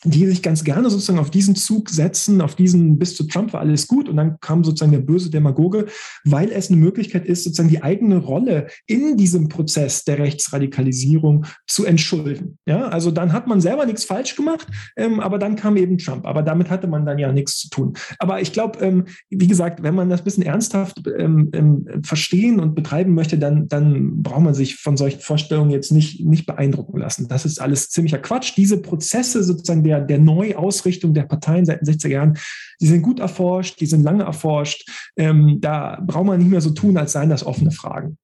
die 0.05 0.25
sich 0.27 0.41
ganz 0.41 0.63
gerne 0.63 0.89
sozusagen 0.89 1.19
auf 1.19 1.29
diesen 1.29 1.55
Zug 1.55 1.89
setzen, 1.89 2.41
auf 2.41 2.55
diesen 2.55 2.97
bis 2.97 3.15
zu 3.15 3.25
Trump 3.25 3.51
war 3.51 3.59
alles 3.59 3.87
gut 3.87 4.07
und 4.07 4.15
dann 4.15 4.39
kam 4.39 4.63
sozusagen 4.63 4.93
der 4.93 4.99
böse 4.99 5.29
Demagoge, 5.29 5.87
weil 6.23 6.51
es 6.51 6.69
eine 6.69 6.77
Möglichkeit 6.77 7.25
ist, 7.25 7.43
sozusagen 7.43 7.69
die 7.69 7.83
eigene 7.83 8.17
Rolle 8.17 8.67
in 8.87 9.17
diesem 9.17 9.49
Prozess 9.49 10.05
der 10.05 10.19
Rechtsradikalisierung 10.19 11.45
zu 11.67 11.85
entschulden. 11.85 12.57
Ja, 12.65 12.87
also 12.87 13.11
dann 13.11 13.33
hat 13.33 13.47
man 13.47 13.59
selber 13.59 13.85
nichts 13.85 14.05
falsch 14.05 14.35
gemacht, 14.35 14.67
ähm, 14.95 15.19
aber 15.19 15.37
dann 15.37 15.57
kam 15.57 15.75
eben 15.75 15.97
Trump. 15.97 16.25
Aber 16.25 16.43
damit 16.43 16.69
hatte 16.69 16.87
man 16.87 17.05
dann 17.05 17.19
ja 17.19 17.31
nichts 17.33 17.57
zu 17.59 17.69
tun. 17.69 17.93
Aber 18.19 18.41
ich 18.41 18.53
glaube, 18.53 18.79
ähm, 18.79 19.05
wie 19.29 19.47
gesagt, 19.47 19.83
wenn 19.83 19.95
man 19.95 20.09
das 20.09 20.21
ein 20.21 20.25
bisschen 20.25 20.43
ernsthaft 20.43 21.01
ähm, 21.17 21.49
ähm, 21.53 21.85
verstehen 22.03 22.59
und 22.61 22.73
betreiben 22.73 23.13
möchte, 23.13 23.37
dann, 23.37 23.67
dann 23.67 24.23
braucht 24.23 24.43
man 24.43 24.53
sich 24.53 24.77
von 24.77 24.95
solchen 24.95 25.19
Vorstellungen 25.19 25.71
jetzt 25.71 25.91
nicht, 25.91 26.25
nicht 26.25 26.45
beeindrucken 26.45 26.99
lassen. 26.99 27.27
Das 27.27 27.45
ist 27.45 27.59
alles 27.59 27.89
ziemlicher 27.89 28.19
Quatsch. 28.19 28.53
Diese 28.55 28.81
Prozesse 28.81 29.43
sozusagen 29.43 29.83
der, 29.89 30.01
der 30.01 30.19
Neuausrichtung 30.19 31.13
der 31.13 31.23
Parteien 31.23 31.65
seit 31.65 31.81
den 31.81 31.93
60er 31.93 32.07
Jahren, 32.07 32.37
die 32.79 32.87
sind 32.87 33.01
gut 33.01 33.19
erforscht, 33.19 33.79
die 33.79 33.85
sind 33.85 34.03
lange 34.03 34.23
erforscht. 34.23 34.87
Ähm, 35.17 35.57
da 35.59 36.01
braucht 36.05 36.25
man 36.25 36.39
nicht 36.39 36.49
mehr 36.49 36.61
so 36.61 36.69
tun, 36.69 36.97
als 36.97 37.11
seien 37.11 37.29
das 37.29 37.45
offene 37.45 37.71
Fragen. 37.71 38.17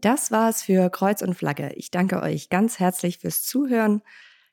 Das 0.00 0.30
war 0.30 0.50
es 0.50 0.62
für 0.62 0.90
Kreuz 0.90 1.22
und 1.22 1.34
Flagge. 1.34 1.72
Ich 1.76 1.90
danke 1.90 2.22
euch 2.22 2.48
ganz 2.48 2.78
herzlich 2.78 3.18
fürs 3.18 3.42
Zuhören. 3.42 4.02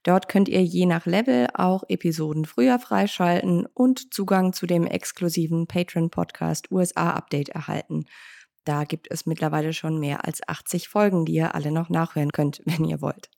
Dort 0.04 0.30
könnt 0.30 0.48
ihr 0.48 0.64
je 0.64 0.86
nach 0.86 1.06
Level 1.06 1.48
auch 1.54 1.84
Episoden 1.90 2.46
früher 2.46 2.80
freischalten 2.80 3.66
und 3.66 4.14
Zugang 4.14 4.54
zu 4.54 4.66
dem 4.66 4.86
exklusiven 4.86 5.68
Patreon-Podcast 5.68 6.72
USA 6.72 7.12
Update 7.12 7.50
erhalten. 7.50 8.06
Da 8.64 8.86
gibt 8.86 9.12
es 9.12 9.26
mittlerweile 9.26 9.74
schon 9.74 10.00
mehr 10.00 10.26
als 10.26 10.40
80 10.48 10.88
Folgen, 10.88 11.26
die 11.26 11.34
ihr 11.34 11.54
alle 11.54 11.72
noch 11.72 11.90
nachhören 11.90 12.32
könnt, 12.32 12.62
wenn 12.66 12.86
ihr 12.86 13.02
wollt. 13.02 13.30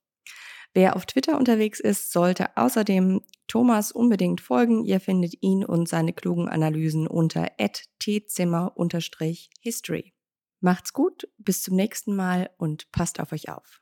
Wer 0.74 0.95
auf 0.95 1.05
Twitter 1.05 1.38
unterwegs 1.38 1.80
ist, 1.80 2.11
sollte 2.11 2.55
außerdem 2.55 3.22
Thomas 3.47 3.91
unbedingt 3.91 4.41
folgen. 4.41 4.86
Ihr 4.86 5.01
findet 5.01 5.41
ihn 5.41 5.65
und 5.65 5.89
seine 5.89 6.13
klugen 6.13 6.47
Analysen 6.47 7.07
unter 7.07 7.47
tzimmer-history. 7.99 10.13
Macht's 10.61 10.93
gut, 10.93 11.28
bis 11.38 11.63
zum 11.63 11.76
nächsten 11.76 12.15
Mal 12.15 12.51
und 12.57 12.91
passt 12.91 13.19
auf 13.19 13.34
euch 13.34 13.49
auf. 13.49 13.80